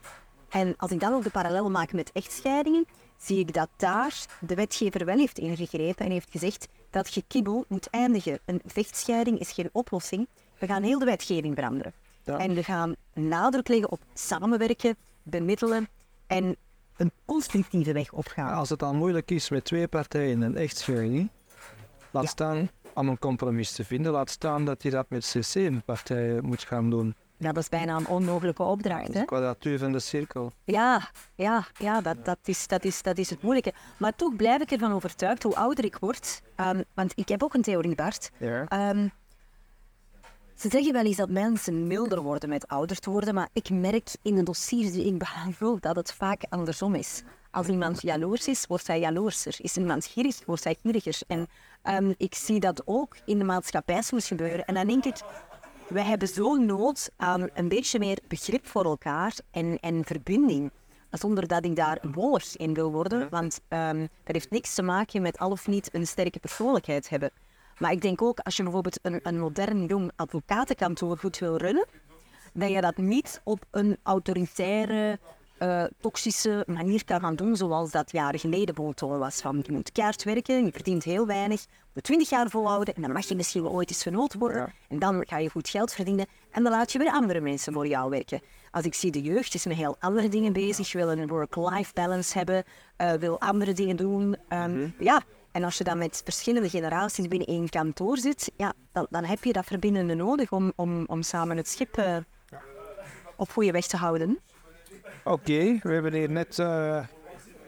en 0.48 0.74
als 0.76 0.90
ik 0.90 1.00
dan 1.00 1.12
ook 1.12 1.22
de 1.22 1.30
parallel 1.30 1.70
maak 1.70 1.92
met 1.92 2.12
echtscheidingen, 2.12 2.86
zie 3.18 3.38
ik 3.38 3.52
dat 3.52 3.68
daar 3.76 4.26
de 4.40 4.54
wetgever 4.54 5.04
wel 5.04 5.18
heeft 5.18 5.38
ingegrepen 5.38 6.04
en 6.04 6.12
heeft 6.12 6.30
gezegd 6.30 6.68
dat 6.90 7.08
gekibbel 7.08 7.64
moet 7.68 7.90
eindigen. 7.90 8.38
Een 8.44 8.60
vechtscheiding 8.66 9.38
is 9.38 9.52
geen 9.52 9.68
oplossing. 9.72 10.28
We 10.58 10.66
gaan 10.66 10.82
heel 10.82 10.98
de 10.98 11.04
wetgeving 11.04 11.54
veranderen. 11.54 11.92
En 12.24 12.54
we 12.54 12.62
gaan 12.62 12.94
nadruk 13.14 13.68
leggen 13.68 13.90
op 13.90 14.00
samenwerken, 14.14 14.96
bemiddelen 15.22 15.88
en 16.26 16.56
een 16.96 17.12
constructieve 17.24 17.92
weg 17.92 18.12
opgaan. 18.12 18.54
Als 18.54 18.70
het 18.70 18.78
dan 18.78 18.96
moeilijk 18.96 19.30
is 19.30 19.48
met 19.48 19.64
twee 19.64 19.88
partijen 19.88 20.42
en 20.42 20.56
echtscheiding, 20.56 21.30
laat 22.10 22.28
staan 22.28 22.70
om 22.94 23.08
een 23.08 23.18
compromis 23.18 23.72
te 23.72 23.84
vinden, 23.84 24.12
laat 24.12 24.30
staan 24.30 24.64
dat 24.64 24.82
je 24.82 24.90
dat 24.90 25.06
met 25.08 25.36
CC-partijen 25.36 26.44
moet 26.44 26.62
gaan 26.62 26.90
doen. 26.90 27.14
Dat 27.38 27.56
is 27.56 27.68
bijna 27.68 27.96
een 27.96 28.06
onmogelijke 28.06 28.62
opdracht. 28.62 29.06
Hè? 29.06 29.20
De 29.20 29.24
kwadratuur 29.24 29.78
van 29.78 29.92
de 29.92 29.98
cirkel. 29.98 30.52
Ja, 30.64 31.10
ja, 31.34 31.66
ja 31.78 32.00
dat, 32.00 32.24
dat, 32.24 32.38
is, 32.44 32.66
dat, 32.66 32.84
is, 32.84 33.02
dat 33.02 33.18
is 33.18 33.30
het 33.30 33.42
moeilijke. 33.42 33.72
Maar 33.96 34.14
toch 34.16 34.36
blijf 34.36 34.60
ik 34.60 34.70
ervan 34.70 34.92
overtuigd, 34.92 35.42
hoe 35.42 35.56
ouder 35.56 35.84
ik 35.84 35.96
word, 35.96 36.42
ehm, 36.56 36.82
want 36.94 37.12
ik 37.14 37.28
heb 37.28 37.42
ook 37.42 37.54
een 37.54 37.62
theorie, 37.62 37.94
Bart. 37.94 38.30
Ja. 38.38 38.66
Ehm, 38.68 39.08
ze 40.54 40.68
zeggen 40.68 40.92
wel 40.92 41.04
eens 41.04 41.16
dat 41.16 41.30
mensen 41.30 41.86
milder 41.86 42.22
worden 42.22 42.48
met 42.48 42.68
ouder 42.68 42.98
te 42.98 43.10
worden, 43.10 43.34
maar 43.34 43.48
ik 43.52 43.70
merk 43.70 44.10
in 44.22 44.34
de 44.34 44.42
dossiers 44.42 44.92
die 44.92 45.06
ik 45.06 45.18
behandel 45.18 45.80
dat 45.80 45.96
het 45.96 46.12
vaak 46.12 46.42
andersom 46.48 46.94
is. 46.94 47.22
Als 47.50 47.66
iemand 47.66 48.02
jaloers 48.02 48.48
is, 48.48 48.66
wordt 48.66 48.86
hij 48.86 49.00
jaloerser. 49.00 49.54
Is 49.58 49.76
iemand 49.76 50.06
gierig, 50.06 50.44
wordt 50.46 50.64
hij 50.64 50.76
gieriger. 50.82 51.18
En 51.26 51.46
ehm, 51.82 52.12
ik 52.16 52.34
zie 52.34 52.60
dat 52.60 52.82
ook 52.84 53.16
in 53.24 53.38
de 53.38 53.44
maatschappij 53.44 54.02
soms 54.02 54.26
gebeuren. 54.26 54.64
En 54.64 54.74
dan 54.74 54.86
denk 54.86 55.04
ik, 55.04 55.16
wij 55.88 56.02
hebben 56.02 56.28
zo'n 56.28 56.66
nood 56.66 57.10
aan 57.16 57.48
een 57.54 57.68
beetje 57.68 57.98
meer 57.98 58.18
begrip 58.28 58.66
voor 58.66 58.84
elkaar 58.84 59.34
en, 59.50 59.78
en 59.80 60.04
verbinding. 60.04 60.70
Zonder 61.10 61.48
dat 61.48 61.64
ik 61.64 61.76
daar 61.76 61.98
wollig 62.12 62.56
in 62.56 62.74
wil 62.74 62.92
worden, 62.92 63.28
want 63.30 63.60
ehm, 63.68 63.98
dat 63.98 64.34
heeft 64.34 64.50
niks 64.50 64.74
te 64.74 64.82
maken 64.82 65.22
met 65.22 65.38
al 65.38 65.50
of 65.50 65.66
niet 65.66 65.94
een 65.94 66.06
sterke 66.06 66.38
persoonlijkheid 66.38 67.08
hebben. 67.08 67.30
Maar 67.78 67.92
ik 67.92 68.00
denk 68.00 68.22
ook, 68.22 68.38
als 68.38 68.56
je 68.56 68.62
bijvoorbeeld 68.62 68.98
een, 69.02 69.20
een 69.22 69.38
modern 69.38 69.86
jong 69.86 70.10
advocatenkantoor 70.16 71.18
goed 71.18 71.38
wil 71.38 71.56
runnen, 71.56 71.86
dat 72.52 72.70
je 72.70 72.80
dat 72.80 72.96
niet 72.96 73.40
op 73.44 73.64
een 73.70 73.96
autoritaire, 74.02 75.18
eh, 75.68 75.84
toxische 76.00 76.64
manier 76.66 77.04
kan 77.04 77.20
gaan 77.20 77.36
doen, 77.36 77.56
zoals 77.56 77.90
dat 77.90 78.12
jaren 78.12 78.40
geleden 78.40 78.74
bijvoorbeeld 78.74 79.20
was. 79.20 79.40
Van, 79.40 79.62
je 79.66 79.72
moet 79.72 79.92
keihard 79.92 80.24
werken, 80.24 80.64
je 80.64 80.72
verdient 80.72 81.04
heel 81.04 81.26
weinig, 81.26 81.60
je 81.60 81.90
moet 81.94 82.02
20 82.02 82.28
jaar 82.28 82.50
volhouden 82.50 82.94
en 82.94 83.02
dan 83.02 83.12
mag 83.12 83.26
je 83.28 83.34
misschien 83.34 83.62
wel 83.62 83.72
ooit 83.72 83.88
eens 83.88 84.02
vernoot 84.02 84.34
worden. 84.34 84.72
En 84.88 84.98
dan 84.98 85.24
ga 85.26 85.38
je 85.38 85.50
goed 85.50 85.68
geld 85.68 85.92
verdienen 85.92 86.26
en 86.50 86.62
dan 86.62 86.72
laat 86.72 86.92
je 86.92 86.98
weer 86.98 87.10
andere 87.10 87.40
mensen 87.40 87.72
voor 87.72 87.86
jou 87.86 88.10
werken. 88.10 88.40
Als 88.70 88.84
ik 88.84 88.94
zie 88.94 89.10
de 89.10 89.22
jeugd 89.22 89.54
is 89.54 89.66
met 89.66 89.76
heel 89.76 89.96
andere 89.98 90.28
dingen 90.28 90.52
bezig, 90.52 90.92
wil 90.92 91.10
een 91.10 91.26
work-life 91.26 91.92
balance 91.92 92.38
hebben, 92.38 92.64
uh, 92.98 93.12
wil 93.12 93.40
andere 93.40 93.72
dingen 93.72 93.96
doen. 93.96 94.36
Um, 94.48 94.94
Ja, 94.98 95.22
en 95.52 95.64
als 95.64 95.78
je 95.78 95.84
dan 95.84 95.98
met 95.98 96.20
verschillende 96.24 96.68
generaties 96.68 97.28
binnen 97.28 97.48
één 97.48 97.68
kantoor 97.68 98.18
zit, 98.18 98.52
ja, 98.56 98.72
dan, 98.92 99.06
dan 99.10 99.24
heb 99.24 99.44
je 99.44 99.52
dat 99.52 99.64
verbindende 99.64 100.14
nodig 100.14 100.52
om, 100.52 100.72
om, 100.76 101.04
om 101.06 101.22
samen 101.22 101.56
het 101.56 101.68
schip 101.68 101.98
uh, 101.98 102.16
op 103.36 103.50
goede 103.50 103.70
weg 103.70 103.86
te 103.86 103.96
houden. 103.96 104.38
Oké, 105.24 105.78
we 105.82 105.92
hebben 105.92 106.12
hier 106.12 106.30
net 106.30 106.58
uh, 106.58 106.98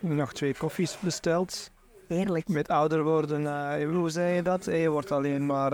nog 0.00 0.32
twee 0.32 0.54
koffies 0.54 0.98
besteld. 1.00 1.70
Heerlijk. 2.08 2.48
Met 2.48 2.68
ouder 2.68 3.02
worden, 3.02 3.42
uh, 3.42 3.96
hoe 3.96 4.10
zei 4.10 4.34
je 4.34 4.42
dat? 4.42 4.64
Je 4.64 4.90
wordt 4.90 5.12
alleen 5.12 5.46
maar, 5.46 5.72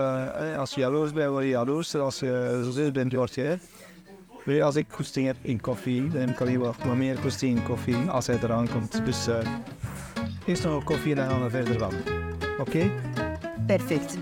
als 0.57 0.73
je 0.73 0.79
jaloers 0.79 1.13
bent, 1.13 1.29
word 1.29 1.43
je 1.43 1.49
jaloers. 1.49 1.95
Als 1.95 2.19
je 2.19 2.71
zo 2.73 2.91
bent, 2.91 3.13
word 3.13 3.33
je. 3.35 3.57
Als 4.61 4.75
ik 4.75 4.87
koesting 4.87 5.25
heb 5.25 5.35
in 5.41 5.61
koffie, 5.61 6.07
dan 6.07 6.19
heb 6.19 6.29
ik 6.29 6.41
alleen 6.41 6.59
wat 6.59 6.85
meer 6.95 7.19
koesting 7.19 7.57
in 7.57 7.63
koffie 7.63 8.09
als 8.09 8.27
hij 8.27 8.39
eraan 8.41 8.69
komt. 8.69 9.05
Dus 9.05 9.27
Eerst 10.45 10.63
nog 10.63 10.75
een 10.75 10.83
koffie 10.83 11.11
en 11.11 11.17
dan 11.17 11.29
gaan 11.29 11.43
we 11.43 11.49
verder 11.49 11.79
van. 11.79 11.93
Oké? 12.59 12.61
Okay? 12.61 12.91
Perfect. 13.65 14.17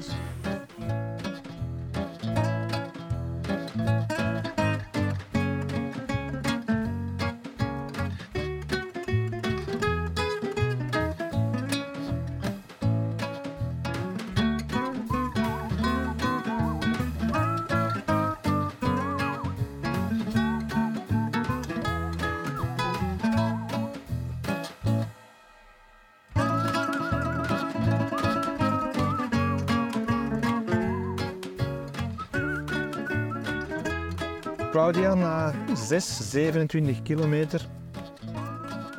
6, 35.88 36.32
27 36.32 37.02
kilometer 37.02 37.70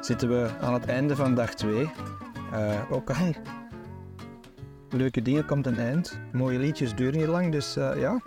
zitten 0.00 0.28
we 0.28 0.50
aan 0.60 0.72
het 0.72 0.86
einde 0.86 1.16
van 1.16 1.34
dag 1.34 1.54
2. 1.54 1.74
Uh, 1.74 1.88
eh, 2.52 2.92
ook 2.92 3.10
aan 3.10 3.34
leuke 4.90 5.22
dingen 5.22 5.46
komt 5.46 5.66
een 5.66 5.78
eind. 5.78 6.18
Mooie 6.32 6.58
liedjes 6.58 6.94
duren 6.94 7.18
niet 7.18 7.28
lang, 7.28 7.52
dus 7.52 7.76
uh, 7.76 8.00
ja. 8.00 8.20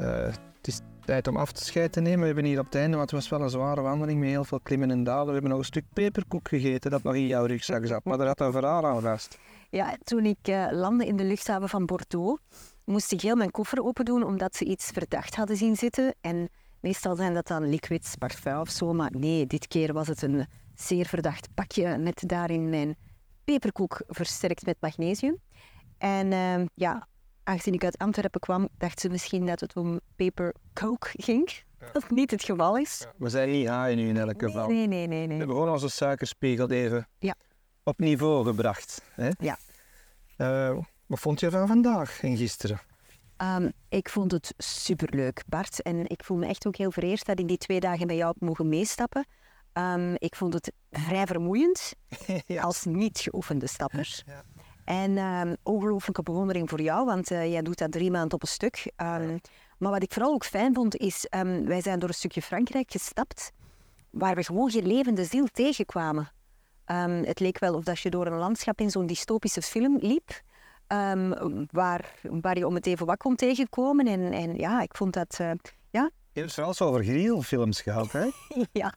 Uh, 0.00 0.24
het 0.26 0.38
is 0.62 0.80
tijd 1.04 1.28
om 1.28 1.36
af 1.36 1.52
te 1.52 1.64
scheiden 1.64 1.92
te 1.92 2.00
nemen. 2.00 2.20
We 2.20 2.26
hebben 2.26 2.44
hier 2.44 2.58
op 2.58 2.64
het 2.64 2.74
einde, 2.74 2.96
want 2.96 3.10
het 3.10 3.20
was 3.20 3.28
wel 3.28 3.42
een 3.42 3.50
zware 3.50 3.80
wandeling 3.80 4.20
met 4.20 4.28
heel 4.28 4.44
veel 4.44 4.60
klimmen 4.60 4.90
en 4.90 5.04
dalen. 5.04 5.26
We 5.26 5.32
hebben 5.32 5.50
nog 5.50 5.58
een 5.58 5.64
stuk 5.64 5.84
peperkoek 5.92 6.48
gegeten 6.48 6.90
dat 6.90 7.02
nog 7.02 7.14
in 7.14 7.26
jouw 7.26 7.44
rugzak 7.44 7.86
zat, 7.86 8.04
maar 8.04 8.18
daar 8.18 8.26
had 8.26 8.40
een 8.40 8.52
verhaal 8.52 8.86
aan 8.86 9.00
vast. 9.00 9.38
Ja, 9.70 9.96
toen 10.04 10.24
ik 10.24 10.68
landde 10.70 11.06
in 11.06 11.16
de 11.16 11.24
luchthaven 11.24 11.68
van 11.68 11.86
Bordeaux, 11.86 12.42
moest 12.84 13.12
ik 13.12 13.20
heel 13.20 13.36
mijn 13.36 13.50
koffer 13.50 13.84
open 13.84 14.04
doen 14.04 14.22
omdat 14.22 14.56
ze 14.56 14.64
iets 14.64 14.90
verdacht 14.90 15.36
hadden 15.36 15.56
zien 15.56 15.76
zitten. 15.76 16.14
En 16.20 16.48
meestal 16.86 17.16
zijn 17.16 17.34
dat 17.34 17.46
dan 17.46 17.68
liquids, 17.68 18.14
parfum 18.14 18.60
of 18.60 18.70
zo. 18.70 18.92
Maar 18.92 19.10
nee, 19.18 19.46
dit 19.46 19.68
keer 19.68 19.92
was 19.92 20.06
het 20.06 20.22
een 20.22 20.46
zeer 20.74 21.06
verdacht 21.06 21.48
pakje 21.54 21.98
met 21.98 22.22
daarin 22.26 22.68
mijn 22.68 22.96
peperkoek 23.44 24.02
versterkt 24.06 24.66
met 24.66 24.76
magnesium. 24.80 25.38
En 25.98 26.32
uh, 26.32 26.64
ja, 26.74 27.08
aangezien 27.42 27.74
ik 27.74 27.84
uit 27.84 27.98
Antwerpen 27.98 28.40
kwam, 28.40 28.68
dachten 28.78 29.00
ze 29.00 29.08
misschien 29.08 29.46
dat 29.46 29.60
het 29.60 29.76
om 29.76 30.00
pepercoke 30.16 31.08
ging. 31.12 31.50
Ja. 31.80 31.86
Dat 31.92 32.10
niet 32.10 32.30
het 32.30 32.44
geval 32.44 32.76
is. 32.78 32.98
Ja. 32.98 33.12
We 33.18 33.28
zijn 33.28 33.50
niet 33.50 33.68
haaien 33.68 33.96
nu 33.96 34.08
in 34.08 34.16
elk 34.16 34.42
geval. 34.42 34.68
Nee, 34.68 34.86
nee, 34.86 35.06
nee. 35.06 35.18
nee. 35.18 35.26
We 35.28 35.34
hebben 35.34 35.56
gewoon 35.56 35.72
onze 35.72 35.88
suikerspiegel 35.88 36.70
even 36.70 37.08
ja. 37.18 37.34
op 37.82 37.98
niveau 37.98 38.44
gebracht. 38.44 39.02
Hè? 39.10 39.30
Ja. 39.38 39.58
Uh, 40.38 40.78
wat 41.06 41.18
vond 41.18 41.40
je 41.40 41.50
van 41.50 41.66
vandaag 41.66 42.22
en 42.22 42.36
gisteren? 42.36 42.80
Um, 43.42 43.72
ik 43.88 44.08
vond 44.08 44.32
het 44.32 44.54
superleuk, 44.56 45.42
Bart. 45.46 45.82
En 45.82 46.06
ik 46.06 46.24
voel 46.24 46.36
me 46.36 46.46
echt 46.46 46.66
ook 46.66 46.76
heel 46.76 46.90
vereerd 46.90 47.24
dat 47.24 47.38
ik 47.38 47.48
die 47.48 47.56
twee 47.56 47.80
dagen 47.80 48.06
bij 48.06 48.16
jou 48.16 48.32
heb 48.32 48.48
mogen 48.48 48.68
meestappen. 48.68 49.26
Um, 49.72 50.14
ik 50.18 50.36
vond 50.36 50.54
het 50.54 50.72
vrij 50.90 51.26
vermoeiend 51.26 51.94
ja. 52.46 52.62
als 52.62 52.84
niet 52.84 53.18
geoefende 53.18 53.66
stapper. 53.66 54.22
Ja. 54.26 54.42
En 54.84 55.18
um, 55.18 55.56
ongelooflijke 55.62 56.22
bewondering 56.22 56.68
voor 56.68 56.80
jou, 56.80 57.04
want 57.04 57.30
uh, 57.30 57.50
jij 57.50 57.62
doet 57.62 57.78
dat 57.78 57.92
drie 57.92 58.10
maanden 58.10 58.32
op 58.32 58.42
een 58.42 58.48
stuk. 58.48 58.92
Ja. 58.96 59.20
Maar 59.78 59.90
wat 59.90 60.02
ik 60.02 60.12
vooral 60.12 60.32
ook 60.32 60.44
fijn 60.44 60.74
vond, 60.74 60.96
is 60.96 61.26
wij 61.64 61.80
zijn 61.82 61.98
door 61.98 62.08
een 62.08 62.14
stukje 62.14 62.42
Frankrijk 62.42 62.90
gestapt 62.90 63.52
waar 64.10 64.34
we 64.34 64.44
gewoon 64.44 64.70
geen 64.70 64.86
levende 64.86 65.24
ziel 65.24 65.46
tegenkwamen. 65.52 66.32
het 67.24 67.40
leek 67.40 67.58
wel 67.58 67.74
of 67.74 67.84
dat 67.84 68.00
je 68.00 68.10
door 68.10 68.26
een 68.26 68.38
landschap 68.38 68.80
in 68.80 68.90
zo'n 68.90 69.06
dystopische 69.06 69.62
film 69.62 69.98
liep. 70.00 70.42
Um, 70.88 71.66
waar, 71.70 72.14
waar 72.22 72.58
je 72.58 72.66
om 72.66 72.74
het 72.74 72.86
even 72.86 73.06
wat 73.06 73.16
kon 73.16 73.36
tegenkomen. 73.36 74.06
En, 74.06 74.32
en 74.32 74.54
ja, 74.54 74.82
ik 74.82 74.96
vond 74.96 75.12
dat... 75.12 75.38
Uh, 75.40 75.50
ja. 75.90 76.10
Je 76.32 76.40
hebt 76.40 76.56
het 76.56 76.78
wel 76.78 76.88
over 76.88 77.04
griezelfilms 77.04 77.80
gehad, 77.80 78.12
hè? 78.12 78.28
ja. 78.72 78.94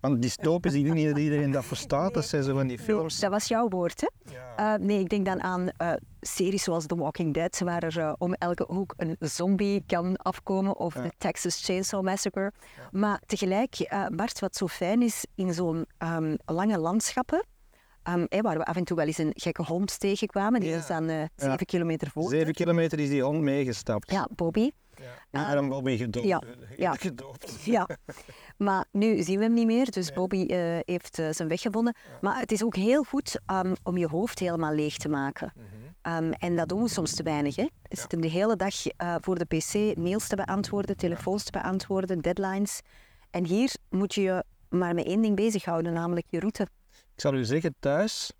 Want 0.00 0.22
dystopisch, 0.22 0.74
ik 0.74 0.82
denk 0.84 0.94
niet 0.94 1.08
dat 1.08 1.18
iedereen 1.18 1.50
dat 1.50 1.64
verstaat. 1.64 2.14
Dat 2.14 2.24
zijn 2.24 2.42
zo 2.42 2.54
van 2.54 2.66
die 2.66 2.78
films. 2.78 3.20
Dat 3.20 3.30
was 3.30 3.48
jouw 3.48 3.68
woord, 3.68 4.00
hè? 4.00 4.32
Ja. 4.32 4.74
Uh, 4.74 4.84
nee, 4.84 5.00
ik 5.00 5.08
denk 5.08 5.26
dan 5.26 5.42
aan 5.42 5.68
uh, 5.82 5.92
series 6.20 6.62
zoals 6.62 6.86
The 6.86 6.96
Walking 6.96 7.34
Dead, 7.34 7.60
waar 7.64 7.82
er 7.82 7.98
uh, 7.98 8.12
om 8.18 8.34
elke 8.34 8.64
hoek 8.68 8.94
een 8.96 9.16
zombie 9.18 9.82
kan 9.86 10.16
afkomen, 10.16 10.76
of 10.76 10.94
ja. 10.94 11.02
de 11.02 11.12
Texas 11.18 11.64
Chainsaw 11.64 12.02
Massacre. 12.02 12.52
Ja. 12.76 12.88
Maar 12.98 13.20
tegelijk, 13.26 14.06
Bart, 14.12 14.38
wat 14.38 14.56
zo 14.56 14.66
fijn 14.66 15.02
is 15.02 15.26
in 15.34 15.54
zo'n 15.54 15.86
um, 15.98 16.36
lange 16.44 16.78
landschappen, 16.78 17.44
Um, 18.08 18.26
waar 18.42 18.58
we 18.58 18.64
af 18.64 18.76
en 18.76 18.84
toe 18.84 18.96
wel 18.96 19.06
eens 19.06 19.18
een 19.18 19.32
gekke 19.34 19.62
hond 19.62 20.00
tegenkwamen. 20.00 20.60
Die 20.60 20.74
is 20.74 20.86
dan 20.86 21.10
uh, 21.10 21.22
zeven 21.36 21.66
kilometer 21.66 22.10
voor. 22.10 22.28
Zeven 22.30 22.52
kilometer 22.52 22.98
is 22.98 23.08
die 23.08 23.22
hond 23.22 23.40
meegestapt. 23.40 24.10
Ja, 24.10 24.28
Bobby. 24.34 24.70
Ja, 25.30 25.54
dan 25.54 25.68
Bobby 25.68 25.96
gedoopt. 25.96 26.26
ja, 26.26 26.42
ja. 26.76 26.94
gedoopt. 26.94 27.64
Ja, 27.64 27.88
maar 28.56 28.84
nu 28.92 29.22
zien 29.22 29.38
we 29.38 29.44
hem 29.44 29.52
niet 29.52 29.66
meer, 29.66 29.90
dus 29.90 30.12
Bobby 30.12 30.46
eh, 30.46 30.78
heeft 30.80 31.18
eh, 31.18 31.28
zijn 31.30 31.48
weg 31.48 31.60
gevonden. 31.60 31.94
Maar 32.20 32.40
het 32.40 32.52
is 32.52 32.64
ook 32.64 32.76
heel 32.76 33.02
goed 33.02 33.40
um, 33.52 33.72
om 33.82 33.96
je 33.96 34.08
hoofd 34.08 34.38
helemaal 34.38 34.74
leeg 34.74 34.96
te 34.96 35.08
maken. 35.08 35.52
Um, 36.02 36.32
en 36.32 36.56
dat 36.56 36.68
doen 36.68 36.82
we 36.82 36.88
soms 36.88 37.14
te 37.14 37.22
weinig. 37.22 37.56
Hè? 37.56 37.66
We 37.82 37.96
zitten 37.96 38.20
de 38.20 38.28
hele 38.28 38.56
dag 38.56 38.74
uh, 38.86 39.14
voor 39.20 39.38
de 39.38 39.44
pc 39.44 39.96
mails 39.96 40.28
te 40.28 40.36
beantwoorden, 40.36 40.96
telefoons 40.96 41.44
te 41.44 41.50
beantwoorden, 41.50 42.20
deadlines. 42.20 42.80
En 43.30 43.44
hier 43.44 43.74
moet 43.90 44.14
je 44.14 44.20
je 44.20 44.44
maar 44.68 44.94
met 44.94 45.06
één 45.06 45.22
ding 45.22 45.36
bezighouden, 45.36 45.92
namelijk 45.92 46.26
je 46.30 46.40
route. 46.40 46.66
Ik 47.18 47.24
zal 47.24 47.34
u 47.34 47.44
zeggen, 47.44 47.74
thuis 47.78 48.32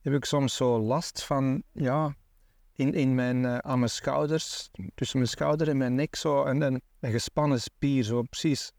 heb 0.00 0.12
ik 0.12 0.24
soms 0.24 0.56
zo 0.56 0.78
last 0.78 1.22
van, 1.22 1.62
ja, 1.72 2.16
in, 2.72 2.94
in 2.94 3.14
mijn, 3.14 3.42
uh, 3.42 3.58
aan 3.58 3.78
mijn 3.78 3.90
schouders, 3.90 4.70
tussen 4.94 5.18
mijn 5.18 5.30
schouder 5.30 5.68
en 5.68 5.76
mijn 5.76 5.94
nek, 5.94 6.16
zo 6.16 6.44
een, 6.44 6.60
een 7.00 7.10
gespannen 7.10 7.60
spier, 7.60 8.02
zo 8.02 8.22
precies. 8.22 8.72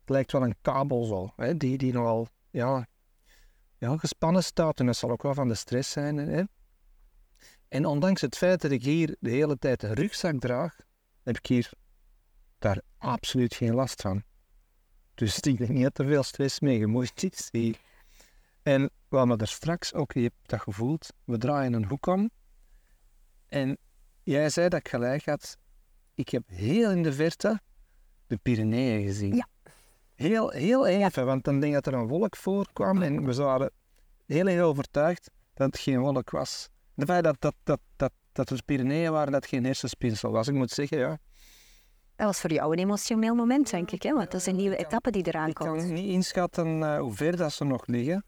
Het 0.00 0.08
lijkt 0.08 0.32
wel 0.32 0.42
een 0.42 0.56
kabel 0.62 1.04
zo, 1.04 1.32
hè, 1.36 1.56
die, 1.56 1.78
die 1.78 1.92
nogal, 1.92 2.28
ja, 2.50 2.86
ja, 3.78 3.96
gespannen 3.96 4.44
staat. 4.44 4.80
En 4.80 4.86
dat 4.86 4.96
zal 4.96 5.10
ook 5.10 5.22
wel 5.22 5.34
van 5.34 5.48
de 5.48 5.54
stress 5.54 5.90
zijn. 5.90 6.16
Hè. 6.16 6.42
En 7.68 7.86
ondanks 7.86 8.20
het 8.20 8.36
feit 8.36 8.60
dat 8.60 8.70
ik 8.70 8.82
hier 8.82 9.16
de 9.20 9.30
hele 9.30 9.58
tijd 9.58 9.82
een 9.82 9.94
rugzak 9.94 10.40
draag, 10.40 10.76
heb 11.22 11.36
ik 11.36 11.46
hier 11.46 11.70
daar 12.58 12.80
absoluut 12.98 13.54
geen 13.54 13.74
last 13.74 14.00
van. 14.00 14.22
Dus 15.14 15.40
ik 15.40 15.58
denk 15.58 15.70
niet 15.70 15.82
dat 15.82 15.98
er 15.98 16.06
veel 16.06 16.22
stress 16.22 16.60
mee 16.60 16.78
gemoeid 16.78 17.22
is 17.22 17.48
hier. 17.50 17.76
En 18.62 18.90
we 19.08 19.16
hadden 19.16 19.38
er 19.38 19.48
straks 19.48 19.94
ook, 19.94 20.12
je 20.12 20.20
hebt 20.20 20.34
dat 20.42 20.60
gevoeld, 20.60 21.12
we 21.24 21.38
draaien 21.38 21.72
een 21.72 21.86
hoek 21.86 22.06
om. 22.06 22.30
En 23.48 23.78
jij 24.22 24.48
zei 24.50 24.68
dat 24.68 24.80
ik 24.80 24.88
gelijk 24.88 25.24
had. 25.24 25.56
Ik 26.14 26.28
heb 26.28 26.42
heel 26.46 26.90
in 26.90 27.02
de 27.02 27.12
verte 27.12 27.60
de 28.26 28.36
Pyreneeën 28.36 29.06
gezien. 29.06 29.34
Ja. 29.34 29.48
Heel, 30.14 30.50
heel 30.50 30.86
even, 30.86 31.26
want 31.26 31.44
dan 31.44 31.60
denk 31.60 31.76
ik 31.76 31.82
dat 31.84 31.94
er 31.94 32.00
een 32.00 32.08
wolk 32.08 32.36
voorkwam 32.36 33.02
en 33.02 33.24
we 33.24 33.34
waren 33.34 33.70
heel 34.26 34.46
erg 34.46 34.60
overtuigd 34.60 35.30
dat 35.54 35.66
het 35.66 35.78
geen 35.78 36.00
wolk 36.00 36.30
was. 36.30 36.68
De 36.94 37.06
feit 37.06 37.24
dat, 37.24 37.36
dat, 37.38 37.54
dat, 37.62 37.80
dat, 37.96 38.12
dat 38.32 38.48
het 38.48 38.64
Pyreneeën 38.64 39.12
waren, 39.12 39.32
dat 39.32 39.46
geen 39.46 39.64
hersenspinsel 39.64 40.30
was. 40.30 40.48
Ik 40.48 40.54
moet 40.54 40.70
zeggen, 40.70 40.98
ja. 40.98 41.18
Dat 42.16 42.26
was 42.26 42.40
voor 42.40 42.52
jou 42.52 42.72
een 42.72 42.78
emotioneel 42.78 43.34
moment, 43.34 43.70
denk 43.70 43.90
ik, 43.90 44.02
hè? 44.02 44.12
want 44.12 44.30
dat 44.30 44.40
is 44.40 44.46
een 44.46 44.56
nieuwe 44.56 44.76
etappe 44.76 45.10
die 45.10 45.26
eraan 45.26 45.48
Ik 45.48 45.54
komt. 45.54 45.82
kan 45.82 45.92
niet 45.92 46.12
inschatten 46.12 46.80
uh, 46.80 46.98
hoe 46.98 47.12
ver 47.12 47.36
dat 47.36 47.52
ze 47.52 47.64
nog 47.64 47.86
liggen. 47.86 48.24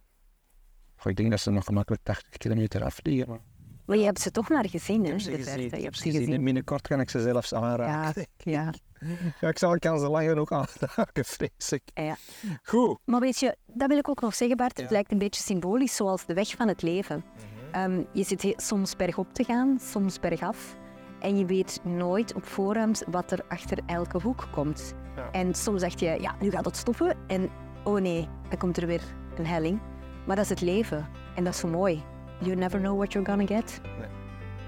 Goh, 1.04 1.12
ik 1.12 1.18
denk 1.18 1.30
dat 1.30 1.40
ze 1.40 1.50
nog 1.50 1.64
gemakkelijk 1.64 2.02
80 2.02 2.36
kilometer 2.36 2.84
afliggen. 2.84 3.28
Maar... 3.28 3.38
Maar 3.86 3.96
je 3.96 4.04
hebt 4.04 4.20
ze 4.20 4.30
toch 4.30 4.48
maar 4.48 4.68
gezien, 4.68 5.04
hè? 5.04 5.06
Ik 5.06 5.10
heb 5.12 5.20
ze 5.20 5.30
de 5.30 5.36
gezien. 5.36 5.58
Je 5.62 5.68
heb 5.70 5.82
hebt 5.82 5.96
ze 5.96 6.02
gezien. 6.02 6.24
gezien. 6.24 6.44
Binnenkort 6.44 6.86
kan 6.88 7.00
ik 7.00 7.10
ze 7.10 7.20
zelfs 7.20 7.54
aanraken. 7.54 8.26
ja. 8.36 8.72
Ja, 9.40 9.48
ik 9.48 9.58
zal, 9.58 9.78
kan 9.78 9.98
ze 9.98 10.08
langer 10.08 10.38
ook 10.38 10.52
aanraken, 10.52 11.24
vrees 11.24 11.72
ik. 11.72 11.82
Ja. 11.94 12.16
Goed. 12.62 12.98
Maar 13.04 13.20
weet 13.20 13.38
je, 13.38 13.56
dat 13.66 13.88
wil 13.88 13.98
ik 13.98 14.08
ook 14.08 14.20
nog 14.20 14.34
zeggen, 14.34 14.56
Bart. 14.56 14.70
Het 14.70 14.78
Ja. 14.78 14.84
Mhm. 14.84 14.92
lijkt 14.94 15.12
een 15.12 15.18
beetje 15.18 15.42
symbolisch, 15.42 15.96
zoals 15.96 16.26
de 16.26 16.34
weg 16.34 16.48
van 16.48 16.68
het 16.68 16.82
leven. 16.82 17.24
Ehm, 17.72 18.02
je 18.12 18.24
zit 18.24 18.52
soms 18.56 18.96
bergop 18.96 19.34
te 19.34 19.44
gaan, 19.44 19.78
soms 19.80 20.20
bergaf. 20.20 20.76
En 21.20 21.38
je 21.38 21.44
weet 21.44 21.80
nooit 21.82 22.34
op 22.34 22.44
voorhand 22.44 23.02
wat 23.10 23.30
er 23.30 23.44
achter 23.48 23.78
elke 23.86 24.20
hoek 24.20 24.48
komt. 24.52 24.94
Ja. 25.16 25.30
En 25.30 25.54
soms 25.54 25.80
zeg 25.80 26.00
je, 26.00 26.16
ja, 26.20 26.36
nu 26.40 26.50
gaat 26.50 26.64
het 26.64 26.76
stoppen. 26.76 27.16
En 27.26 27.50
oh 27.84 28.00
nee, 28.00 28.28
dan 28.48 28.58
komt 28.58 28.76
er 28.76 28.86
weer 28.86 29.02
een 29.36 29.46
helling. 29.46 29.80
Maar 30.26 30.36
dat 30.36 30.44
is 30.44 30.50
het 30.50 30.60
leven. 30.60 31.08
En 31.34 31.44
dat 31.44 31.54
is 31.54 31.60
zo 31.60 31.68
mooi. 31.68 32.02
You 32.40 32.56
never 32.56 32.80
know 32.80 32.96
what 32.96 33.12
you're 33.12 33.30
gonna 33.30 33.46
get. 33.46 33.80
Dat 33.82 34.08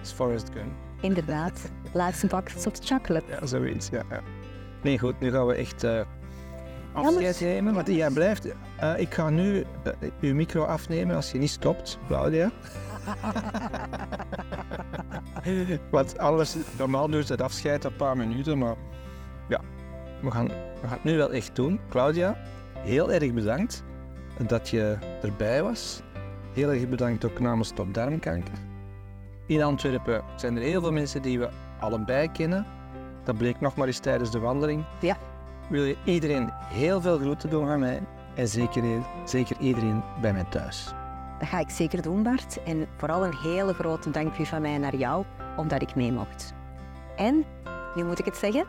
is 0.03 0.13
Forrest 0.13 0.51
Gump. 0.53 0.73
Inderdaad. 1.01 1.71
Laatste 1.93 2.27
bak 2.27 2.49
soft 2.49 2.87
chocolate. 2.87 3.25
Ja, 3.29 3.47
zoiets. 3.47 3.89
Ja, 3.89 4.03
ja. 4.11 4.21
Nee, 4.83 4.99
goed, 4.99 5.21
nu 5.21 5.31
gaan 5.31 5.47
we 5.47 5.55
echt 5.55 5.85
eh 5.85 6.01
afscheid 6.93 7.41
nemen. 7.41 7.75
Want 7.75 7.87
jij 7.87 8.11
blijft. 8.11 8.47
eh, 8.77 8.99
ik 8.99 9.15
ga 9.15 9.31
nu 9.31 9.65
eh, 10.01 10.11
uw 10.21 10.35
micro 10.35 10.65
afnemen 10.65 11.17
als 11.17 11.33
je 11.33 11.39
niet 11.39 11.51
stopt, 11.51 11.99
Claudia. 12.07 12.51
Want 15.91 16.19
anders, 16.19 16.57
normaal 16.79 17.09
duurt 17.11 17.29
het 17.29 17.41
afscheid 17.41 17.85
een 17.85 17.97
paar 17.97 18.17
minuten, 18.17 18.59
maar 18.59 18.75
ja, 19.49 19.61
we 20.23 20.31
gaan, 20.31 20.47
we 20.49 20.55
gaan 20.83 20.91
het 20.91 21.05
nu 21.05 21.17
wel 21.17 21.33
echt 21.33 21.57
doen. 21.57 21.81
Claudia, 21.89 22.37
heel 22.79 23.13
erg 23.13 23.33
bedankt 23.33 23.85
dat 24.47 24.69
je 24.69 24.99
erbij 25.23 25.63
was. 25.63 26.03
Heel 26.53 26.71
erg 26.71 26.89
bedankt 26.89 27.25
ook 27.25 27.41
namens 27.41 27.71
Top 27.71 27.95
Darmkanker. 27.95 28.59
In 29.47 29.63
Antwerpen 29.63 30.23
zijn 30.37 30.57
er 30.57 30.63
heel 30.63 30.81
veel 30.81 30.93
mensen 30.93 31.23
die 31.23 31.39
we 31.39 31.49
allebei 31.81 32.33
kennen. 32.33 32.67
Dat 33.25 33.37
bleek 33.37 33.61
nog 33.61 33.77
maar 33.77 33.87
eens 33.87 33.99
tijdens 33.99 34.31
de 34.31 34.39
wandeling. 34.39 34.85
Ja. 35.01 35.17
Wil 35.69 35.85
je 35.85 35.97
iedereen 36.05 36.51
heel 36.53 37.01
veel 37.01 37.19
groeten 37.19 37.51
doen 37.51 37.67
van 37.67 37.79
mij 37.79 38.03
en 38.35 38.49
zeker, 38.49 38.83
zeker 39.25 39.57
iedereen 39.61 40.03
bij 40.21 40.33
mij 40.33 40.45
thuis. 40.45 40.93
Dat 41.39 41.49
ga 41.49 41.59
ik 41.59 41.71
zeker 41.71 42.03
doen, 42.03 42.23
Bart. 42.23 42.63
En 42.63 42.87
vooral 42.97 43.25
een 43.25 43.37
hele 43.37 43.75
grote 43.75 44.11
dank 44.11 44.35
van 44.35 44.63
mij 44.63 44.79
naar 44.79 44.97
jou, 44.97 45.25
omdat 45.57 45.83
ik 45.83 45.95
mee 45.95 46.13
mocht. 46.13 46.55
En, 47.17 47.45
nu 47.95 48.05
moet 48.05 48.19
ik 48.19 48.25
het 48.25 48.37
zeggen, 48.37 48.67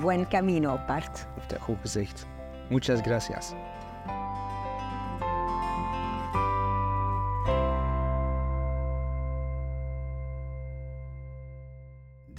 buen 0.00 0.28
camino, 0.28 0.80
Bart. 0.86 1.26
Heeft 1.34 1.50
hij 1.50 1.60
goed 1.60 1.78
gezegd. 1.80 2.26
Muchas 2.68 3.00
gracias. 3.00 3.52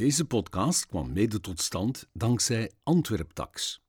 Deze 0.03 0.25
podcast 0.25 0.87
kwam 0.87 1.13
mede 1.13 1.39
tot 1.39 1.61
stand 1.61 2.09
dankzij 2.13 2.71
Antwerp 2.83 3.31
Tax. 3.31 3.82